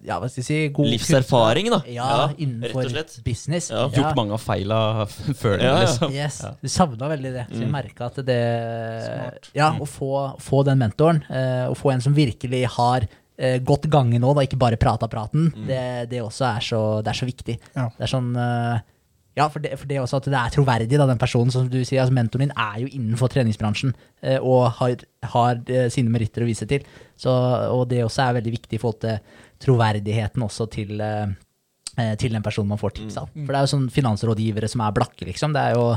[0.03, 1.79] ja, hva skal jeg si god Livserfaring, da.
[1.87, 3.15] Ja, Ja, rett innenfor og slett.
[3.23, 3.69] business.
[3.71, 3.87] Ja.
[3.95, 4.81] Gjort mange av feila
[5.41, 5.85] før det, Ja, ja.
[5.85, 6.13] liksom.
[6.15, 7.47] Yes, Du savna veldig det.
[7.53, 7.75] Så jeg Mm.
[7.75, 8.39] merka at det
[9.05, 9.49] Smart.
[9.55, 10.11] Ja, å få,
[10.41, 13.07] få den mentoren, eh, å få en som virkelig har
[13.39, 17.13] eh, gått gangen nå, da, ikke bare prata praten, det, det også er så, det
[17.13, 17.57] er så viktig.
[17.73, 17.89] Ja.
[17.95, 18.85] Det er sånn eh,
[19.39, 21.53] ja, for det, for det også at det er troverdig, da, den personen.
[21.53, 25.61] Som du sier, altså Mentoren din er jo innenfor treningsbransjen eh, og har, har
[25.93, 26.83] sine meritter å vise til.
[27.15, 27.31] Så,
[27.71, 31.01] og det også er veldig viktig i forhold til troverdigheten også til,
[32.19, 33.31] til den personen man får tips av.
[33.31, 35.55] For det er jo sånn finansrådgivere som er blakke, liksom.
[35.55, 35.87] Det er jo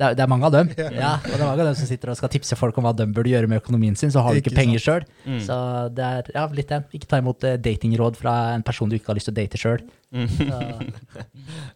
[0.00, 0.68] det er, det er mange av dem.
[0.96, 2.94] Ja, og det er mange av dem som sitter og skal tipse folk om hva
[2.96, 5.04] de burde gjøre med økonomien sin, så har du ikke, Ikke penger sjøl.
[5.26, 5.40] Mm.
[5.44, 5.56] Så
[5.92, 6.78] det er ja, litt det.
[6.96, 9.60] Ikke ta imot eh, datingråd fra en person du ikke har lyst til å date
[9.60, 9.84] sjøl.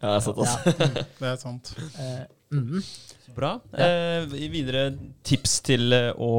[0.05, 0.57] Ja, det er sant, ass.
[1.21, 1.69] Det er sant.
[2.53, 2.81] mhm.
[3.35, 3.51] Bra.
[3.73, 4.83] Eh, videre
[5.27, 6.33] tips til eh, å,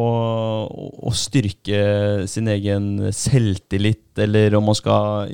[1.05, 5.29] å styrke sin egen selvtillit, eller om man skal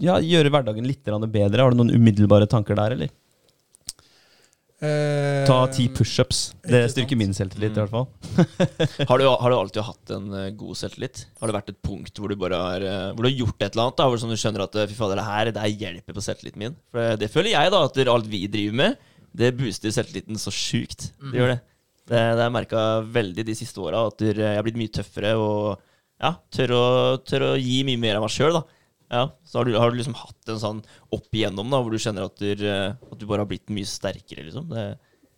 [0.00, 1.64] ja, gjøre hverdagen litt bedre.
[1.64, 3.12] Har du noen umiddelbare tanker der, eller?
[4.82, 6.40] Eh, Ta ti pushups.
[6.66, 7.86] Det styrker min selvtillit, i Mm.
[7.86, 8.08] hvert fall.
[9.10, 11.20] Har du, har du alltid hatt en eh, god selvtillit?
[11.40, 13.68] Har det vært et punkt hvor du bare har eh, Hvor du har gjort et
[13.76, 16.24] eller annet da Hvor sånn du skjønner at fy fader, det her det hjelper på
[16.26, 16.74] selvtilliten min?
[16.90, 18.98] For det, det føler jeg, da, at alt vi driver med,
[19.38, 21.12] det booster selvtilliten så sjukt.
[21.30, 21.60] Det gjør det.
[22.02, 22.82] Det, det har jeg merka
[23.14, 25.78] veldig de siste åra, at jeg har blitt mye tøffere og
[26.22, 26.82] ja, tør å,
[27.22, 28.64] tør å gi mye mer av meg sjøl, da.
[29.12, 30.82] Ja, så har du, har du liksom hatt en sånn
[31.12, 33.88] opp igjennom da, hvor du kjenner at du, eh, at du bare har blitt mye
[33.88, 34.70] sterkere, liksom.
[34.72, 34.86] Det,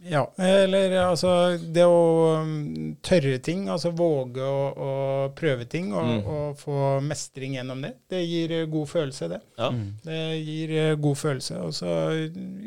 [0.05, 1.31] Ja, eller altså
[1.73, 4.91] Det å um, tørre ting, altså våge å, å
[5.39, 6.27] prøve ting og, Mm.
[6.29, 9.41] og få mestring gjennom det, det gir eh, god følelse, det.
[9.57, 9.71] ja.
[9.73, 9.87] Mm.
[10.05, 11.57] Det gir eh, god følelse.
[11.65, 11.95] Og så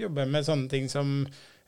[0.01, 1.13] jobber jeg med sånne ting som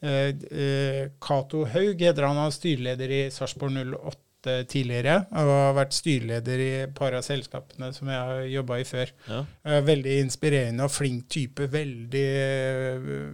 [0.02, 4.18] eh, eh, Haug heter han, han er styreleder i Sarpsborg 08
[4.48, 8.84] tidligere, og har vært styreleder i et par av selskapene som jeg har jobba i
[8.88, 9.11] før.
[9.28, 9.44] Ja.
[9.66, 11.68] Eh, Veldig inspirerende og flink type.
[11.72, 13.32] Veldig eh,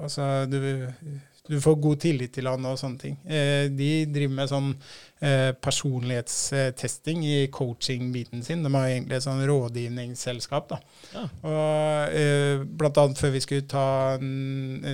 [0.00, 0.56] Altså, du,
[1.50, 3.18] du får god tillit til han og sånne ting.
[3.28, 5.13] Eh, De driver med sånn eh,
[5.64, 8.62] personlighetstesting i coaching-biten sin.
[8.64, 10.70] De har egentlig et sånn rådgivningsselskap.
[10.70, 10.78] da.
[11.14, 11.24] Ja.
[11.50, 13.88] Og eh, blant annet før vi skulle ta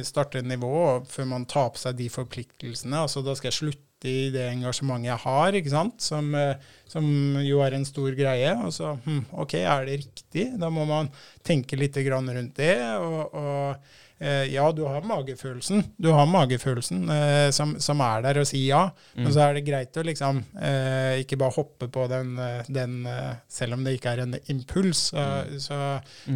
[0.06, 0.74] starte en nivå,
[1.10, 5.10] før man tar på seg de forpliktelsene, altså da skal jeg slutte i det engasjementet
[5.10, 6.04] jeg har, ikke sant?
[6.04, 7.06] Som, eh, som
[7.44, 8.52] jo er en stor greie.
[8.64, 10.46] Og så, hm, ok, er det riktig?
[10.60, 11.10] Da må man
[11.46, 12.78] tenke litt grann rundt det.
[12.96, 18.42] og, og eh, ja, du har magefølelsen, du har magefølelsen eh, som, som er der
[18.42, 18.82] og sier ja.
[19.16, 23.06] Men så er det greit å liksom eh, ikke bare hoppe på den, eh, den
[23.08, 25.06] eh, selv om det ikke er en impuls.
[25.10, 25.24] Så,
[25.64, 25.80] så,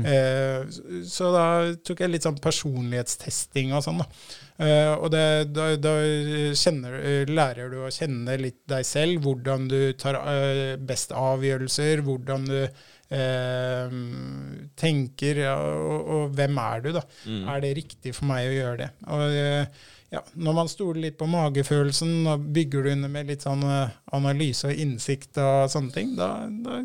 [0.00, 0.64] eh,
[1.04, 1.44] så da
[1.84, 4.08] tok jeg litt sånn personlighetstesting og sånn, da.
[4.54, 5.92] Uh, og det, da, da
[6.54, 12.04] kjenner, eh, lærer du å kjenne litt deg selv, hvordan du tar uh, best avgjørelser,
[12.06, 12.60] hvordan du
[13.12, 13.98] eh,
[14.80, 17.02] tenker, ja, og, og hvem er du, da?
[17.26, 17.42] Mm.
[17.54, 18.88] Er det riktig for meg å gjøre det?
[19.08, 19.82] Og eh,
[20.14, 23.94] ja, Når man stoler litt på magefølelsen og bygger du under med litt sånn eh,
[24.14, 26.80] analyse og innsikt og sånne ting, da, da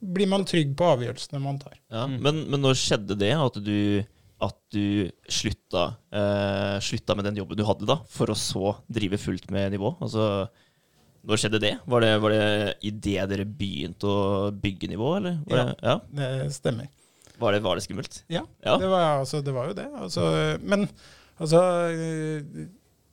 [0.00, 1.78] blir man trygg på avgjørelsene man tar.
[1.92, 4.02] Ja, men, men når skjedde det, at du,
[4.44, 9.20] at du slutta, eh, slutta med den jobben du hadde da, for å så drive
[9.20, 9.94] fullt med nivå?
[10.04, 10.50] Altså,
[11.26, 11.74] når skjedde det?
[11.84, 12.48] Var det, var det
[12.88, 15.38] idet dere begynte å bygge nivå, eller?
[15.46, 15.98] Det, ja.
[16.16, 16.88] Det stemmer.
[17.40, 18.22] Var, det, var det skummelt?
[18.28, 18.76] Ja, Ja.
[18.80, 19.88] Det, var, altså, det var jo det.
[19.96, 20.26] Altså,
[20.60, 20.88] men
[21.40, 22.42] altså øh,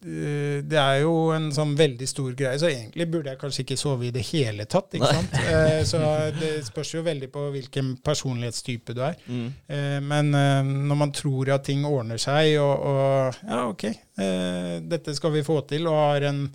[0.04, 3.80] øh, Det er jo en sånn veldig stor greie, så egentlig burde jeg kanskje ikke
[3.80, 4.92] sove i det hele tatt.
[4.98, 5.22] ikke Nei.
[5.22, 5.38] sant?
[5.48, 6.02] Eh, så
[6.40, 9.16] det spørs jo veldig på hvilken personlighetstype du er.
[9.32, 9.48] Mm.
[9.68, 14.78] Eh, men eh, når man tror at ting ordner seg, og, og ja, OK, eh,
[14.84, 16.48] dette skal vi få til, og har en,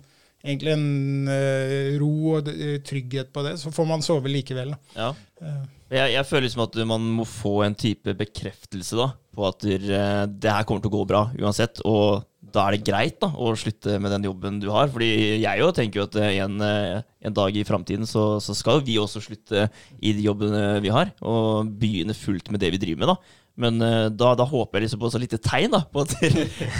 [0.43, 4.73] egentlig en uh, ro og eh, trygghet på det, så får man sove likevel.
[4.75, 4.99] Da.
[4.99, 5.09] Ja.
[5.41, 5.63] Eh,
[5.93, 10.49] Jeg, jeg føler liksom at man må få en type bekreftelse da, på at det
[10.51, 11.79] her kommer til å gå bra uansett.
[11.85, 14.89] Og da er det greit da, å slutte med den jobben du har.
[14.93, 15.11] Fordi
[15.41, 19.21] jeg jo tenker jo at en, en dag i framtiden så, så skal vi også
[19.25, 19.67] slutte
[20.01, 23.13] i de jobbene vi har, og begynne fullt med det vi driver med.
[23.13, 23.39] da.
[23.61, 26.15] Men eh, da, da håper jeg liksom på så lite tegn da, på at,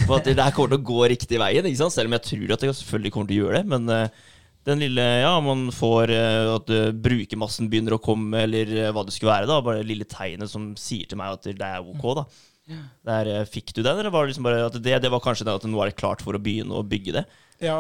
[0.08, 1.68] på at det her kommer til å gå riktig veien.
[1.78, 3.70] Selv om jeg tror at det selvfølgelig kommer til å gjøre det.
[3.76, 4.24] Men eh,
[4.66, 6.74] den lille Ja, man får eh, at
[7.04, 9.50] brukermassen begynner å komme, eller hva det skulle være.
[9.52, 12.10] da, Bare det lille tegnet som sier til meg at det er ok.
[12.24, 12.26] da.
[13.04, 15.58] Der, fikk du den, eller var det liksom bare at det, det var kanskje det
[15.60, 17.26] at nå er det klart for å begynne å bygge det?
[17.64, 17.80] Ja,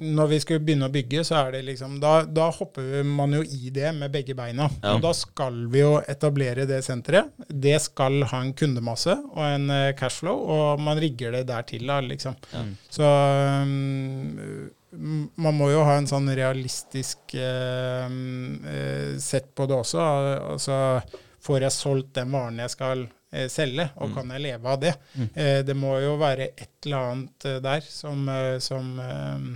[0.00, 3.42] når vi skulle begynne å bygge, så er det liksom Da, da hopper man jo
[3.44, 4.68] i det med begge beina.
[4.80, 4.94] Ja.
[4.94, 7.32] Og da skal vi jo etablere det senteret.
[7.48, 11.86] Det skal ha en kundemasse og en eh, cashflow, og man rigger det der til,
[11.90, 12.38] da, liksom.
[12.54, 12.64] Ja.
[12.92, 13.10] Så
[13.64, 14.70] um,
[15.36, 20.00] man må jo ha en sånn realistisk uh, uh, sett på det også.
[20.54, 20.78] Altså,
[21.44, 23.06] får jeg solgt den varen jeg skal
[23.50, 24.94] selge, og kan jeg leve av det?
[25.34, 29.48] Eh, det må jo være et eller annet eh, der som, eh, som eh,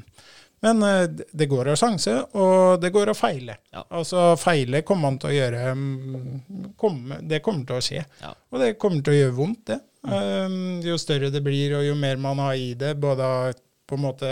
[0.67, 3.55] Men eh, det- går å sjanse, og det går å feile.
[3.73, 3.85] Ja.
[3.95, 8.03] Altså feile kommer man til å gjøre mm, komme, Det kommer til å skje.
[8.25, 8.33] Ja.
[8.51, 9.79] Og det kommer til å gjøre vondt, det.
[10.09, 13.55] Um, jo større det blir, og jo mer man har i det, både
[13.89, 14.31] på en måte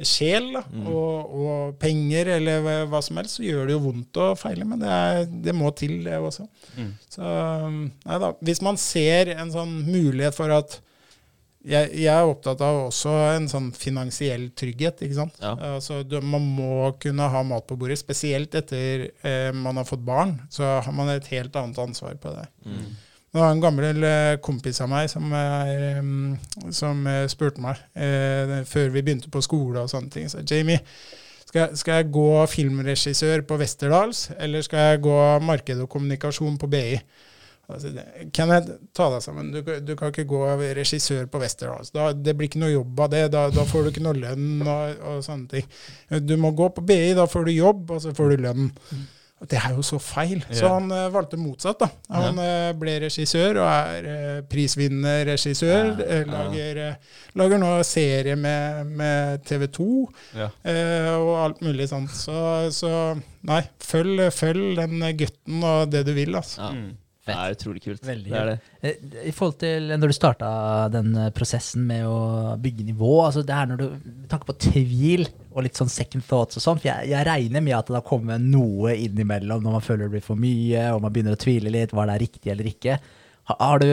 [0.00, 4.30] sjel da, og, og penger eller hva, som helst, så gjør det jo vondt å
[4.38, 4.64] feile.
[4.68, 6.46] Men det, er, det må til, det også.
[6.78, 6.94] Mm.
[7.12, 7.34] Så
[7.66, 8.32] um, nei da.
[8.42, 10.80] Hvis man ser en sånn mulighet for at
[11.62, 15.04] jeg, jeg er opptatt av også en sånn finansiell trygghet.
[15.06, 15.38] ikke sant?
[15.42, 15.54] Ja.
[15.76, 20.40] Altså, man må kunne ha mat på bordet, spesielt etter eh, man har fått barn.
[20.50, 22.48] Så har man et helt annet ansvar på det.
[22.66, 22.88] Mm.
[23.32, 25.94] Det var en gammel eh, kompis av meg som, er,
[26.76, 30.26] som eh, spurte meg eh, før vi begynte på skole og sånne ting.
[30.28, 30.82] Så Jamie,
[31.48, 35.16] skal, skal jeg gå filmregissør på Westerdals, eller skal jeg gå
[35.48, 36.98] marked og kommunikasjon på BI?
[38.36, 39.48] Kan jeg ta deg sammen?
[39.54, 40.42] Du, du kan ikke gå
[40.76, 41.94] regissør på Westerdals.
[41.96, 43.24] Da, det blir ikke noe jobb av det.
[43.32, 45.72] Da, da får du ikke noe lønn og, og sånne ting.
[46.20, 48.68] Du må gå på BI, da får du jobb, og så får du lønn.
[48.68, 50.44] Og Det er jo så feil.
[50.54, 51.80] Så han eh, valgte motsatt.
[51.82, 51.88] da.
[52.14, 55.98] Han eh, ble regissør og er uh, prisvinnende regissør.
[56.06, 59.88] eh, lager, eh, lager nå serie med, med TV 2
[60.38, 60.48] Ja.
[60.64, 62.14] eh, og alt mulig sånt.
[62.14, 62.92] Så, så
[63.48, 66.70] nei, følg, følg den gutten og det du vil, altså.
[66.70, 66.72] Ja.
[67.22, 67.28] Mm.
[67.30, 68.06] Det er utrolig kult.
[68.06, 68.54] Veldig det er det.
[68.82, 70.48] Eh, I forhold til når du starta
[70.90, 74.56] den eh, prosessen med å bygge nivå, altså det her når du med tanke på
[74.66, 78.00] tvil og litt sånn second thoughts og sånn, for jeg, jeg regner med at det
[78.00, 81.42] har kommet noe innimellom når man føler det blir for mye, og man begynner å
[81.44, 82.98] tvile litt, var det riktig eller ikke.
[83.52, 83.90] Har, har du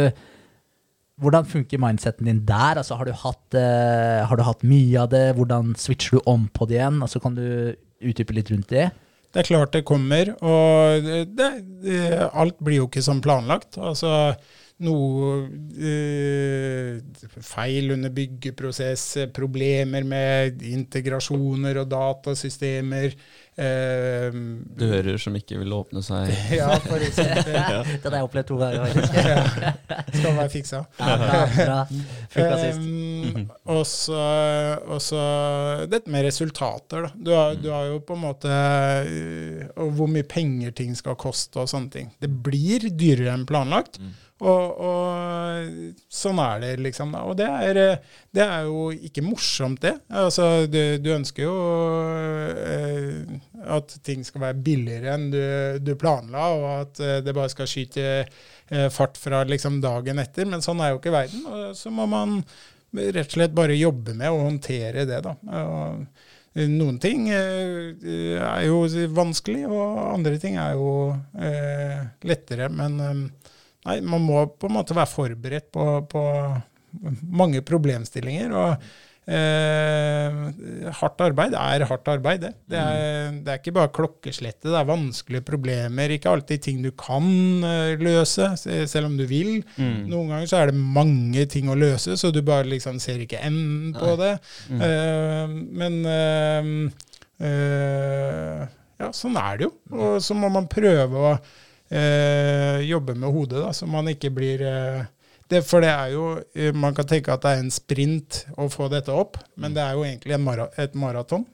[1.19, 2.79] hvordan funker mindseten din der?
[2.79, 5.25] Altså, har, du hatt, uh, har du hatt mye av det?
[5.35, 7.01] Hvordan switcher du om på det igjen?
[7.03, 8.87] Altså, kan du utdype litt rundt det?
[9.29, 11.49] Det er klart det kommer, og det,
[11.83, 11.99] det,
[12.33, 13.77] alt blir jo ikke som planlagt.
[13.77, 14.33] Altså
[14.85, 15.33] noe
[15.75, 16.99] eh,
[17.43, 23.13] feil under byggeprosess, problemer med integrasjoner og datasystemer.
[23.59, 24.35] Eh,
[24.79, 26.31] Dører som ikke vil åpne seg.
[26.59, 27.51] ja, for eksempel.
[28.01, 28.85] Det har jeg opplevd to ganger.
[28.93, 29.17] faktisk.
[29.19, 30.81] Ja, skal være fiksa.
[30.99, 31.79] Ja, bra, bra.
[32.79, 35.23] Um, og så
[35.91, 37.11] dette med resultater, da.
[37.15, 41.17] Du har, du har jo på en måte uh, Og hvor mye penger ting skal
[41.19, 42.11] koste og sånne ting.
[42.21, 43.99] Det blir dyrere enn planlagt.
[44.39, 47.11] Og, og sånn er det, liksom.
[47.19, 49.97] Og det er, uh, det er jo ikke morsomt, det.
[50.07, 51.57] Altså, du, du ønsker jo
[52.55, 53.35] eh,
[53.75, 55.43] at ting skal være billigere enn du,
[55.83, 60.47] du planla, og at uh, det bare skal skyte eh, fart fra liksom dagen etter.
[60.47, 61.43] Men sånn er jo ikke verden.
[61.43, 62.39] Og så må man
[62.95, 65.35] rett og slett bare jobbe med å håndtere det, da.
[65.59, 66.07] Og
[66.69, 67.93] noen ting eh,
[68.39, 68.81] er jo
[69.15, 70.91] vanskelig, og andre ting er jo
[71.37, 72.69] eh, lettere.
[72.73, 73.55] Men eh,
[73.89, 76.25] nei, man må på en måte være forberedt på, på
[77.41, 78.55] mange problemstillinger.
[78.55, 78.89] og
[79.29, 80.37] Eh,
[80.97, 82.49] hardt arbeid er hardt arbeid, det.
[82.71, 86.15] Det er, det er ikke bare klokkeslette, det er vanskelige problemer.
[86.15, 87.27] Ikke alltid ting du kan
[87.65, 89.59] eh, løse, selv om du vil.
[89.77, 90.09] Mm.
[90.09, 93.43] Noen ganger så er det mange ting å løse, så du bare liksom ser ikke
[93.45, 94.33] enden på det.
[94.71, 94.83] Mm.
[94.89, 96.73] Eh, men eh,
[97.51, 98.67] eh,
[98.99, 99.73] ja, sånn er det jo.
[99.93, 101.37] Og så må man prøve å
[101.89, 105.07] eh, jobbe med hodet, da, så man ikke blir eh,
[105.49, 108.67] det, For det er jo eh, Man kan tenke at det er en sprint å
[108.69, 111.47] få dette opp, men det er jo egentlig en mara et maraton.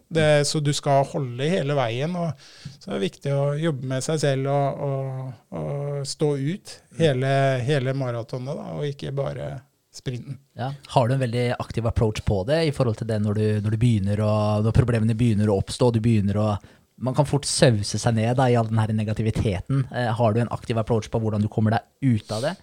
[0.47, 2.15] Så du skal holde hele veien.
[2.15, 2.35] og
[2.79, 7.31] Så er det viktig å jobbe med seg selv og, og, og stå ut hele,
[7.67, 9.49] hele maratonet, da, og ikke bare
[9.95, 10.37] sprinten.
[10.53, 10.73] Ja.
[10.87, 13.75] Har du en veldig aktiv approach på det i forhold til det når du, når
[13.75, 14.33] du begynner å,
[14.65, 16.49] når problemene begynner å oppstå, du begynner å
[16.95, 19.85] man kan fort sause seg ned da, i all den her negativiteten.
[19.91, 22.55] Eh, har du en aktiv approach på hvordan du kommer deg ut av det?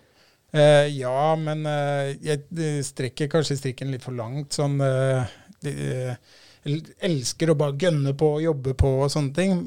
[0.53, 4.53] Eh, ja, men eh, jeg eh, strekker kanskje strikken litt for langt.
[4.57, 9.65] Sånn eh, de, eh, Elsker å bare gønne på og jobbe på og sånne ting.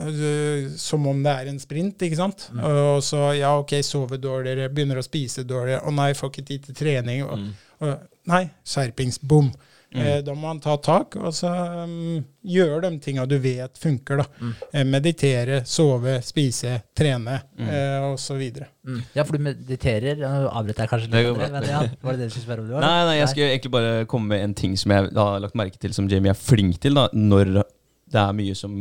[0.80, 2.46] som om det er en sprint, ikke sant.
[2.56, 5.82] Og så ja, OK, sover dårligere, begynner å spise dårligere.
[5.84, 7.26] Å nei, får ikke tid til trening.
[7.28, 7.50] Og,
[7.84, 9.20] og, nei, skjerpings.
[9.20, 9.52] Bom.
[9.96, 11.50] Eh, da må man ta tak og så
[11.86, 14.18] um, gjøre de tinga du vet funker.
[14.18, 14.26] da.
[14.42, 14.54] Mm.
[14.74, 17.70] Eh, meditere, sove, spise, trene Mm.
[17.70, 18.42] eh, osv.
[18.86, 19.02] Mm.
[19.16, 20.18] Ja, for du mediterer.
[20.20, 21.30] Nå avbrøt jeg kanskje litt.
[21.30, 22.68] går Men ja, var det det du skulle spørre om?
[22.68, 22.82] du var?
[22.82, 25.80] Nei, nei, jeg skulle egentlig bare komme med en ting som jeg har lagt merke
[25.80, 27.54] til som Jamie er flink til da, når
[28.12, 28.74] det er mye som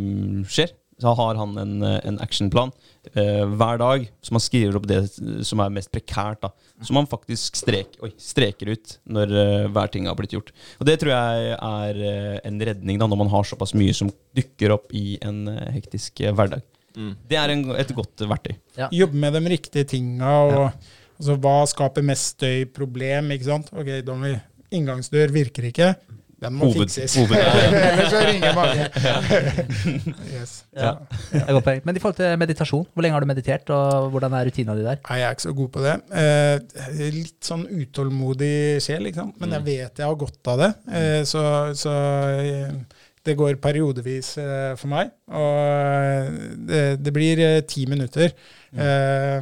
[0.50, 0.74] skjer.
[1.02, 2.70] Så har han en, eh, en actionplan
[3.12, 5.00] eh, hver dag, som han skriver opp det
[5.46, 6.44] som er mest prekært.
[6.44, 6.52] da
[6.86, 10.52] Som han faktisk strek, oi, streker ut når eh, hver ting har blitt gjort.
[10.78, 14.12] Og det tror jeg er eh, en redning da når man har såpass mye som
[14.36, 16.62] dukker opp i en eh, hektisk eh, hverdag.
[16.94, 17.14] Mm.
[17.26, 18.54] Det er en, et godt verktøy.
[18.94, 20.34] Jobbe med de riktige tinga.
[20.46, 23.34] Og, altså, hva skaper mest støy, problem?
[23.34, 23.72] ikke sant?
[23.74, 24.36] Ok, da må vi,
[24.74, 25.94] Inngangsdør virker ikke.
[26.43, 27.15] Den må Hoved- fikses.
[27.16, 27.39] hoved-
[27.89, 28.89] Ellers så ringer mange.
[30.35, 30.65] yes.
[30.74, 30.90] Ja.
[31.32, 31.55] Ja.
[31.55, 31.77] Ja.
[31.85, 34.85] Men i forhold til meditasjon, hvor lenge har du meditert, og hvordan er rutina di
[34.86, 34.98] der?
[35.09, 35.94] Jeg er ikke så god på det.
[36.24, 38.52] Eh, litt sånn utålmodig
[38.85, 39.39] sjel, ikke sant?
[39.40, 40.73] men jeg vet jeg har godt av det.
[40.93, 41.44] Eh, så
[41.78, 41.94] så
[42.43, 42.74] eh,
[43.24, 45.15] det går periodevis eh, for meg.
[45.32, 46.35] Og eh,
[46.69, 48.35] det, det blir eh, ti minutter.
[48.74, 49.38] Eh,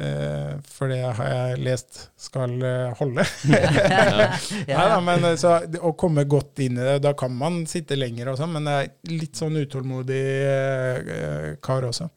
[0.00, 3.24] eh, for det har jeg lest skal eh, holde.
[4.70, 7.98] Nei da, men eh, så, å komme godt inn i det, da kan man sitte
[7.98, 10.22] lenger og sånn, men jeg er litt sånn utålmodig
[10.52, 12.08] eh, kar også.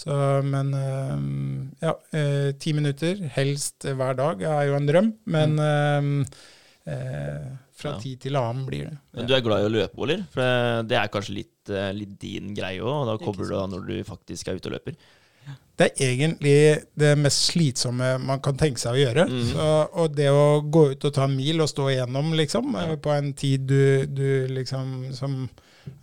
[0.00, 0.12] Så,
[0.48, 1.16] men eh,
[1.86, 5.10] ja, eh, ti minutter, helst hver dag, er jo en drøm.
[5.32, 6.12] Men eh,
[6.92, 7.50] eh,
[7.80, 8.00] fra Ja.
[8.02, 8.98] tid til annen blir det.
[9.16, 10.24] Men du er glad i å løpe, eller?
[10.34, 13.70] For det- det er kanskje litt, litt din greie òg, og da kobler du av
[13.72, 14.98] når du faktisk er ute og løper.
[15.80, 16.56] Det er egentlig
[17.00, 19.24] det mest slitsomme man kan tenke seg å gjøre.
[19.30, 19.44] Mm.
[19.48, 19.68] Så,
[20.02, 23.14] og det å gå ut og ta en mil og stå igjennom, liksom, eh, på
[23.14, 25.38] en tid du, du liksom som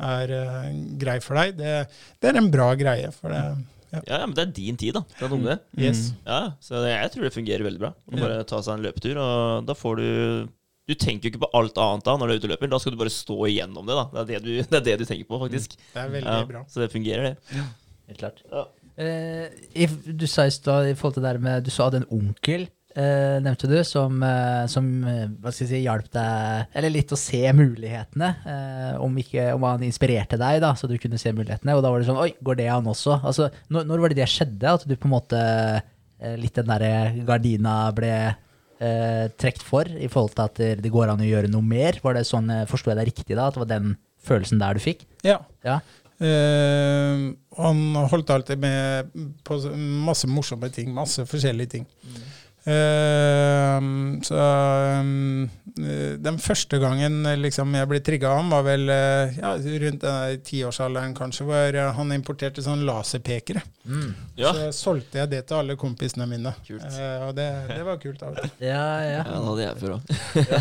[0.02, 1.74] er uh, grei for deg, det,
[2.18, 3.12] det er en bra greie.
[3.14, 3.44] For det
[3.94, 5.04] Ja, ja, men det er din tid, da.
[5.14, 5.60] Det er noe med det.
[5.86, 6.02] Yes.
[6.26, 7.94] Ja, så jeg tror det fungerer veldig bra.
[7.94, 10.10] Å bare ta seg en løpetur, og da får du
[10.88, 12.70] Du tenker jo ikke på alt annet da når du er ute og løper.
[12.72, 13.95] Da skal du bare stå igjennom det.
[13.99, 15.78] da Det er det du, det er det du tenker på, faktisk.
[15.94, 16.66] Det er veldig Ja, bra.
[16.72, 17.60] så det fungerer, det.
[17.60, 17.66] Ja,
[18.08, 18.44] Helt klart.
[18.52, 18.66] Ja.
[18.98, 22.06] Eh, du sa i stad i forhold til det der med Du sa du hadde
[22.06, 22.65] en onkel,
[22.98, 28.32] Uh, nevnte du, som, uh, som uh, si, hjalp deg Eller litt å se mulighetene.
[29.03, 31.76] Om, ikke, om han inspirerte deg, da, så du kunne se mulighetene.
[31.78, 33.19] Og da var det sånn Oi, går det an også?
[33.22, 34.74] Altså, når, når var det det skjedde?
[34.80, 35.44] At du på en måte
[36.41, 41.22] Litt den derre gardina ble eh, trukket for, i forhold til at det, går an
[41.22, 41.99] å gjøre noe mer?
[42.02, 43.52] Var det sånn, Forsto jeg deg riktig da?
[43.52, 43.91] At det var den
[44.26, 45.06] følelsen der du fikk?
[45.28, 45.38] Ja.
[45.61, 45.78] Ja.
[46.18, 47.26] Eh,
[47.57, 47.81] han
[48.11, 49.11] holdt alltid med
[49.45, 51.85] på masse morsomme ting, masse forskjellige ting.
[52.68, 53.81] Eh,
[54.23, 54.38] så
[54.99, 55.44] um,
[55.80, 60.03] eh, den første gangen eh, liksom, jeg ble trigga av ham, var vel ja, rundt
[60.03, 63.64] den tiårsalderen kanskje, hvor han importerte sånn laserpekere.
[63.88, 64.10] Mm.
[64.35, 64.52] Ja.
[64.52, 66.52] Så solgte jeg det til alle kompisene mine.
[66.68, 66.84] Kult.
[67.27, 68.26] Og det, det var kult.
[68.26, 68.52] av og.
[68.68, 69.22] Ja, ja.
[69.22, 70.11] Ja, det hadde jeg før òg.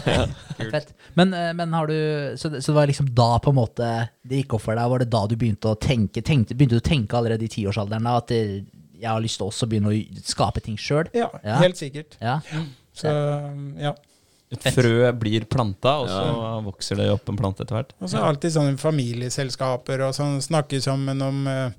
[0.76, 0.94] Fett.
[1.18, 1.96] Men, men har du
[2.38, 3.90] så det, så det var liksom da på en måte
[4.26, 4.90] det gikk opp for deg?
[4.92, 8.06] Var det da du begynte å tenke tenkte, Begynte du å tenke allerede i tiårsalderen
[8.06, 8.40] da, at det,
[9.01, 11.09] jeg har lyst til også å begynne å skape ting sjøl?
[11.14, 11.59] Ja, Ja.
[11.62, 12.16] helt sikkert.
[12.20, 12.40] Ja.
[12.97, 13.10] Så
[13.81, 13.94] ja.
[14.55, 17.90] Et frø blir planta, og så vokser det opp en plante etter hvert.
[18.01, 21.70] Og så alltid sånne familieselskaper og sånn, snakke sammen om eh,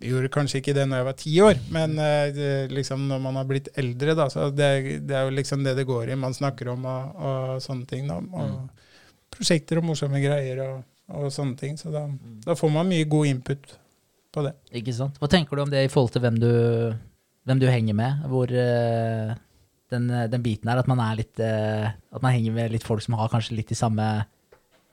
[0.00, 3.36] Vi gjorde kanskje ikke det når jeg var ti år, men eh, liksom når man
[3.36, 4.68] har blitt eldre, da, så det,
[5.08, 6.16] det er jo liksom det det går i.
[6.16, 8.06] Man snakker om og, og sånne ting.
[8.08, 8.70] Da, og
[9.32, 10.78] prosjekter og morsomme greier og,
[11.12, 11.76] og sånne ting.
[11.80, 12.06] Så da,
[12.46, 13.74] da får man mye god input
[14.34, 14.54] på det.
[14.80, 15.20] Ikke sant?
[15.20, 16.50] Hva tenker du om det i forhold til hvem du,
[17.48, 18.26] hvem du henger med?
[18.30, 19.32] Hvor uh,
[19.92, 23.02] den, den biten her, at man er litt uh, At man henger med litt folk
[23.04, 24.06] som har kanskje litt de samme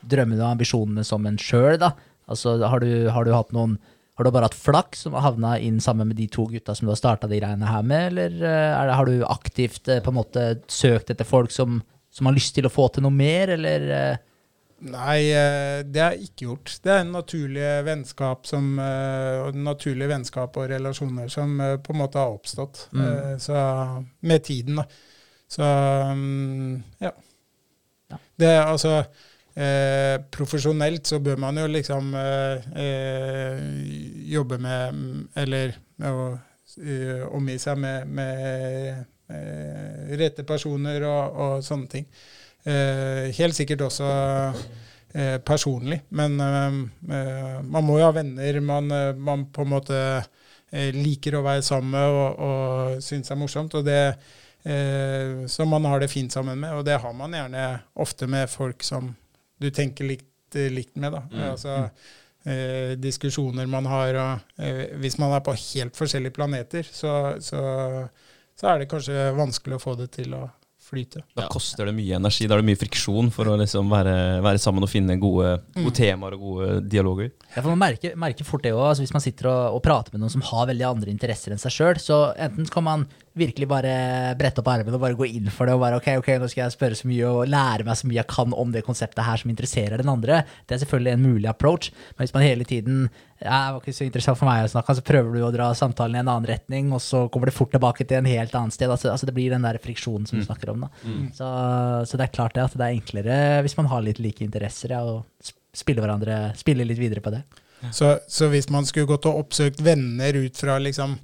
[0.08, 1.94] drømmene og ambisjonene som en sjøl, da.
[2.28, 3.78] Altså, har du, har du hatt noen
[4.18, 6.88] har du bare hatt flaks som har havna inn sammen med de to gutta som
[6.88, 10.18] du har starta de greiene her med, eller eh, det, har du aktivt på en
[10.18, 13.86] måte søkt etter folk som, som har lyst til å få til noe mer, eller
[14.78, 16.74] Nei, eh, det har jeg ikke gjort.
[16.84, 22.02] Det er en naturlig vennskap som, eh, naturlige vennskap og relasjoner som eh, på en
[22.04, 22.88] måte har oppstått.
[22.94, 23.40] Mm.
[23.42, 23.56] Så
[24.22, 24.86] med tiden, da.
[25.50, 27.12] Så mm, ja.
[28.12, 28.18] Ja.
[28.40, 28.92] Det er altså
[29.56, 33.64] eh, Profesjonelt så bør man jo liksom eh, eh,
[34.32, 35.02] jobbe med
[35.36, 36.28] Eller med å
[37.34, 38.92] omgi seg med, med
[39.34, 42.06] eh, rette personer og, og sånne ting.
[42.68, 44.08] Eh, helt sikkert også
[45.16, 48.92] eh, personlig, men eh, man må jo ha venner man,
[49.24, 50.02] man på en måte
[50.68, 53.78] liker å være sammen med og, og synes er morsomt.
[53.80, 54.02] og det
[54.68, 58.50] eh, Som man har det fint sammen med, og det har man gjerne ofte med
[58.52, 59.14] folk som
[59.58, 61.16] du tenker likt, likt med.
[61.16, 61.24] da.
[61.32, 61.44] Mm.
[61.54, 61.78] Altså,
[62.44, 67.62] eh, diskusjoner man har, og eh, hvis man er på helt forskjellige planeter, så, så,
[68.60, 70.50] så er det kanskje vanskelig å få det til å
[70.88, 71.22] flyte.
[71.36, 71.48] Da Ja.
[71.52, 72.48] koster det mye energi.
[72.48, 75.94] Da er det mye friksjon for å liksom være, være sammen og finne gode, gode
[75.98, 77.32] temaer og gode dialoger.
[77.56, 78.88] Ja, for Man merker, merker fort det òg.
[78.90, 81.62] Altså hvis man sitter og, og prater med noen som har veldig andre interesser enn
[81.62, 83.08] seg sjøl, så enten kan man
[83.38, 83.92] virkelig bare
[84.36, 86.64] brette opp armene og bare gå inn for det og bare ok, ok, nå skal
[86.64, 89.38] jeg spørre så mye og lære meg så mye jeg kan om det konseptet her
[89.38, 90.40] som interesserer den andre.
[90.66, 93.04] Det er selvfølgelig en mulig approach, men hvis man hele tiden
[93.38, 95.68] ja, det var ikke så interessant for meg å snakke, så prøver du å dra
[95.78, 98.74] samtalen i en annen retning, og så kommer det fort tilbake til en helt annen
[98.74, 98.90] sted.
[98.90, 100.77] Altså, altså Det blir den der friksjonen som du snakker om.
[100.86, 100.90] Da.
[101.36, 101.48] Så,
[102.10, 104.94] så det er klart det at det er enklere hvis man har litt like interesser,
[104.96, 107.44] ja, og spille, hverandre, spille litt videre på det.
[107.94, 111.18] Så, så hvis man skulle gått og oppsøkt venner ut fra liksom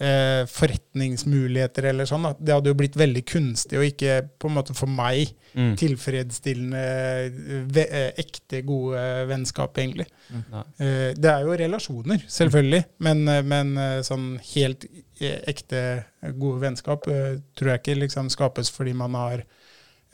[0.00, 4.74] eh, forretningsmuligheter eller sånn, det hadde jo blitt veldig kunstig og ikke på en måte
[4.76, 5.72] for meg Mm.
[5.74, 10.06] tilfredsstillende, ve eh, ekte, gode vennskap, egentlig.
[10.30, 10.44] Mm.
[10.78, 14.86] Eh, det er jo relasjoner, selvfølgelig, men, eh, men eh, sånn helt
[15.20, 16.04] ekte,
[16.38, 19.42] gode vennskap eh, tror jeg ikke liksom skapes fordi man har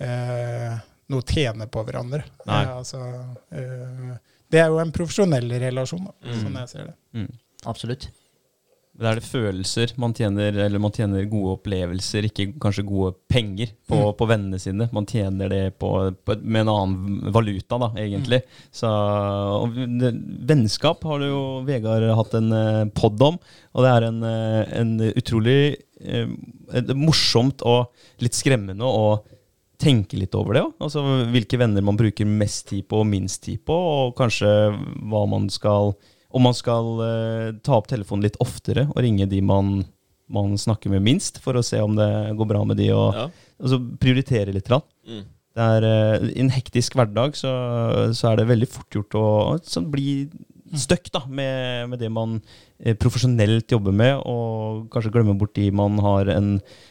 [0.00, 0.78] eh,
[1.12, 2.24] noe å tjene på hverandre.
[2.48, 2.62] Nei.
[2.64, 3.02] Eh, altså,
[3.52, 4.16] eh,
[4.50, 6.40] det er jo en profesjonell relasjon, da, Mm.
[6.42, 6.94] sånn jeg ser det.
[7.14, 7.32] Mm.
[7.66, 8.08] Absolutt.
[8.96, 13.74] Da er det følelser man tjener, eller man tjener gode opplevelser, ikke kanskje gode penger
[13.88, 14.14] på, Mm.
[14.16, 14.88] på vennene sine.
[14.92, 15.90] Man tjener det på,
[16.24, 18.40] på, med en annen valuta, da, egentlig.
[18.72, 20.14] Så og det,
[20.48, 23.36] Vennskap har du jo Vegard hatt en eh, pod om,
[23.74, 26.26] og det er en, eh, en utrolig eh,
[26.96, 27.92] morsomt og
[28.24, 29.18] litt skremmende å
[29.76, 30.74] tenke litt over det òg.
[30.80, 31.02] Altså
[31.34, 35.50] hvilke venner man bruker mest tid på og minst tid på, og kanskje hva man
[35.52, 35.92] skal
[36.36, 39.78] Om man skal eh, ta opp telefonen litt oftere og ringe de man,
[40.28, 43.28] man snakker med minst, for å se om det går bra med de, og Ja.
[43.62, 44.68] altså, prioritere litt.
[44.68, 45.24] Mm.
[45.56, 47.54] Det er, eh, I en hektisk hverdag så,
[48.12, 49.30] så er det veldig fort gjort å
[49.88, 50.28] bli
[50.80, 52.36] stuck da, med, med det man
[52.78, 56.50] eh, profesjonelt jobber med, og kanskje glemmer bort de man har en,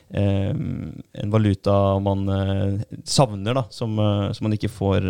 [0.09, 3.97] eh, en valuta man eh, savner, da, som,
[4.35, 5.07] som man ikke får,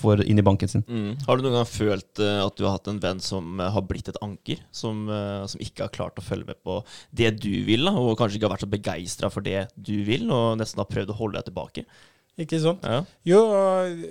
[0.00, 0.86] får inn i banken sin.
[0.88, 1.12] Mm.
[1.28, 4.20] Har du noen gang følt at du har hatt en venn som har blitt et
[4.24, 4.64] anker?
[4.70, 5.06] Som,
[5.50, 6.80] som ikke har klart å følge med på
[7.16, 10.28] det du vil, da, og kanskje ikke har vært så begeistra for det du vil,
[10.32, 11.86] og nesten har prøvd å holde deg tilbake?
[12.36, 12.82] Ikke sant?
[12.84, 12.98] Ja.
[13.24, 13.38] Jo,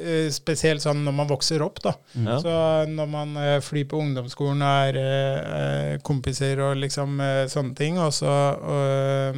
[0.02, 1.92] eh, spesielt sånn når man vokser opp, da.
[2.18, 2.40] Ja.
[2.42, 2.54] Så
[2.90, 7.22] når man eh, flyr på ungdomsskolen og er eh, kompiser og liksom
[7.54, 8.34] sånne ting, og så,
[8.66, 9.38] og,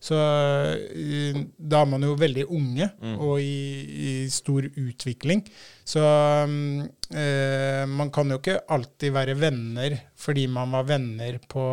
[0.00, 0.20] så
[1.58, 3.16] da er man jo veldig unge Mm.
[3.18, 3.50] og i,
[4.06, 5.42] i stor utvikling.
[5.84, 6.00] Så
[7.10, 11.72] eh, man kan jo ikke alltid være venner fordi man var venner på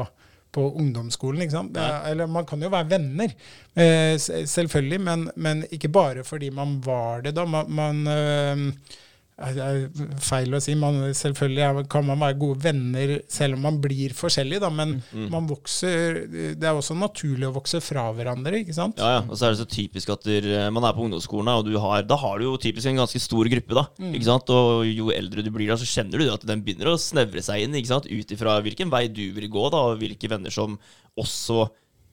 [0.55, 1.77] på ungdomsskolen, ikke sant?
[1.77, 3.33] Er, eller man kan jo være venner,
[3.77, 7.45] eh, selvfølgelig, men, men ikke bare fordi man var det da.
[7.45, 8.95] Man, man eh,
[9.37, 10.73] det er feil å si.
[10.73, 15.29] Man, selvfølgelig kan man være gode venner selv om man blir forskjellig, da, men Mm.
[15.29, 16.25] man vokser
[16.57, 18.97] Det er også naturlig å vokse fra hverandre, ikke sant?
[18.97, 19.21] Ja, ja.
[19.29, 21.77] Og så er det så typisk at der, eh, man er på ungdomsskolen, og du
[21.77, 23.73] har, da har du jo typisk en ganske stor gruppe.
[23.77, 24.49] da, ikke sant?
[24.49, 27.61] Og jo eldre du blir, da, så kjenner du at den begynner å snevre seg
[27.63, 28.05] inn, ikke sant?
[28.09, 30.79] ut ifra hvilken vei du vil gå, da, og hvilke venner som
[31.17, 31.69] også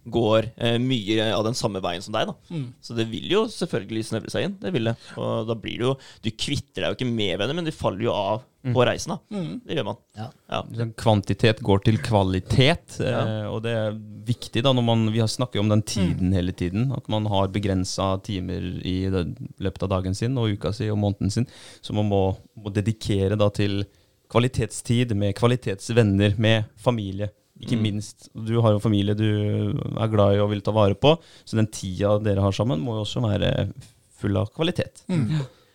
[0.06, 2.26] går eh, mye av den samme veien som deg.
[2.28, 2.35] da.
[2.51, 2.66] Mm.
[2.85, 4.56] Så det vil jo selvfølgelig snevre seg inn.
[4.60, 4.97] det vil det.
[5.16, 5.94] Og da blir det jo,
[6.24, 9.12] Du kvitter deg jo ikke med venner, men de faller jo av på reisen.
[9.12, 9.36] da.
[9.36, 9.60] Mm.
[9.66, 9.97] Det gjør man.
[10.16, 10.26] Ja.
[10.48, 10.60] Ja.
[10.97, 13.18] Kvantitet går til kvalitet, Ja.
[13.24, 16.52] eh, og det er viktig da når man Vi har snakket om den tiden hele
[16.52, 16.90] tiden.
[16.97, 20.97] At man har begrensa timer i det, løpet av dagen sin og uka si og
[20.98, 21.47] måneden sin.
[21.82, 23.85] Så man må, må dedikere da til
[24.32, 27.28] kvalitetstid med kvalitetsvenner, med familie.
[27.62, 27.82] Ikke Mm.
[27.82, 28.28] minst.
[28.35, 31.14] Du har jo familie du er glad i og vil ta vare på,
[31.47, 33.72] så den tida dere har sammen, må jo også være
[34.18, 35.05] full av kvalitet.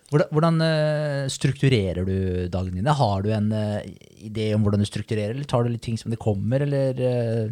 [0.10, 2.96] Hvordan, hvordan eh, strukturerer du dagene dine?
[2.98, 3.86] Har du en eh,
[4.26, 7.52] idé om hvordan du strukturerer, eller tar du litt ting som det kommer, eller eh,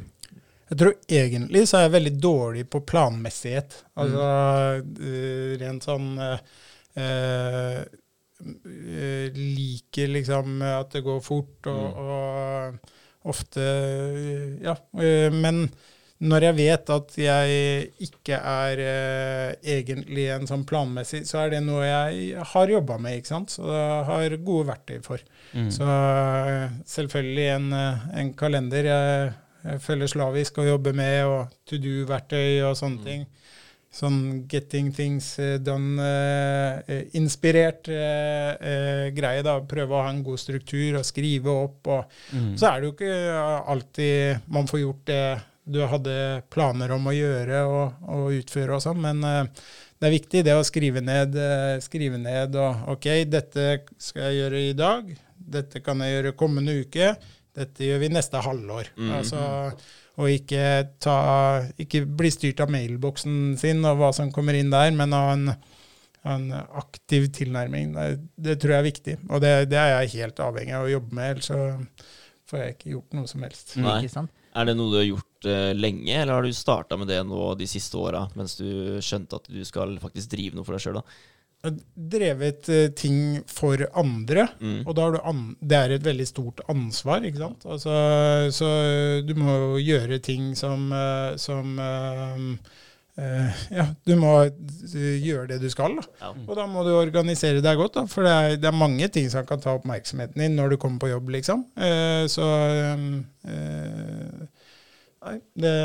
[0.68, 3.78] Jeg tror egentlig så er jeg veldig dårlig på planmessighet.
[3.96, 4.26] Altså
[4.84, 5.56] mm.
[5.62, 7.86] rent sånn eh,
[9.38, 12.97] Liker liksom at det går fort og, og
[13.28, 13.64] ofte
[14.64, 14.76] Ja.
[15.00, 15.68] eh, Men
[16.20, 21.60] når jeg vet at jeg ikke er eh, egentlig en sånn planmessig, så er det
[21.68, 23.54] noe jeg har jobba med, ikke sant.
[23.54, 25.22] Så jeg har gode verktøy for.
[25.54, 25.70] Mm.
[25.76, 27.68] Så eh, selvfølgelig en,
[28.24, 29.34] en kalender jeg,
[29.68, 33.28] jeg føler slavisk å jobbe med, og to do-verktøy og sånne ting.
[33.94, 39.44] Sånn getting things eh, done, eh, eh, uh, eh, greie.
[39.46, 41.88] da, Prøve å ha en god struktur og skrive opp.
[41.88, 42.58] og Mm.
[42.58, 47.16] Så er det jo ikke alltid man får gjort det du hadde planer om å
[47.16, 49.46] gjøre og, og utføre og sånn, men uh,
[50.00, 51.34] det er viktig det å skrive ned,
[51.82, 55.10] skrive ned og OK, dette skal jeg gjøre i dag.
[55.34, 57.16] Dette kan jeg gjøre kommende uke.
[57.58, 58.92] dette gjør vi neste halvår.
[58.94, 59.10] Mm.
[59.18, 59.40] Altså,
[60.18, 60.62] og ikke,
[61.04, 61.18] ta,
[61.78, 65.52] ikke bli styrt av mailboksen sin og hva som kommer inn der, men ha en,
[66.26, 67.94] en aktiv tilnærming.
[67.94, 68.08] Det,
[68.50, 71.20] det tror jeg er viktig, og det, det er jeg helt avhengig av å jobbe
[71.20, 71.62] med, ellers så
[72.48, 73.78] får jeg ikke gjort noe som helst.
[73.84, 74.02] Nei.
[74.58, 77.52] Er det noe du har gjort uh, lenge, eller har du starta med det nå
[77.60, 81.02] de siste åra, mens du skjønte at du skal faktisk drive noe for deg sjøl?
[81.68, 81.78] Har
[82.16, 84.88] drevet eh, ting for andre, Mm.
[84.88, 87.66] og an det er et veldig stort ansvar, ikke sant.
[87.66, 87.94] Altså,
[88.56, 88.70] så
[89.28, 92.58] du må jo gjøre ting som, eh, som uh,
[93.18, 96.06] eh, Ja, du må eh, gjøre det du skal, da.
[96.22, 96.34] Ja.
[96.48, 98.06] Og da må du organisere deg godt, da.
[98.12, 101.04] For det er, det er mange ting som kan ta oppmerksomheten din når du kommer
[101.04, 101.66] på jobb, liksom.
[101.78, 102.48] Uh, så
[103.48, 104.46] uh,
[105.28, 105.78] Nei, det,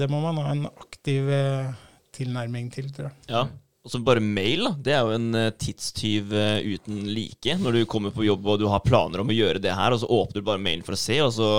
[0.00, 1.68] det må man ha en aktiv eh,
[2.16, 3.16] tilnærming til, tror jeg.
[3.30, 3.44] Ja.
[3.84, 4.70] Og så bare mail, da.
[4.86, 7.56] Det er jo en eh, tidstyv eh, uten like.
[7.60, 10.00] Når du kommer på jobb og du har planer om å gjøre det her, og
[10.00, 11.50] så åpner du bare mailen for å se, og så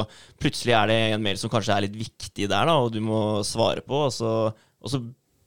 [0.41, 3.19] plutselig er det en mail som kanskje er litt viktig der, da, og du må
[3.45, 5.03] svare på, og så, og så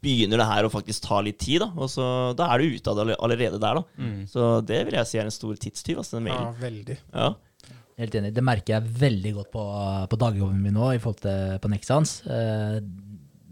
[0.07, 1.73] begynner det her å faktisk ta litt tid, da.
[1.75, 2.07] Og så,
[2.39, 4.09] da er du ute av det allerede der, da.
[4.31, 6.47] Så det vil jeg si er en stor tidstyv, altså, den mailen.
[6.47, 6.99] Ja, veldig.
[7.11, 7.33] Ja.
[7.99, 8.31] Helt enig.
[8.31, 9.63] Det merker jeg veldig godt på,
[10.15, 12.21] på dagjobben min nå i forhold til på Nexans.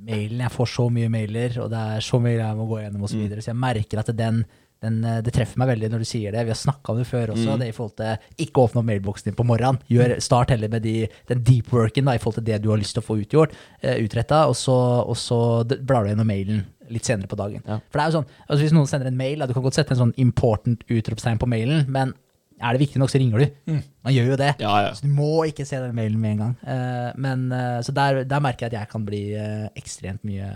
[0.07, 2.79] Eh, mailen, Jeg får så mye mailer, og det er så mye jeg må gå
[2.83, 3.17] gjennom osv.
[3.17, 4.45] Så, videre, så jeg merker at den,
[4.85, 6.45] den, eh, det treffer meg veldig når du sier det.
[6.47, 7.59] Vi har snakka om det før også.
[7.59, 9.81] det i forhold til Ikke åpne opp mailboksen din på morgenen.
[9.91, 12.81] Gjør, start heller med de, den deep worken da, i forhold til det du har
[12.81, 16.65] lyst til å få utgjort, uh, utretta, og så, og så blar du gjennom mailen
[16.93, 17.65] litt senere på dagen.
[17.67, 17.81] Ja.
[17.91, 19.79] For det er jo sånn, altså Hvis noen sender en mail, da, du kan godt
[19.79, 22.15] sette en sånn important utropstegn på mailen, men
[22.57, 23.75] er det viktig nok, så ringer du.
[24.07, 24.53] Man gjør jo det.
[24.63, 24.93] Ja, ja.
[24.97, 26.55] Så du må ikke se den mailen med en gang.
[26.65, 30.49] Eh, men, eh, så der, der merker jeg at jeg kan bli eh, ekstremt mye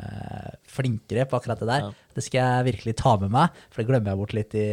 [0.71, 1.89] flinkere på akkurat det der.
[1.89, 2.15] Ja.
[2.17, 4.69] Det skal jeg virkelig ta med meg, for det glemmer jeg bort litt i,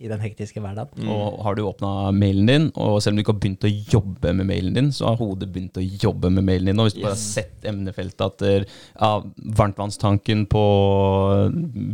[0.00, 1.08] i den hektiske hverdagen.
[1.12, 4.32] Og har du åpna mailen din, og selv om du ikke har begynt å jobbe
[4.38, 6.80] med mailen din, så har hodet begynt å jobbe med mailen din.
[6.80, 8.64] Og hvis du bare har sett emnefeltet at der,
[8.96, 9.10] ja,
[9.60, 10.62] varmtvannstanken på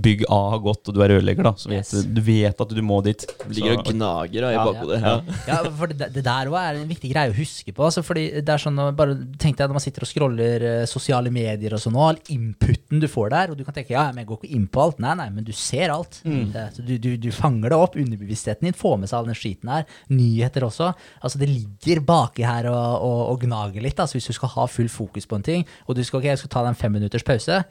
[0.03, 1.91] bygg A har gått, og du er rørlegger, da, så vet Yes.
[2.07, 3.27] du, du vet at du må dit.
[3.45, 4.65] Du ligger og gnager da, i Ja.
[4.65, 5.01] bakhodet.
[5.03, 5.17] Ja.
[5.51, 7.85] Ja, for det, det der også er en viktig greie å huske på.
[7.85, 11.31] Altså, fordi det er sånn, bare Tenk deg når man sitter og scroller eh, sosiale
[11.31, 14.23] medier og sånn, og all inputen du får der, og du kan tenke ja, men
[14.25, 14.99] jeg går ikke inn på alt.
[15.03, 16.21] Nei, nei, men du ser alt.
[16.25, 16.53] Mm.
[16.75, 17.96] så du, du, du fanger det opp.
[18.03, 19.89] Underbevisstheten din får med seg all den skiten her.
[20.13, 20.93] Nyheter også.
[21.21, 23.99] Altså, det ligger baki her og, og, og gnager litt.
[24.03, 26.45] Altså, hvis du skal ha full fokus på en ting, og du skal, okay, jeg
[26.45, 27.65] skal ta deg en fem minutters pause.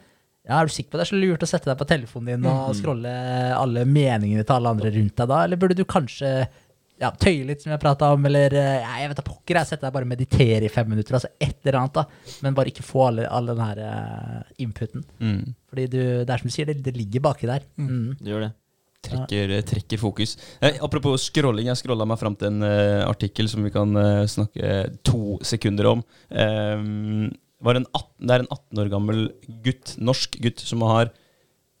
[0.46, 1.06] Ja, Er du sikker på det?
[1.08, 3.10] Er så lurt å sette deg på telefonen din og scrolle
[3.56, 5.40] alle meningene til alle andre rundt deg da?
[5.42, 6.30] Eller burde du kanskje
[7.02, 9.68] ja, tøye litt, som jeg prata om, eller eh, ja, jeg vet da pokker, jeg
[9.68, 12.36] setter deg bare og meditere i fem minutter, altså et eller annet, da.
[12.46, 15.04] Men bare ikke få all, all den her eh, inputen.
[15.20, 15.42] Mm.
[15.68, 17.66] Fordi du, det er som du sier, det, det ligger baki der.
[17.76, 18.14] Mm.
[18.20, 18.52] Du gjør det.
[19.04, 20.36] Trekker, trekker fokus.
[20.60, 24.24] Eh, apropos scrolling, jeg scrolla meg fram til en uh, artikkel som vi kan uh,
[24.30, 26.06] snakke to sekunder om.
[26.30, 27.28] Um,
[27.64, 29.22] var en 18, det er en 18 år gammel
[29.64, 31.12] gutt, norsk gutt, som har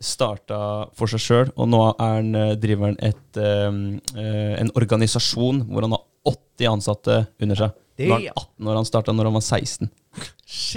[0.02, 0.58] starta
[0.96, 3.16] for seg sjøl, og nå er han, eh, driver han eh,
[4.20, 7.82] eh, en organisasjon hvor han har 80 ansatte under seg.
[7.96, 9.90] Det- er han 18 år, han starta når han var 16.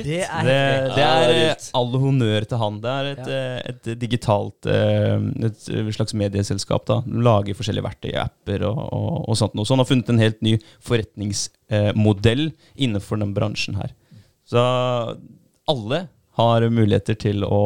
[0.03, 0.55] Det er Det,
[0.95, 2.79] det er det eh, all honnør til han.
[2.83, 3.43] Det er et, ja.
[3.69, 5.15] et digitalt eh,
[5.47, 6.85] Et slags medieselskap.
[6.89, 9.63] da Lager forskjellige verktøy, apper og, og, og sånt noe.
[9.67, 13.93] Så han har funnet en helt ny forretningsmodell innenfor den bransjen her.
[14.49, 14.63] Så
[15.69, 16.07] alle
[16.39, 17.61] har muligheter til å,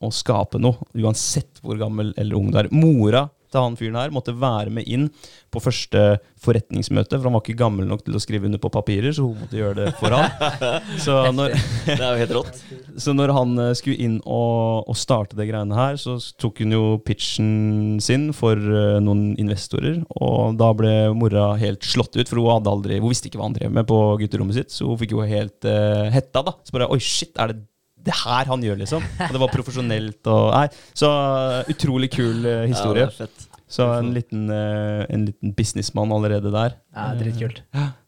[0.00, 2.70] å skape noe, uansett hvor gammel eller ung du er.
[2.72, 5.08] Mora til han fyren her måtte være med inn
[5.54, 6.02] på første
[6.42, 9.38] forretningsmøte, for han var ikke gammel nok til å skrive under på papirer, så hun
[9.38, 10.26] måtte gjøre det for han.
[11.04, 11.54] Så når,
[11.86, 12.60] Det er jo helt rått.
[13.04, 16.74] så når han eh, skulle inn og, og starte det greiene her, så tok hun
[16.74, 20.00] jo pitchen sin for eh, noen investorer.
[20.18, 23.48] Og da ble mora helt slått ut, for hun, hadde aldri, hun visste ikke hva
[23.48, 24.74] han drev med på gutterommet sitt.
[24.74, 26.56] Så hun fikk jo helt uh, hetta, da.
[26.64, 27.62] Så bare Oi, shit, er det
[28.04, 29.04] det her han gjør, liksom?
[29.26, 30.66] Og det var profesjonelt og Nei.
[30.96, 33.08] Så eh, utrolig kul uh, historie.
[33.08, 33.28] Ja,
[33.74, 36.76] så en liten, uh, en liten businessmann allerede der.
[36.94, 37.62] Ja, dritkult.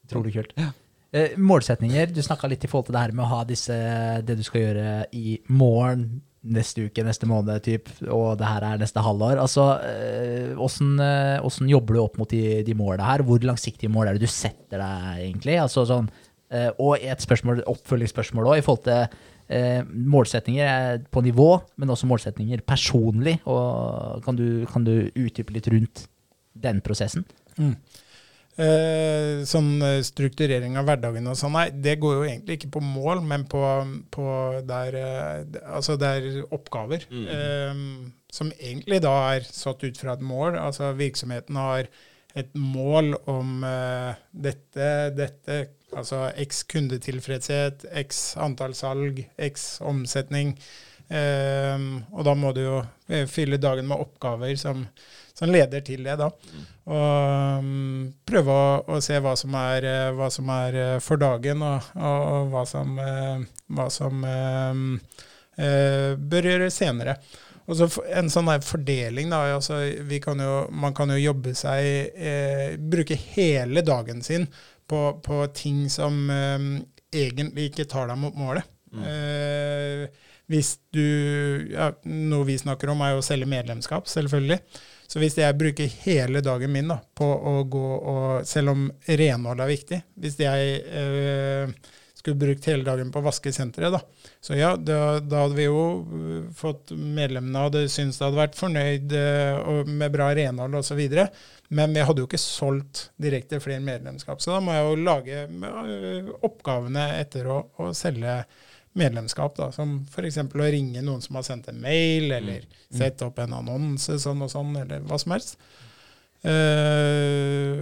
[0.07, 0.53] Utrolig kult.
[0.61, 2.13] Uh, målsetninger.
[2.13, 3.77] Du snakka litt i forhold til det her med å ha disse,
[4.27, 6.09] det du skal gjøre i morgen,
[6.47, 9.41] neste uke, neste måned, typ, og det her er neste halvår.
[9.43, 13.25] Altså, eh, åssen eh, åssen jobber du opp mot de, de målene her?
[13.27, 15.57] Hvor langsiktige mål er det du setter deg, egentlig?
[15.63, 16.11] Altså, sånn,
[16.55, 19.19] eh, og et spørsmål, oppfølgingsspørsmål òg, i forhold til
[19.49, 23.39] eh, målsetninger er på nivå, men også målsetninger personlig.
[23.45, 26.07] Og kan du, kan du utdype litt rundt
[26.57, 27.27] den prosessen?
[28.57, 32.81] Eh, sånn eh, strukturering av hverdagen og sånn, nei, det går jo egentlig ikke på
[32.81, 33.61] mål, men på,
[34.15, 34.29] på
[34.65, 37.05] der, eh, altså det er oppgaver.
[37.13, 37.27] Mm.
[37.35, 40.59] eh, som egentlig da er satt ut fra et mål.
[40.61, 41.89] Altså virksomheten har
[42.37, 45.61] et mål om eh, dette, dette,
[45.95, 50.57] altså x kundetilfredshet, x antall salg, x omsetning.
[51.07, 54.81] Um, og da må du jo eh, fylle dagen med oppgaver som,
[55.39, 56.33] som leder til det, da.
[56.91, 61.23] Og um, prøve å, å se hva som er, eh, hva som er eh, for
[61.23, 64.85] dagen, og, og, og hva som, hva som eh,
[65.63, 67.21] uh, bør gjøres senere.
[67.67, 69.43] Og så en sånn der fordeling, da.
[69.57, 69.81] Altså,
[70.23, 74.47] kan jo, man kan jo jobbe seg eh, Bruke hele dagen sin
[74.89, 76.71] på, på ting som eh,
[77.17, 78.67] egentlig ikke tar deg mot målet.
[78.97, 80.07] Eh,
[80.47, 81.03] hvis du
[81.73, 84.61] ja, Noe vi snakker om, er jo å selge medlemskap, selvfølgelig.
[85.07, 89.61] Så hvis jeg bruker hele dagen min da, på å gå og Selv om renhold
[89.63, 91.71] er viktig Hvis jeg eh,
[92.27, 94.33] skulle brukt hele dagen på å vaske senteret, da.
[94.43, 98.59] Så ja, da, da hadde vi jo uh, fått medlemmene hadde syntes det hadde vært
[98.59, 101.03] fornøyd uh, og med bra renhold osv.
[101.71, 104.43] Men vi hadde jo ikke solgt direkte flere medlemskap.
[104.43, 108.41] Så da må jeg jo lage uh, oppgavene etter å, å selge
[108.97, 110.41] medlemskap, da, som f.eks.
[110.43, 114.51] å ringe noen som har sendt en mail, eller sette opp en annonse sånn og
[114.51, 115.61] sånn, eller hva som helst.
[116.47, 117.81] Eh,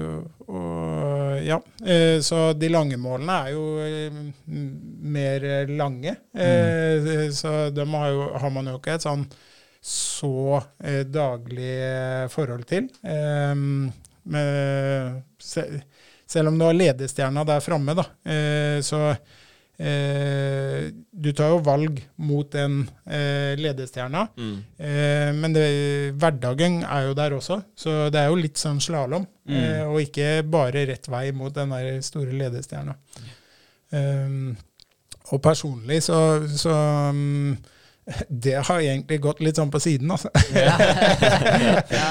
[0.49, 4.17] og ja, eh, så de lange målene er jo eh,
[5.17, 6.15] mer lange.
[6.33, 9.27] Eh, Så dem har, jo, har man jo ikke et sånn
[9.85, 10.63] så
[11.13, 11.75] daglig
[12.33, 12.87] forhold til.
[13.05, 14.41] Med,
[15.37, 15.67] se,
[16.25, 19.11] selv om du har ledestjerna der framme, da, eh, så
[19.79, 24.27] eh, Du tar jo valg mot den eh, ledestjerna.
[24.37, 24.57] Mm.
[24.79, 25.65] Eh, men det,
[26.21, 29.27] hverdagen er jo der også, så det er jo litt sånn slalåm.
[29.49, 32.97] Eh, og ikke bare rett vei mot den der store ledestjerna.
[33.95, 34.57] Um,
[35.33, 36.17] og personlig så,
[36.51, 36.73] så
[37.15, 37.55] um,
[38.29, 40.29] Det har egentlig gått litt sånn på siden, altså.
[40.53, 40.75] Ja.
[41.97, 42.09] ja,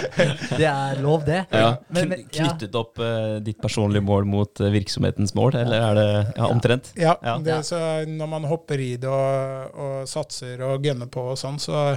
[0.57, 1.43] det er lov, det.
[1.53, 1.67] Ja.
[1.93, 2.47] Men, men, ja.
[2.47, 6.93] Knyttet opp uh, ditt personlige mål mot eh, virksomhetens mål, eller er det ja, omtrent?
[6.97, 7.37] Ja, Ja.
[7.43, 7.77] Det, så
[8.09, 11.91] når man hopper i det og, og satser og gønner på og sånn, så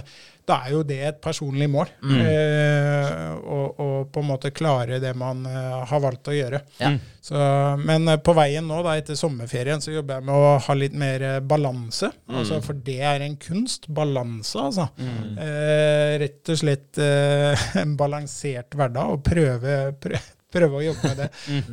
[0.47, 1.91] da er jo det et personlig mål.
[2.07, 6.61] Eh, og, og på en måte klare det man eh, har valgt å gjøre.
[6.79, 6.93] Ja.
[7.27, 7.41] Så,
[7.83, 10.95] men eh, på veien nå, da, etter sommerferien, så jobber jeg med å ha litt
[10.97, 12.13] mer balanse.
[12.13, 12.39] balanse.
[12.39, 13.89] Altså, for det er en kunst.
[13.97, 14.89] Balanse, altså.
[15.01, 21.21] Eh, rett og slett eh, en balansert hverdag, og prøve, prøve, prøve å jobbe med
[21.23, 21.29] det.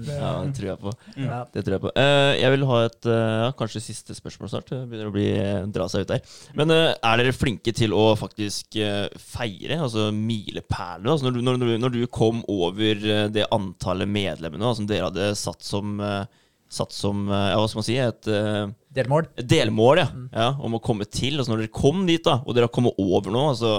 [0.05, 0.93] det Ja, det tror jeg på.
[1.23, 1.39] Ja.
[1.55, 1.93] Det tror jeg på.
[1.97, 4.69] Uh, jeg vil ha et uh, kanskje siste spørsmål snart.
[4.73, 5.27] Det begynner å bli,
[5.76, 6.23] dra seg ut der.
[6.60, 11.11] Men uh, er dere flinke til å faktisk eh, feire, altså milepælene?
[11.14, 14.88] Altså når, du- når, når, du- når du kom over eh, det antallet medlemmene som
[14.89, 16.26] dere hadde satt som, eh,
[16.73, 19.27] satt som eh, ja, hva skal man si, et eh, Delmål.
[19.41, 21.39] et delmål ja, ja, om å komme til.
[21.39, 23.73] Altså når dere kom dit, da, og dere har kommet over nå, altså,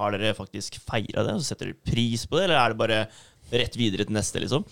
[0.00, 1.34] har dere faktisk feira det?
[1.36, 3.00] Altså, setter dere pris på det, eller er det bare
[3.52, 4.64] rett videre til neste, liksom?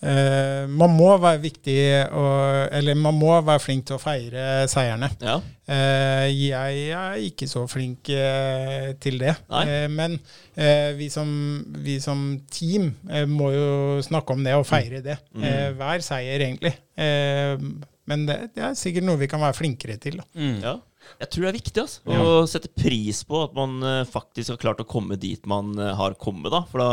[0.00, 1.80] Uh, man må være viktig
[2.16, 5.10] og, Eller man må være flink til å feire seierne.
[5.20, 5.34] Ja.
[5.68, 9.34] Uh, jeg er ikke så flink uh, til det.
[9.92, 10.16] Men
[10.96, 11.28] vi, som,
[11.84, 12.90] vi som team
[13.30, 13.68] må jo
[14.04, 15.16] snakke om det og feire det.
[15.32, 15.44] Mm.
[15.78, 16.74] Hver seier, egentlig.
[18.10, 20.20] Men det, det er sikkert noe vi kan være flinkere til.
[20.20, 20.46] Da.
[20.64, 20.76] Ja.
[21.20, 24.60] Jeg tror det er viktig altså, å sette pris på at man eh, faktisk har
[24.62, 26.52] klart å komme dit man eh, har kommet.
[26.52, 26.90] da, for da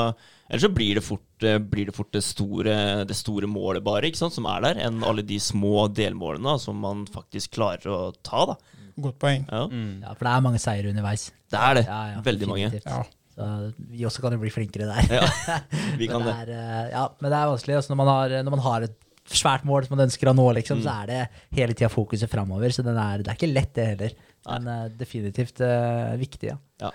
[0.48, 4.08] Ellers så blir det fort, eh, blir det, fort det, store, det store målet bare,
[4.08, 7.92] ikke sant, som er der, enn alle de små delmålene da, som man faktisk klarer
[7.92, 8.46] å ta.
[8.54, 8.56] da.
[8.98, 9.44] Godt poeng.
[9.52, 11.28] Ja, Ja, for det er mange seire underveis.
[11.52, 11.84] Det er det.
[11.90, 12.70] Ja, ja, Veldig mange.
[12.72, 12.88] definitivt.
[12.96, 13.04] Ja.
[13.38, 13.50] Så
[13.92, 15.12] vi også kan jo bli flinkere der.
[15.20, 15.60] Ja,
[16.00, 16.56] vi kan men, det.
[16.56, 17.76] er, ja, men det er vanskelig.
[17.82, 18.96] Altså når, man har, når man har et
[19.34, 21.22] svært mål som man ønsker å nå, liksom, så er det
[21.58, 22.74] hele tida fokuset framover.
[22.74, 24.18] Så den er, det er ikke lett, det heller.
[24.48, 26.58] Men eh, definitivt uh, viktig, ja.
[26.80, 26.92] Ja.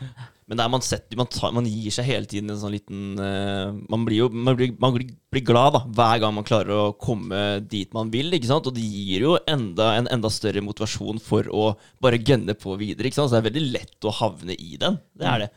[0.47, 3.17] Men det er man, setter, man, tar, man gir seg hele tiden en sånn liten
[3.19, 6.93] uh, Man blir jo man blir, man blir, glad da, hver gang man klarer å
[6.95, 8.31] komme dit man vil.
[8.37, 8.69] ikke sant?
[8.71, 11.73] Og det gir jo enda, en enda større motivasjon for å
[12.05, 13.11] bare gønne på videre.
[13.11, 13.33] ikke sant?
[13.33, 15.01] Så det er veldig lett å havne i den.
[15.19, 15.53] Det er det.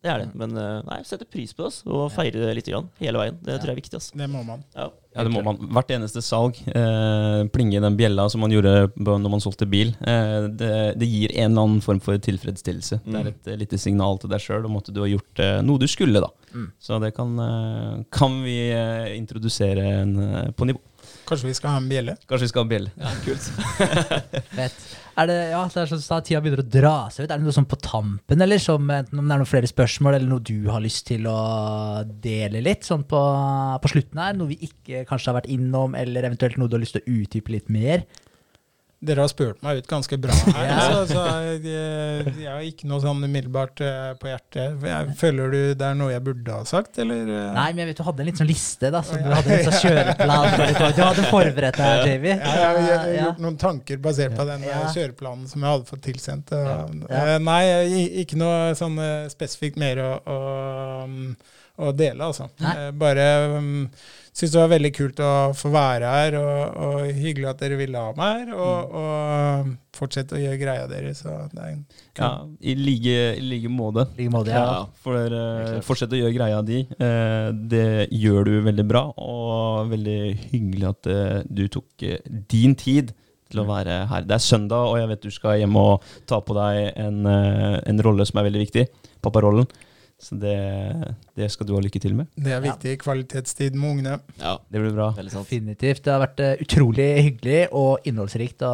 [0.00, 0.28] Det er det.
[0.40, 3.36] Men eh, nei, sette pris på det ass, og feire det litt grann, hele veien.
[3.44, 3.98] Det tror jeg er viktig.
[4.00, 4.10] ass.
[4.16, 4.62] Det må man.
[4.76, 5.56] Ja, Ja, det må man.
[5.74, 6.60] Hvert eneste salg.
[6.70, 9.90] Eh, plinge den bjella som man gjorde når man solgte bil.
[10.06, 10.70] Eh, det,
[11.00, 13.00] det gir en eller annen form for tilfredsstillelse.
[13.04, 15.58] Det er et eh, lite signal til deg sjøl om at du har gjort eh,
[15.66, 16.22] noe du skulle.
[16.22, 16.30] da.
[16.82, 20.14] Så det kan, eh, kan vi eh, introdusere en,
[20.56, 20.80] på nivå.
[21.30, 22.16] Kanskje vi skal ha en bjelle?
[22.26, 22.90] Kanskje vi skal ha en bjelle.
[22.98, 23.44] Ja, kult.
[24.58, 24.80] Fett.
[25.20, 27.30] Er det, ja, det er sånn at tida begynner å dra seg ut.
[27.30, 30.16] Er det noe sånn på tampen, eller som, enten om det er noen flere spørsmål,
[30.16, 31.36] eller noe du har lyst til å
[32.24, 33.20] dele litt sånn på,
[33.84, 34.34] på slutten her?
[34.38, 37.20] Noe vi ikke kanskje har vært innom, eller eventuelt noe du har lyst til å
[37.20, 38.06] utdype litt mer?
[39.00, 40.66] Dere har spurt meg ut ganske bra her.
[40.68, 40.80] Ja.
[40.92, 41.60] så, så jeg,
[42.42, 44.82] jeg har ikke noe sånn umiddelbart eh, på hjertet.
[44.84, 47.22] Jeg, føler du det er noe jeg burde ha sagt, eller?
[47.32, 47.46] eh?
[47.56, 49.00] Nei, men jeg vet du hadde en litt sånn liste, da.
[49.06, 50.46] Så du hadde en sånn kjøreplan.
[51.00, 52.34] Du hadde forberedt deg, Javy.
[52.34, 56.04] Ja, jeg, har gjort noen tanker basert på den eh, kjøreplanen som jeg hadde fått
[56.10, 56.52] tilsendt.
[56.60, 57.62] eh, Nei,
[58.24, 60.38] ikke noe sånn eh, spesifikt mer å, å,
[61.88, 62.50] å dele, altså.
[62.60, 62.76] Nei.
[62.84, 63.86] Eh, Bare um,
[64.36, 68.02] syns det var veldig kult å få være her, og, og hyggelig at dere ville
[68.02, 68.52] ha meg her.
[68.56, 71.22] Og, og fortsette å gjøre greia deres.
[71.24, 71.72] Så det er
[72.20, 72.30] Ja,
[72.60, 74.06] I like, i like måte.
[74.18, 74.62] Like måte, ja.
[74.62, 74.84] Ja.
[75.04, 76.84] For uh, fortsett å gjøre greia di.
[77.00, 80.20] Uh, det gjør du veldig bra, og veldig
[80.52, 83.12] hyggelig at uh, du tok eh, din tid
[83.50, 84.26] til å være her.
[84.26, 88.02] Det er søndag, og jeg vet du skal hjem og ta på deg en, en
[88.06, 88.84] rolle som er veldig viktig.
[89.24, 89.66] Papparollen.
[90.20, 90.54] Så det,
[91.38, 92.28] det skal du ha lykke til med.
[92.36, 94.18] Det er viktig kvalitetstid med ungene.
[94.40, 95.08] Ja, Det blir bra.
[95.16, 96.02] Definitivt.
[96.04, 98.72] Det har vært eh, utrolig hyggelig og innholdsrikt å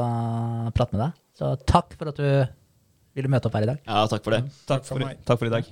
[0.75, 1.17] prate med deg.
[1.39, 2.27] Så takk for at du
[3.17, 3.83] ville møte opp her i dag.
[3.87, 4.43] Ja, takk for det.
[4.67, 5.23] Takk for meg.
[5.29, 5.71] Takk for i dag.